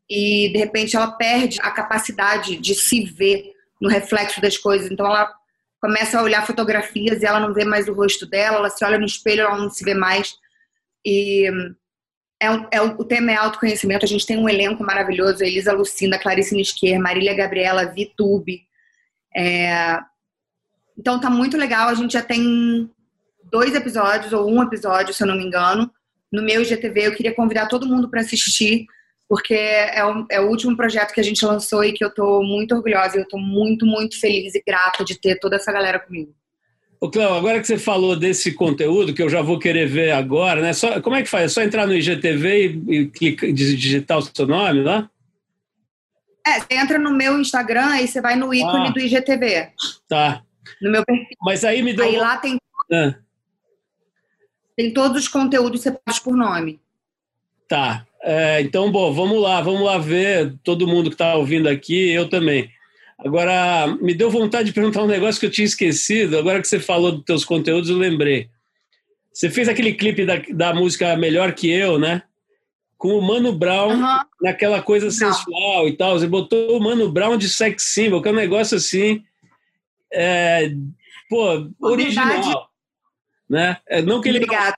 e, 0.08 0.50
de 0.52 0.58
repente, 0.58 0.96
ela 0.96 1.12
perde 1.12 1.58
a 1.60 1.70
capacidade 1.70 2.56
de 2.56 2.74
se 2.74 3.04
ver 3.04 3.52
no 3.80 3.88
reflexo 3.88 4.40
das 4.40 4.56
coisas. 4.56 4.90
Então, 4.90 5.06
ela 5.06 5.32
começa 5.80 6.18
a 6.18 6.22
olhar 6.22 6.46
fotografias 6.46 7.22
e 7.22 7.26
ela 7.26 7.40
não 7.40 7.52
vê 7.52 7.64
mais 7.64 7.88
o 7.88 7.92
rosto 7.92 8.26
dela, 8.26 8.56
ela 8.56 8.70
se 8.70 8.84
olha 8.84 8.98
no 8.98 9.06
espelho, 9.06 9.42
ela 9.42 9.58
não 9.58 9.70
se 9.70 9.84
vê 9.84 9.94
mais. 9.94 10.34
E 11.04 11.48
é, 12.40 12.46
é, 12.72 12.80
o 12.82 13.04
tema 13.04 13.32
é 13.32 13.36
autoconhecimento. 13.36 14.04
A 14.04 14.08
gente 14.08 14.26
tem 14.26 14.38
um 14.38 14.48
elenco 14.48 14.84
maravilhoso: 14.84 15.42
Elisa 15.42 15.72
Lucinda, 15.72 16.18
Clarice 16.18 16.54
Nisquer, 16.54 16.98
Marília 16.98 17.34
Gabriela, 17.34 17.86
Vitube. 17.86 18.62
É... 19.34 19.98
Então 20.98 21.20
tá 21.20 21.30
muito 21.30 21.56
legal. 21.56 21.88
A 21.88 21.94
gente 21.94 22.12
já 22.12 22.22
tem 22.22 22.90
dois 23.50 23.74
episódios, 23.74 24.32
ou 24.32 24.50
um 24.50 24.62
episódio, 24.62 25.14
se 25.14 25.22
eu 25.22 25.26
não 25.26 25.36
me 25.36 25.44
engano, 25.44 25.90
no 26.32 26.42
meu 26.42 26.62
IGTV. 26.62 27.06
Eu 27.06 27.14
queria 27.14 27.34
convidar 27.34 27.66
todo 27.66 27.86
mundo 27.86 28.08
para 28.10 28.20
assistir, 28.20 28.86
porque 29.28 29.54
é 29.54 30.04
o, 30.04 30.26
é 30.30 30.40
o, 30.40 30.48
último 30.48 30.76
projeto 30.76 31.12
que 31.12 31.20
a 31.20 31.24
gente 31.24 31.44
lançou 31.44 31.82
e 31.84 31.92
que 31.92 32.04
eu 32.04 32.12
tô 32.12 32.42
muito 32.42 32.74
orgulhosa. 32.74 33.18
Eu 33.18 33.28
tô 33.28 33.38
muito, 33.38 33.84
muito 33.84 34.18
feliz 34.20 34.54
e 34.54 34.62
grata 34.64 35.04
de 35.04 35.18
ter 35.18 35.38
toda 35.40 35.56
essa 35.56 35.72
galera 35.72 35.98
comigo. 35.98 36.32
Ô, 37.00 37.10
Cléo, 37.10 37.34
agora 37.34 37.60
que 37.60 37.66
você 37.66 37.76
falou 37.76 38.16
desse 38.16 38.52
conteúdo, 38.52 39.12
que 39.12 39.22
eu 39.22 39.28
já 39.28 39.42
vou 39.42 39.58
querer 39.58 39.86
ver 39.86 40.12
agora, 40.12 40.62
né? 40.62 40.72
Só, 40.72 41.00
como 41.00 41.16
é 41.16 41.22
que 41.22 41.28
faz? 41.28 41.44
É 41.44 41.48
só 41.48 41.62
entrar 41.62 41.86
no 41.86 41.94
IGTV 41.94 42.82
e, 42.88 42.94
e 42.94 43.06
clicar, 43.08 43.52
digitar 43.52 44.18
o 44.18 44.22
seu 44.22 44.46
nome 44.46 44.82
lá? 44.82 45.10
É, 46.46 46.60
você 46.60 46.74
entra 46.74 46.98
no 46.98 47.12
meu 47.12 47.38
Instagram 47.40 48.00
e 48.00 48.08
você 48.08 48.20
vai 48.20 48.36
no 48.36 48.54
ícone 48.54 48.88
ah, 48.88 48.92
do 48.92 49.00
IGTV. 49.00 49.72
Tá. 50.08 50.42
No 50.80 50.90
meu 50.90 51.04
perfil. 51.04 51.36
Mas 51.42 51.64
aí 51.64 51.82
me 51.82 51.92
deu. 51.92 52.04
Aí 52.04 52.16
lá 52.16 52.36
tem. 52.38 52.56
Ah. 52.92 53.14
Tem 54.76 54.92
todos 54.92 55.22
os 55.22 55.28
conteúdos 55.28 55.80
separados 55.80 56.20
por 56.20 56.36
nome. 56.36 56.80
Tá. 57.68 58.06
É, 58.28 58.60
então, 58.60 58.90
bom, 58.90 59.12
vamos 59.12 59.40
lá, 59.40 59.60
vamos 59.60 59.82
lá 59.82 59.98
ver 59.98 60.52
todo 60.64 60.88
mundo 60.88 61.10
que 61.10 61.14
está 61.14 61.36
ouvindo 61.36 61.68
aqui, 61.68 62.10
eu 62.10 62.28
também. 62.28 62.68
Agora, 63.16 63.86
me 64.02 64.12
deu 64.14 64.28
vontade 64.28 64.66
de 64.66 64.74
perguntar 64.74 65.04
um 65.04 65.06
negócio 65.06 65.38
que 65.38 65.46
eu 65.46 65.50
tinha 65.50 65.64
esquecido. 65.64 66.36
Agora 66.36 66.60
que 66.60 66.66
você 66.66 66.80
falou 66.80 67.12
dos 67.12 67.24
teus 67.24 67.44
conteúdos, 67.44 67.88
eu 67.88 67.96
lembrei. 67.96 68.50
Você 69.32 69.48
fez 69.48 69.68
aquele 69.68 69.94
clipe 69.94 70.26
da, 70.26 70.42
da 70.52 70.74
música 70.74 71.16
Melhor 71.16 71.52
Que 71.52 71.70
Eu, 71.70 72.00
né? 72.00 72.24
Com 72.98 73.16
o 73.16 73.22
Mano 73.22 73.52
Brown, 73.52 73.92
uhum. 73.92 74.18
naquela 74.42 74.82
coisa 74.82 75.06
Não. 75.06 75.12
sensual 75.12 75.86
e 75.86 75.96
tal. 75.96 76.18
Você 76.18 76.26
botou 76.26 76.76
o 76.76 76.82
Mano 76.82 77.12
Brown 77.12 77.36
de 77.36 77.48
sex 77.48 77.84
symbol, 77.94 78.20
que 78.20 78.28
é 78.28 78.32
um 78.32 78.34
negócio 78.34 78.76
assim. 78.76 79.22
É, 80.12 80.72
pô, 81.30 81.70
original. 81.80 82.26
Verdade. 82.26 82.56
Né? 83.48 83.76
É, 83.88 84.02
não 84.02 84.20
que 84.20 84.28
ele 84.28 84.38
Obrigada. 84.38 84.74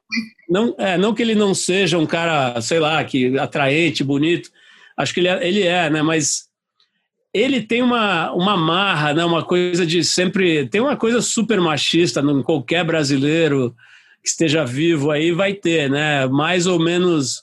Não, 0.48 0.74
é, 0.78 0.96
não 0.96 1.14
que 1.14 1.22
ele 1.22 1.34
não 1.34 1.54
seja 1.54 1.98
um 1.98 2.06
cara, 2.06 2.60
sei 2.60 2.80
lá, 2.80 3.02
que 3.04 3.38
atraente, 3.38 4.02
bonito. 4.02 4.50
Acho 4.96 5.12
que 5.12 5.20
ele 5.20 5.28
é, 5.28 5.46
ele 5.46 5.62
é 5.62 5.90
né? 5.90 6.02
Mas 6.02 6.48
ele 7.32 7.60
tem 7.60 7.82
uma, 7.82 8.32
uma 8.32 8.56
marra, 8.56 9.12
né? 9.12 9.24
uma 9.24 9.44
coisa 9.44 9.84
de 9.84 10.02
sempre. 10.02 10.66
Tem 10.66 10.80
uma 10.80 10.96
coisa 10.96 11.20
super 11.20 11.60
machista, 11.60 12.20
em 12.20 12.42
qualquer 12.42 12.84
brasileiro 12.84 13.74
que 14.22 14.28
esteja 14.28 14.64
vivo 14.64 15.10
aí 15.10 15.30
vai 15.32 15.52
ter, 15.52 15.90
né? 15.90 16.26
Mais 16.26 16.66
ou 16.66 16.78
menos 16.78 17.42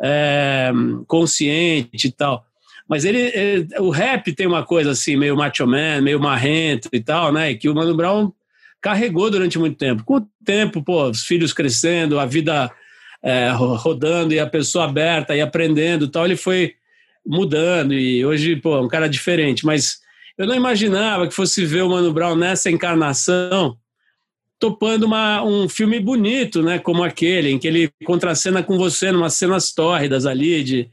é, 0.00 0.70
consciente 1.06 2.08
e 2.08 2.12
tal. 2.12 2.44
Mas 2.88 3.04
ele, 3.04 3.18
ele, 3.18 3.68
o 3.78 3.88
rap 3.88 4.32
tem 4.34 4.46
uma 4.46 4.64
coisa 4.64 4.90
assim, 4.90 5.16
meio 5.16 5.36
macho 5.36 5.66
man, 5.66 6.00
meio 6.02 6.20
marrento 6.20 6.88
e 6.92 7.00
tal, 7.00 7.32
né? 7.32 7.54
Que 7.54 7.68
o 7.68 7.74
Mano 7.74 7.96
Brown 7.96 8.32
carregou 8.82 9.30
durante 9.30 9.58
muito 9.58 9.78
tempo. 9.78 10.04
Com 10.04 10.16
o 10.16 10.28
tempo, 10.44 10.82
pô, 10.82 11.08
os 11.08 11.22
filhos 11.22 11.52
crescendo, 11.52 12.18
a 12.18 12.26
vida 12.26 12.70
é, 13.22 13.50
rodando 13.50 14.34
e 14.34 14.40
a 14.40 14.46
pessoa 14.46 14.84
aberta 14.84 15.34
e 15.36 15.40
aprendendo 15.40 16.08
tal, 16.08 16.24
ele 16.24 16.36
foi 16.36 16.74
mudando 17.24 17.94
e 17.94 18.26
hoje, 18.26 18.56
pô, 18.56 18.76
é 18.76 18.80
um 18.80 18.88
cara 18.88 19.08
diferente. 19.08 19.64
Mas 19.64 20.00
eu 20.36 20.46
não 20.46 20.56
imaginava 20.56 21.28
que 21.28 21.34
fosse 21.34 21.64
ver 21.64 21.82
o 21.82 21.88
Mano 21.88 22.12
Brown 22.12 22.34
nessa 22.34 22.70
encarnação 22.70 23.78
topando 24.58 25.02
uma, 25.02 25.42
um 25.42 25.68
filme 25.68 25.98
bonito, 25.98 26.62
né, 26.62 26.78
como 26.78 27.02
aquele, 27.02 27.50
em 27.50 27.58
que 27.58 27.66
ele 27.66 27.90
contracena 28.04 28.62
com 28.62 28.78
você 28.78 29.10
numas 29.10 29.34
cenas 29.34 29.72
tórridas 29.72 30.24
ali, 30.24 30.62
de, 30.62 30.88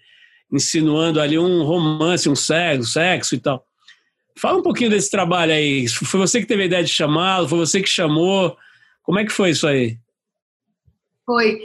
insinuando 0.51 1.21
ali 1.21 1.37
um 1.37 1.63
romance, 1.63 2.27
um 2.27 2.35
sexo, 2.35 2.89
sexo 2.89 3.35
e 3.35 3.37
tal. 3.37 3.63
Fala 4.39 4.59
um 4.59 4.63
pouquinho 4.63 4.89
desse 4.89 5.11
trabalho 5.11 5.51
aí. 5.51 5.87
Foi 5.89 6.19
você 6.19 6.39
que 6.39 6.47
teve 6.47 6.63
a 6.63 6.65
ideia 6.65 6.83
de 6.83 6.89
chamá-lo? 6.89 7.49
Foi 7.49 7.57
você 7.57 7.81
que 7.81 7.89
chamou? 7.89 8.57
Como 9.03 9.19
é 9.19 9.25
que 9.25 9.33
foi 9.33 9.49
isso 9.49 9.67
aí? 9.67 9.97
Foi. 11.25 11.59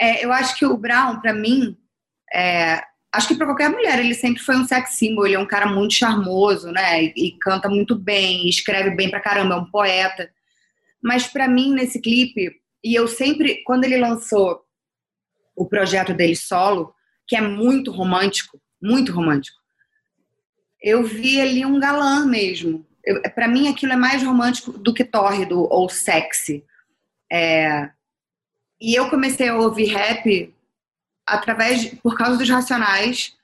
É, 0.00 0.24
eu 0.24 0.32
acho 0.32 0.56
que 0.58 0.66
o 0.66 0.76
Brown, 0.76 1.20
para 1.20 1.32
mim, 1.32 1.76
é, 2.34 2.82
acho 3.12 3.28
que 3.28 3.36
para 3.36 3.46
qualquer 3.46 3.70
mulher, 3.70 4.00
ele 4.00 4.14
sempre 4.14 4.42
foi 4.42 4.56
um 4.56 4.64
sex 4.64 4.94
symbol, 4.94 5.26
ele 5.26 5.36
é 5.36 5.38
um 5.38 5.46
cara 5.46 5.66
muito 5.66 5.94
charmoso, 5.94 6.72
né? 6.72 7.04
E, 7.04 7.36
canta 7.40 7.68
muito 7.68 7.96
bem, 7.96 8.48
escreve 8.48 8.90
bem 8.90 9.08
pra 9.10 9.20
caramba, 9.20 9.54
é 9.54 9.58
um 9.58 9.70
poeta. 9.70 10.28
Mas 11.00 11.26
para 11.26 11.48
mim, 11.48 11.72
nesse 11.72 12.00
clipe, 12.00 12.50
e 12.82 12.94
eu 12.94 13.06
sempre, 13.06 13.62
quando 13.64 13.84
ele 13.84 13.96
lançou 13.96 14.60
o 15.54 15.66
projeto 15.66 16.12
dele 16.12 16.34
solo, 16.34 16.92
que 17.26 17.36
é 17.36 17.40
muito 17.40 17.92
romântico, 17.92 18.60
muito 18.82 19.12
romântico, 19.12 19.57
eu 20.80 21.02
vi 21.02 21.40
ali 21.40 21.64
um 21.64 21.78
galã 21.78 22.24
mesmo. 22.24 22.86
Para 23.34 23.48
mim, 23.48 23.68
aquilo 23.68 23.92
é 23.92 23.96
mais 23.96 24.22
romântico 24.22 24.72
do 24.72 24.92
que 24.92 25.04
tórrido 25.04 25.60
ou 25.60 25.88
sexy. 25.88 26.64
É, 27.30 27.90
e 28.80 28.94
eu 28.94 29.10
comecei 29.10 29.48
a 29.48 29.56
ouvir 29.56 29.86
rap 29.86 30.54
através 31.26 31.94
por 31.96 32.16
causa 32.16 32.38
dos 32.38 32.48
Racionais, 32.48 33.36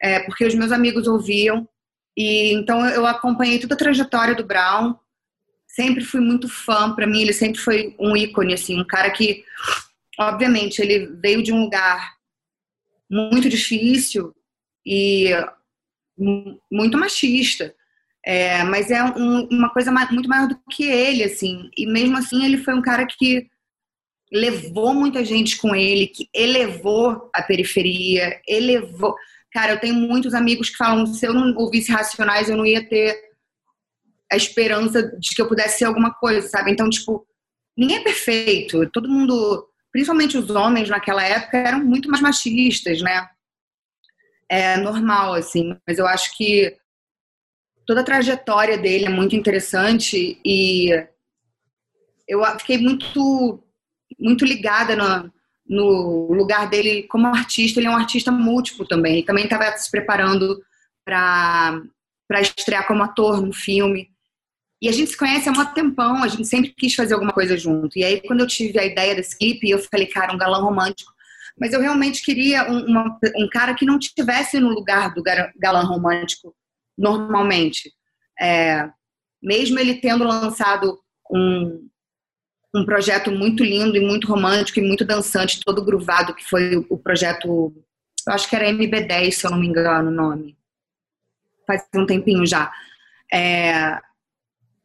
é, 0.00 0.20
porque 0.20 0.44
os 0.44 0.54
meus 0.54 0.70
amigos 0.70 1.06
ouviam 1.06 1.68
e 2.16 2.52
então 2.52 2.84
eu 2.88 3.06
acompanhei 3.06 3.58
toda 3.58 3.74
a 3.74 3.78
trajetória 3.78 4.34
do 4.34 4.44
Brown. 4.44 4.94
Sempre 5.66 6.04
fui 6.04 6.20
muito 6.20 6.48
fã, 6.48 6.94
para 6.94 7.06
mim 7.06 7.22
ele 7.22 7.32
sempre 7.32 7.60
foi 7.60 7.94
um 7.98 8.16
ícone 8.16 8.54
assim, 8.54 8.80
um 8.80 8.86
cara 8.86 9.10
que 9.10 9.44
obviamente 10.18 10.78
ele 10.78 11.06
veio 11.20 11.42
de 11.42 11.52
um 11.52 11.62
lugar 11.62 12.16
muito 13.10 13.48
difícil 13.48 14.34
e 14.84 15.30
muito 16.70 16.98
machista. 16.98 17.74
É, 18.24 18.64
mas 18.64 18.90
é 18.90 19.04
um, 19.04 19.46
uma 19.48 19.70
coisa 19.70 19.92
muito 20.10 20.28
maior 20.28 20.48
do 20.48 20.58
que 20.70 20.84
ele, 20.84 21.22
assim. 21.22 21.70
E 21.76 21.86
mesmo 21.86 22.16
assim, 22.16 22.44
ele 22.44 22.58
foi 22.58 22.74
um 22.74 22.82
cara 22.82 23.06
que 23.06 23.48
levou 24.32 24.92
muita 24.92 25.24
gente 25.24 25.56
com 25.56 25.74
ele, 25.74 26.08
que 26.08 26.28
elevou 26.34 27.30
a 27.32 27.42
periferia, 27.42 28.40
elevou. 28.46 29.14
Cara, 29.52 29.72
eu 29.72 29.80
tenho 29.80 29.94
muitos 29.94 30.34
amigos 30.34 30.70
que 30.70 30.76
falam: 30.76 31.06
se 31.06 31.24
eu 31.24 31.32
não 31.32 31.54
ouvisse 31.56 31.92
Racionais, 31.92 32.50
eu 32.50 32.56
não 32.56 32.66
ia 32.66 32.86
ter 32.88 33.16
a 34.30 34.36
esperança 34.36 35.02
de 35.18 35.30
que 35.34 35.40
eu 35.40 35.48
pudesse 35.48 35.78
ser 35.78 35.84
alguma 35.84 36.12
coisa, 36.12 36.48
sabe? 36.48 36.72
Então, 36.72 36.90
tipo, 36.90 37.24
ninguém 37.76 37.98
é 37.98 38.02
perfeito. 38.02 38.90
Todo 38.90 39.08
mundo. 39.08 39.68
principalmente 39.92 40.36
os 40.36 40.50
homens 40.50 40.88
naquela 40.88 41.22
época 41.22 41.58
eram 41.58 41.84
muito 41.84 42.10
mais 42.10 42.20
machistas, 42.20 43.00
né? 43.00 43.28
É 44.48 44.76
normal, 44.76 45.34
assim, 45.34 45.76
mas 45.86 45.98
eu 45.98 46.06
acho 46.06 46.36
que 46.36 46.76
toda 47.86 48.00
a 48.00 48.04
trajetória 48.04 48.78
dele 48.78 49.06
é 49.06 49.10
muito 49.10 49.34
interessante 49.34 50.40
e 50.44 50.90
eu 52.28 52.44
fiquei 52.58 52.78
muito, 52.78 53.62
muito 54.18 54.44
ligada 54.44 54.96
no, 54.96 55.32
no 55.68 56.32
lugar 56.32 56.68
dele 56.68 57.04
como 57.04 57.26
artista. 57.28 57.78
Ele 57.78 57.86
é 57.86 57.90
um 57.90 57.96
artista 57.96 58.32
múltiplo 58.32 58.86
também. 58.86 59.14
Ele 59.14 59.26
também 59.26 59.44
estava 59.44 59.76
se 59.76 59.90
preparando 59.90 60.60
para 61.04 61.80
estrear 62.40 62.86
como 62.86 63.02
ator 63.02 63.40
no 63.40 63.52
filme. 63.52 64.10
E 64.82 64.88
a 64.88 64.92
gente 64.92 65.10
se 65.10 65.16
conhece 65.16 65.48
há 65.48 65.52
um 65.52 65.64
tempão, 65.72 66.22
a 66.22 66.28
gente 66.28 66.46
sempre 66.46 66.70
quis 66.70 66.94
fazer 66.94 67.14
alguma 67.14 67.32
coisa 67.32 67.56
junto. 67.56 67.98
E 67.98 68.04
aí, 68.04 68.20
quando 68.20 68.40
eu 68.40 68.46
tive 68.46 68.78
a 68.78 68.84
ideia 68.84 69.14
desse 69.14 69.36
clipe, 69.36 69.70
eu 69.70 69.78
falei, 69.78 70.06
cara, 70.06 70.34
um 70.34 70.38
galão 70.38 70.62
romântico. 70.62 71.12
Mas 71.58 71.72
eu 71.72 71.80
realmente 71.80 72.22
queria 72.22 72.70
um, 72.70 72.84
uma, 72.86 73.18
um 73.36 73.48
cara 73.48 73.74
que 73.74 73.86
não 73.86 73.98
tivesse 73.98 74.60
no 74.60 74.68
lugar 74.68 75.14
do 75.14 75.22
galã 75.58 75.82
romântico 75.82 76.54
normalmente. 76.96 77.92
É, 78.40 78.88
mesmo 79.42 79.78
ele 79.78 80.00
tendo 80.00 80.24
lançado 80.24 80.98
um, 81.30 81.88
um 82.74 82.84
projeto 82.84 83.30
muito 83.30 83.64
lindo 83.64 83.96
e 83.96 84.00
muito 84.00 84.26
romântico 84.26 84.78
e 84.78 84.86
muito 84.86 85.04
dançante, 85.04 85.60
todo 85.64 85.84
gruvado, 85.84 86.34
que 86.34 86.44
foi 86.44 86.76
o 86.88 86.98
projeto, 86.98 87.74
eu 88.26 88.32
acho 88.32 88.48
que 88.48 88.56
era 88.56 88.70
MB10, 88.70 89.32
se 89.32 89.46
eu 89.46 89.50
não 89.50 89.58
me 89.58 89.66
engano 89.66 90.10
o 90.10 90.14
nome. 90.14 90.56
Faz 91.66 91.82
um 91.94 92.06
tempinho 92.06 92.46
já. 92.46 92.70
É, 93.32 93.98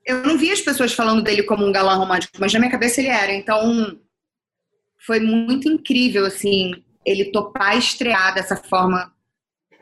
eu 0.05 0.23
não 0.23 0.37
vi 0.37 0.51
as 0.51 0.61
pessoas 0.61 0.93
falando 0.93 1.21
dele 1.21 1.43
como 1.43 1.65
um 1.65 1.71
galã 1.71 1.95
romântico, 1.95 2.37
mas 2.39 2.53
na 2.53 2.59
minha 2.59 2.71
cabeça 2.71 3.01
ele 3.01 3.09
era. 3.09 3.33
Então, 3.33 3.99
foi 5.05 5.19
muito 5.19 5.67
incrível, 5.67 6.25
assim, 6.25 6.73
ele 7.05 7.31
topar 7.31 7.77
estrear 7.77 8.33
dessa 8.33 8.55
forma 8.55 9.11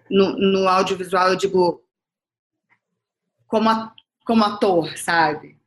no, 0.09 0.37
no 0.37 0.67
audiovisual, 0.67 1.29
eu 1.29 1.35
digo, 1.35 1.83
como, 3.47 3.69
a, 3.69 3.93
como 4.25 4.43
ator, 4.43 4.97
sabe? 4.97 5.57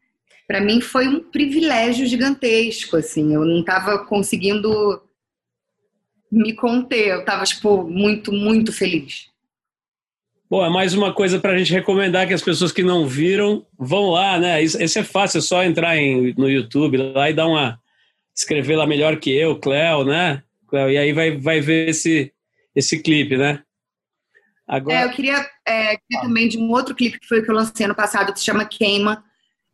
Para 0.47 0.61
mim 0.61 0.81
foi 0.81 1.07
um 1.07 1.21
privilégio 1.21 2.07
gigantesco, 2.07 2.97
assim, 2.97 3.35
eu 3.35 3.45
não 3.45 3.61
estava 3.61 4.05
conseguindo 4.07 5.03
me 6.31 6.55
conter, 6.55 7.09
eu 7.09 7.21
estava, 7.21 7.45
tipo, 7.45 7.85
muito, 7.85 8.33
muito 8.33 8.73
feliz. 8.73 9.31
Bom, 10.49 10.65
é 10.65 10.71
mais 10.71 10.95
uma 10.95 11.13
coisa 11.13 11.39
para 11.39 11.53
a 11.53 11.59
gente 11.59 11.73
recomendar 11.73 12.27
que 12.27 12.35
as 12.35 12.43
pessoas 12.43 12.73
que 12.73 12.83
não 12.83 13.07
viram 13.07 13.67
vão 13.79 14.11
lá, 14.11 14.39
né? 14.39 14.63
Esse 14.63 14.99
é 14.99 15.05
fácil, 15.05 15.39
é 15.39 15.41
só 15.41 15.63
entrar 15.63 15.97
em, 15.97 16.35
no 16.37 16.49
YouTube 16.49 16.97
lá 16.97 17.31
e 17.31 17.35
dar 17.35 17.47
uma. 17.47 17.81
Escrever 18.35 18.77
lá 18.77 18.87
melhor 18.87 19.17
que 19.17 19.31
eu, 19.31 19.59
Cleo, 19.59 20.05
né? 20.05 20.43
Cleo, 20.69 20.91
e 20.91 20.97
aí 20.97 21.13
vai, 21.13 21.37
vai 21.37 21.61
ver 21.61 21.89
esse, 21.89 22.33
esse 22.75 23.03
clipe, 23.03 23.37
né? 23.37 23.63
Agora... 24.67 25.01
É, 25.01 25.05
eu 25.05 25.11
queria 25.11 25.47
é, 25.67 25.99
também 26.23 26.49
de 26.49 26.59
um 26.59 26.71
outro 26.71 26.95
clipe 26.95 27.21
que 27.21 27.27
foi 27.27 27.43
que 27.43 27.51
eu 27.51 27.55
lancei 27.55 27.85
ano 27.85 27.95
passado, 27.95 28.33
que 28.33 28.39
se 28.39 28.45
chama 28.45 28.65
Queima. 28.65 29.23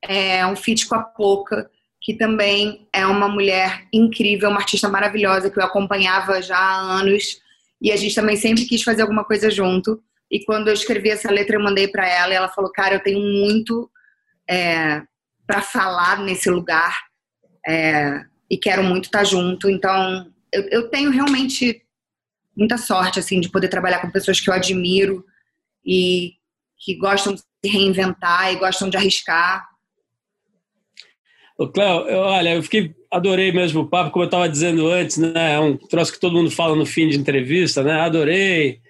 É 0.02 0.46
um 0.46 0.56
feat 0.56 0.86
com 0.86 0.94
a 0.94 1.02
Poca, 1.02 1.70
que 2.00 2.14
também 2.14 2.88
é 2.92 3.06
uma 3.06 3.28
mulher 3.28 3.86
incrível, 3.92 4.50
uma 4.50 4.60
artista 4.60 4.88
maravilhosa 4.88 5.50
que 5.50 5.58
eu 5.58 5.64
acompanhava 5.64 6.40
já 6.40 6.56
há 6.56 6.80
anos. 6.80 7.40
E 7.80 7.92
a 7.92 7.96
gente 7.96 8.14
também 8.14 8.36
sempre 8.36 8.64
quis 8.64 8.82
fazer 8.82 9.02
alguma 9.02 9.24
coisa 9.24 9.50
junto. 9.50 10.02
E 10.30 10.44
quando 10.44 10.68
eu 10.68 10.74
escrevi 10.74 11.10
essa 11.10 11.30
letra, 11.30 11.56
eu 11.56 11.62
mandei 11.62 11.88
para 11.88 12.08
ela 12.08 12.32
e 12.32 12.36
ela 12.36 12.48
falou: 12.48 12.70
Cara, 12.70 12.94
eu 12.94 13.02
tenho 13.02 13.20
muito 13.20 13.90
é, 14.48 15.02
para 15.46 15.62
falar 15.62 16.20
nesse 16.20 16.50
lugar 16.50 16.96
é, 17.66 18.24
e 18.50 18.56
quero 18.56 18.82
muito 18.82 19.06
estar 19.06 19.20
tá 19.20 19.24
junto. 19.24 19.68
Então, 19.68 20.30
eu, 20.52 20.62
eu, 20.70 20.88
tenho 20.88 21.10
realmente 21.10 21.82
muita 22.56 22.78
sorte 22.78 23.18
assim 23.18 23.40
de 23.40 23.50
poder 23.50 23.68
trabalhar 23.68 24.00
com 24.00 24.10
pessoas 24.10 24.40
que 24.40 24.48
eu 24.48 24.54
admiro 24.54 25.24
e 25.84 26.32
que 26.76 26.94
gostam 26.96 27.34
de 27.34 27.40
se 27.40 27.70
reinventar 27.70 28.52
e 28.52 28.56
gostam 28.56 28.88
de 28.88 28.96
arriscar. 28.96 29.66
Ô, 31.58 31.68
Cléo, 31.68 32.06
eu, 32.06 32.18
olha, 32.18 32.54
eu 32.54 32.62
fiquei, 32.62 32.94
adorei 33.10 33.50
mesmo 33.52 33.80
o 33.80 33.88
papo, 33.88 34.10
como 34.10 34.24
eu 34.24 34.28
estava 34.28 34.48
dizendo 34.48 34.88
antes, 34.88 35.16
né? 35.16 35.54
É 35.54 35.60
um 35.60 35.76
troço 35.76 36.12
que 36.12 36.20
todo 36.20 36.34
mundo 36.34 36.50
fala 36.50 36.76
no 36.76 36.86
fim 36.86 37.08
de 37.08 37.18
entrevista, 37.18 37.82
né? 37.82 38.00
Adorei 38.00 38.80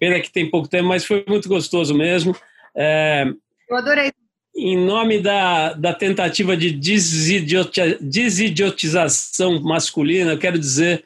Pena 0.00 0.20
que 0.20 0.32
tem 0.32 0.50
pouco 0.50 0.68
tempo, 0.68 0.88
mas 0.88 1.04
foi 1.04 1.24
muito 1.28 1.48
gostoso 1.48 1.94
mesmo. 1.94 2.34
É, 2.76 3.24
Eu 3.68 3.76
adorei. 3.76 4.12
Em 4.56 4.76
nome 4.76 5.20
da, 5.20 5.72
da 5.74 5.92
tentativa 5.92 6.56
de 6.56 6.70
desidiotização 6.70 9.60
masculina, 9.60 10.32
eu 10.32 10.38
quero 10.38 10.58
dizer 10.58 11.04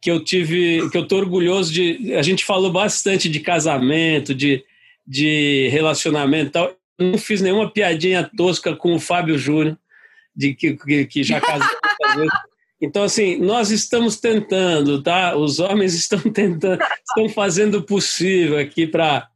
que 0.00 0.08
eu 0.10 0.22
tive, 0.22 0.88
que 0.90 0.98
eu 0.98 1.02
estou 1.02 1.18
orgulhoso 1.18 1.72
de. 1.72 2.14
A 2.14 2.22
gente 2.22 2.44
falou 2.44 2.70
bastante 2.70 3.28
de 3.28 3.40
casamento, 3.40 4.32
de, 4.34 4.64
de 5.06 5.68
relacionamento, 5.70 6.52
tal. 6.52 6.76
Não 6.98 7.16
fiz 7.16 7.40
nenhuma 7.40 7.70
piadinha 7.70 8.28
tosca 8.36 8.76
com 8.76 8.94
o 8.94 9.00
Fábio 9.00 9.38
Júnior, 9.38 9.78
de 10.36 10.52
que, 10.54 10.76
que, 10.76 11.06
que 11.06 11.22
já 11.22 11.40
casou 11.40 11.68
Então, 12.80 13.02
assim, 13.02 13.36
nós 13.38 13.70
estamos 13.70 14.20
tentando, 14.20 15.02
tá? 15.02 15.36
Os 15.36 15.58
homens 15.58 15.94
estão 15.94 16.20
tentando, 16.20 16.80
estão 17.06 17.28
fazendo 17.28 17.78
o 17.78 17.82
possível 17.82 18.58
aqui 18.58 18.86
para 18.86 19.28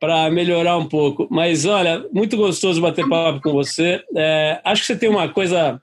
para 0.00 0.30
melhorar 0.30 0.76
um 0.76 0.86
pouco. 0.86 1.26
Mas, 1.30 1.64
olha, 1.64 2.04
muito 2.12 2.36
gostoso 2.36 2.80
bater 2.80 3.08
papo 3.08 3.40
com 3.40 3.52
você. 3.52 4.02
É, 4.16 4.60
acho 4.64 4.82
que 4.82 4.86
você 4.86 4.96
tem 4.96 5.08
uma 5.08 5.28
coisa 5.28 5.80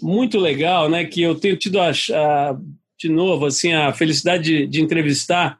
muito 0.00 0.38
legal, 0.38 0.88
né? 0.88 1.04
Que 1.04 1.22
eu 1.22 1.34
tenho 1.34 1.56
tido, 1.56 1.80
a, 1.80 1.90
a, 1.90 2.56
de 2.98 3.08
novo, 3.08 3.46
assim, 3.46 3.72
a 3.72 3.92
felicidade 3.92 4.44
de, 4.44 4.66
de 4.66 4.80
entrevistar 4.80 5.58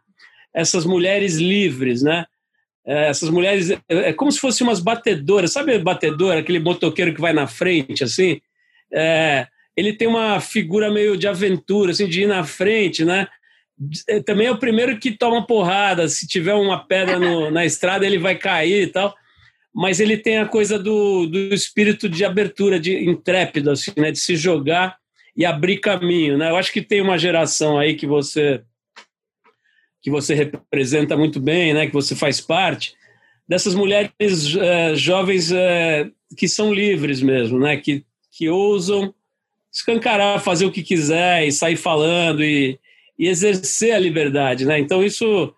essas 0.54 0.84
mulheres 0.84 1.36
livres, 1.36 2.02
né? 2.02 2.26
É, 2.84 3.08
essas 3.08 3.30
mulheres, 3.30 3.70
é, 3.70 3.80
é 3.88 4.12
como 4.12 4.30
se 4.30 4.40
fossem 4.40 4.66
umas 4.66 4.80
batedoras. 4.80 5.52
Sabe 5.52 5.78
batedora, 5.78 6.40
aquele 6.40 6.58
motoqueiro 6.58 7.14
que 7.14 7.20
vai 7.20 7.32
na 7.32 7.46
frente, 7.46 8.04
assim? 8.04 8.40
É, 8.92 9.46
ele 9.76 9.92
tem 9.92 10.06
uma 10.06 10.38
figura 10.40 10.90
meio 10.90 11.16
de 11.16 11.26
aventura, 11.26 11.92
assim, 11.92 12.06
de 12.06 12.22
ir 12.22 12.26
na 12.26 12.44
frente, 12.44 13.04
né? 13.04 13.26
É, 14.08 14.22
também 14.22 14.46
é 14.46 14.50
o 14.50 14.58
primeiro 14.58 14.98
que 14.98 15.10
toma 15.10 15.46
porrada. 15.46 16.08
Se 16.08 16.26
tiver 16.26 16.54
uma 16.54 16.78
pedra 16.84 17.18
no, 17.18 17.50
na 17.52 17.64
estrada, 17.64 18.06
ele 18.06 18.18
vai 18.18 18.36
cair 18.36 18.82
e 18.82 18.86
tal. 18.86 19.14
Mas 19.74 20.00
ele 20.00 20.16
tem 20.16 20.38
a 20.38 20.46
coisa 20.46 20.78
do, 20.78 21.26
do 21.26 21.38
espírito 21.54 22.08
de 22.08 22.24
abertura, 22.24 22.78
de 22.78 23.08
intrépido, 23.08 23.70
assim, 23.70 23.92
né? 23.96 24.10
De 24.10 24.18
se 24.18 24.36
jogar 24.36 24.96
e 25.36 25.44
abrir 25.44 25.78
caminho, 25.78 26.36
né? 26.36 26.50
Eu 26.50 26.56
acho 26.56 26.72
que 26.72 26.82
tem 26.82 27.00
uma 27.00 27.18
geração 27.18 27.78
aí 27.78 27.94
que 27.94 28.06
você 28.06 28.62
que 30.02 30.10
você 30.10 30.34
representa 30.34 31.16
muito 31.16 31.40
bem, 31.40 31.72
né? 31.72 31.86
Que 31.86 31.92
você 31.92 32.14
faz 32.14 32.40
parte 32.40 32.94
dessas 33.48 33.74
mulheres 33.74 34.56
é, 34.56 34.96
jovens 34.96 35.52
é, 35.52 36.10
que 36.36 36.48
são 36.48 36.72
livres 36.72 37.22
mesmo, 37.22 37.58
né? 37.58 37.76
Que 37.76 38.04
que 38.32 38.48
ousam 38.48 39.14
escancarar, 39.70 40.40
fazer 40.40 40.64
o 40.64 40.72
que 40.72 40.82
quiser 40.82 41.46
e 41.46 41.52
sair 41.52 41.76
falando 41.76 42.42
e, 42.42 42.78
e 43.24 43.28
exercer 43.28 43.92
a 43.92 43.98
liberdade, 43.98 44.64
né? 44.64 44.78
Então 44.78 45.02
isso 45.02 45.52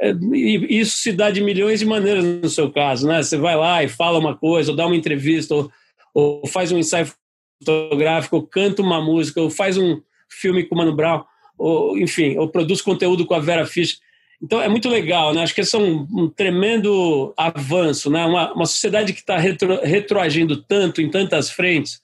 é, 0.00 0.12
isso 0.32 0.98
se 0.98 1.12
dá 1.12 1.30
de 1.30 1.42
milhões 1.42 1.80
de 1.80 1.86
maneiras 1.86 2.24
no 2.24 2.48
seu 2.48 2.70
caso, 2.70 3.06
né? 3.06 3.22
Você 3.22 3.36
vai 3.36 3.56
lá 3.56 3.82
e 3.84 3.88
fala 3.88 4.18
uma 4.18 4.36
coisa, 4.36 4.70
ou 4.70 4.76
dá 4.76 4.86
uma 4.86 4.96
entrevista, 4.96 5.54
ou, 5.54 5.70
ou 6.14 6.46
faz 6.46 6.72
um 6.72 6.78
ensaio 6.78 7.12
fotográfico, 7.58 8.36
ou 8.36 8.46
canta 8.46 8.82
uma 8.82 9.00
música, 9.02 9.40
ou 9.40 9.50
faz 9.50 9.76
um 9.76 10.00
filme 10.28 10.64
com 10.64 10.74
o 10.74 10.78
Mano 10.78 10.94
Brown, 10.94 11.24
ou 11.58 11.98
enfim, 11.98 12.36
ou 12.38 12.48
produz 12.48 12.80
conteúdo 12.80 13.26
com 13.26 13.34
a 13.34 13.40
Vera 13.40 13.66
Fischer. 13.66 13.98
Então 14.42 14.62
é 14.62 14.68
muito 14.68 14.88
legal, 14.88 15.34
né? 15.34 15.42
Acho 15.42 15.54
que 15.54 15.60
esse 15.60 15.76
é 15.76 15.78
um, 15.78 16.06
um 16.10 16.28
tremendo 16.30 17.34
avanço, 17.36 18.10
né? 18.10 18.24
Uma, 18.24 18.52
uma 18.54 18.66
sociedade 18.66 19.12
que 19.12 19.20
está 19.20 19.36
retro, 19.36 19.80
retroagindo 19.82 20.56
tanto 20.62 21.02
em 21.02 21.10
tantas 21.10 21.50
frentes 21.50 22.00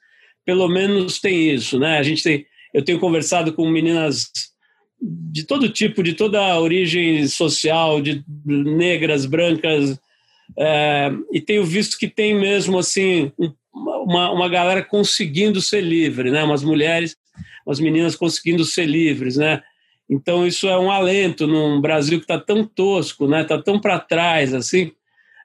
pelo 0.46 0.68
menos 0.68 1.18
tem 1.18 1.52
isso, 1.52 1.76
né? 1.76 1.98
A 1.98 2.02
gente 2.04 2.22
tem, 2.22 2.46
eu 2.72 2.84
tenho 2.84 3.00
conversado 3.00 3.52
com 3.52 3.68
meninas 3.68 4.30
de 5.00 5.44
todo 5.44 5.68
tipo, 5.68 6.02
de 6.02 6.14
toda 6.14 6.58
origem 6.58 7.26
social, 7.26 8.00
de 8.00 8.24
negras, 8.44 9.26
brancas, 9.26 9.98
é, 10.58 11.12
e 11.32 11.40
tenho 11.40 11.64
visto 11.64 11.98
que 11.98 12.08
tem 12.08 12.34
mesmo 12.34 12.78
assim 12.78 13.32
uma, 13.72 14.30
uma 14.30 14.48
galera 14.48 14.82
conseguindo 14.82 15.60
ser 15.60 15.82
livre, 15.82 16.30
né? 16.30 16.42
Umas 16.42 16.62
mulheres, 16.62 17.16
umas 17.66 17.80
meninas 17.80 18.16
conseguindo 18.16 18.64
ser 18.64 18.86
livres, 18.86 19.36
né? 19.36 19.62
Então 20.08 20.46
isso 20.46 20.68
é 20.68 20.78
um 20.78 20.90
alento 20.90 21.46
num 21.46 21.80
Brasil 21.80 22.18
que 22.18 22.24
está 22.24 22.38
tão 22.38 22.64
tosco, 22.64 23.26
né? 23.26 23.42
Está 23.42 23.60
tão 23.60 23.80
para 23.80 23.98
trás 23.98 24.54
assim 24.54 24.92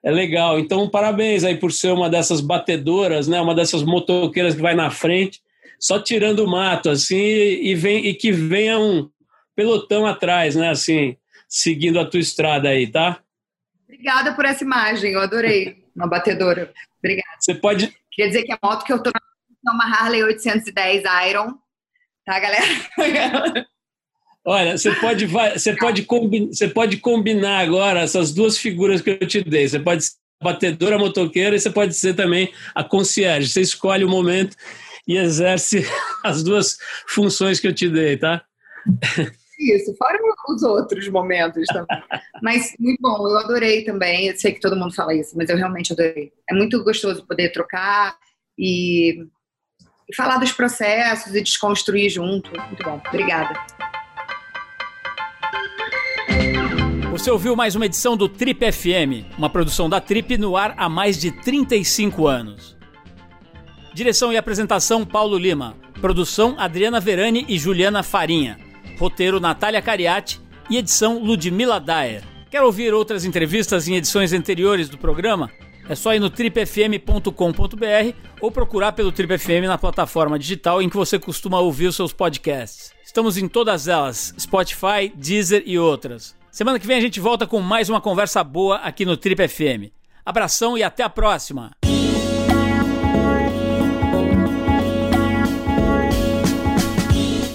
é 0.03 0.11
legal. 0.11 0.59
Então, 0.59 0.89
parabéns 0.89 1.43
aí 1.43 1.55
por 1.55 1.71
ser 1.71 1.91
uma 1.91 2.09
dessas 2.09 2.41
batedoras, 2.41 3.27
né? 3.27 3.39
Uma 3.39 3.53
dessas 3.53 3.83
motoqueiras 3.83 4.55
que 4.55 4.61
vai 4.61 4.73
na 4.73 4.89
frente, 4.89 5.39
só 5.79 5.99
tirando 5.99 6.39
o 6.39 6.49
mato, 6.49 6.89
assim, 6.89 7.15
e, 7.15 7.75
vem, 7.75 8.05
e 8.05 8.13
que 8.13 8.31
venha 8.31 8.79
um 8.79 9.09
pelotão 9.61 10.05
atrás, 10.05 10.55
né? 10.55 10.69
Assim, 10.69 11.15
seguindo 11.47 11.99
a 11.99 12.05
tua 12.05 12.19
estrada 12.19 12.69
aí, 12.69 12.87
tá? 12.87 13.19
Obrigada 13.85 14.33
por 14.33 14.45
essa 14.45 14.63
imagem, 14.63 15.13
eu 15.13 15.21
adorei. 15.21 15.83
Uma 15.95 16.07
batedora. 16.07 16.73
Obrigada. 16.99 17.37
Você 17.39 17.53
pode. 17.53 17.95
Queria 18.11 18.31
dizer 18.31 18.43
que 18.43 18.53
a 18.53 18.59
moto 18.63 18.83
que 18.83 18.93
eu 18.93 19.01
tô 19.01 19.09
é 19.09 19.71
uma 19.71 19.85
Harley 19.85 20.23
810 20.23 21.03
Iron. 21.29 21.53
Tá, 22.25 22.39
galera? 22.39 22.65
Olha, 24.43 24.77
você 24.77 24.91
pode, 24.95 25.27
você, 25.27 25.75
pode 25.75 26.03
combinar, 26.03 26.47
você 26.47 26.67
pode 26.67 26.97
combinar 26.97 27.59
agora 27.59 27.99
essas 27.99 28.33
duas 28.33 28.57
figuras 28.57 29.01
que 29.01 29.11
eu 29.11 29.27
te 29.27 29.43
dei. 29.43 29.67
Você 29.67 29.79
pode 29.79 30.05
ser 30.05 30.15
a 30.41 30.45
batedora 30.45 30.97
motoqueira 30.97 31.55
e 31.55 31.59
você 31.59 31.69
pode 31.69 31.93
ser 31.93 32.15
também 32.15 32.51
a 32.73 32.83
concierge. 32.83 33.49
Você 33.49 33.61
escolhe 33.61 34.03
o 34.03 34.09
momento 34.09 34.55
e 35.07 35.17
exerce 35.17 35.85
as 36.23 36.43
duas 36.43 36.77
funções 37.07 37.59
que 37.59 37.67
eu 37.67 37.73
te 37.73 37.87
dei, 37.87 38.17
tá? 38.17 38.43
Isso, 39.61 39.95
fora 39.95 40.17
os 40.49 40.63
outros 40.63 41.07
momentos 41.07 41.67
também. 41.67 42.03
Mas 42.41 42.75
muito 42.79 42.99
bom, 42.99 43.27
eu 43.27 43.37
adorei 43.37 43.83
também. 43.83 44.27
Eu 44.27 44.35
sei 44.35 44.53
que 44.53 44.59
todo 44.59 44.75
mundo 44.75 44.95
fala 44.95 45.13
isso, 45.13 45.37
mas 45.37 45.47
eu 45.49 45.57
realmente 45.57 45.93
adorei. 45.93 46.31
É 46.49 46.55
muito 46.55 46.83
gostoso 46.83 47.25
poder 47.27 47.51
trocar 47.51 48.17
e, 48.57 49.23
e 50.09 50.15
falar 50.15 50.37
dos 50.37 50.51
processos 50.51 51.35
e 51.35 51.41
desconstruir 51.41 52.09
junto. 52.09 52.49
Muito 52.67 52.83
bom, 52.83 52.99
obrigada. 53.07 53.53
Você 57.11 57.29
ouviu 57.29 57.55
mais 57.55 57.75
uma 57.75 57.85
edição 57.85 58.17
do 58.17 58.27
Trip 58.27 58.71
FM, 58.71 59.37
uma 59.37 59.49
produção 59.49 59.87
da 59.87 60.01
Trip 60.01 60.37
no 60.37 60.57
ar 60.57 60.73
há 60.77 60.89
mais 60.89 61.19
de 61.19 61.31
35 61.31 62.25
anos. 62.25 62.75
Direção 63.93 64.33
e 64.33 64.37
apresentação 64.37 65.05
Paulo 65.05 65.37
Lima. 65.37 65.75
Produção 65.99 66.55
Adriana 66.57 66.99
Verani 66.99 67.45
e 67.47 67.59
Juliana 67.59 68.01
Farinha. 68.01 68.70
Roteiro 68.97 69.39
Natália 69.39 69.81
Cariati 69.81 70.39
e 70.69 70.77
edição 70.77 71.19
Ludmila 71.19 71.79
Daer. 71.79 72.23
Quer 72.49 72.61
ouvir 72.61 72.93
outras 72.93 73.25
entrevistas 73.25 73.87
em 73.87 73.95
edições 73.95 74.33
anteriores 74.33 74.89
do 74.89 74.97
programa? 74.97 75.49
É 75.89 75.95
só 75.95 76.13
ir 76.13 76.19
no 76.19 76.29
tripfm.com.br 76.29 78.15
ou 78.39 78.51
procurar 78.51 78.91
pelo 78.93 79.11
Trip 79.11 79.37
FM 79.37 79.67
na 79.67 79.77
plataforma 79.77 80.37
digital 80.37 80.81
em 80.81 80.89
que 80.89 80.95
você 80.95 81.19
costuma 81.19 81.59
ouvir 81.59 81.87
os 81.87 81.95
seus 81.95 82.13
podcasts. 82.13 82.93
Estamos 83.03 83.37
em 83.37 83.47
todas 83.47 83.87
elas: 83.87 84.33
Spotify, 84.39 85.11
Deezer 85.15 85.63
e 85.65 85.77
outras. 85.77 86.35
Semana 86.51 86.79
que 86.79 86.87
vem 86.87 86.97
a 86.97 87.01
gente 87.01 87.19
volta 87.19 87.47
com 87.47 87.59
mais 87.59 87.89
uma 87.89 88.01
conversa 88.01 88.43
boa 88.43 88.77
aqui 88.77 89.05
no 89.05 89.17
Trip 89.17 89.47
FM. 89.47 89.91
Abração 90.25 90.77
e 90.77 90.83
até 90.83 91.03
a 91.03 91.09
próxima! 91.09 91.71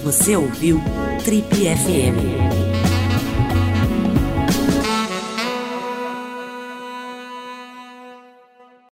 Você 0.02 0.36
ouviu 0.36 0.80
Trip 1.26 1.50
FM. 1.50 2.55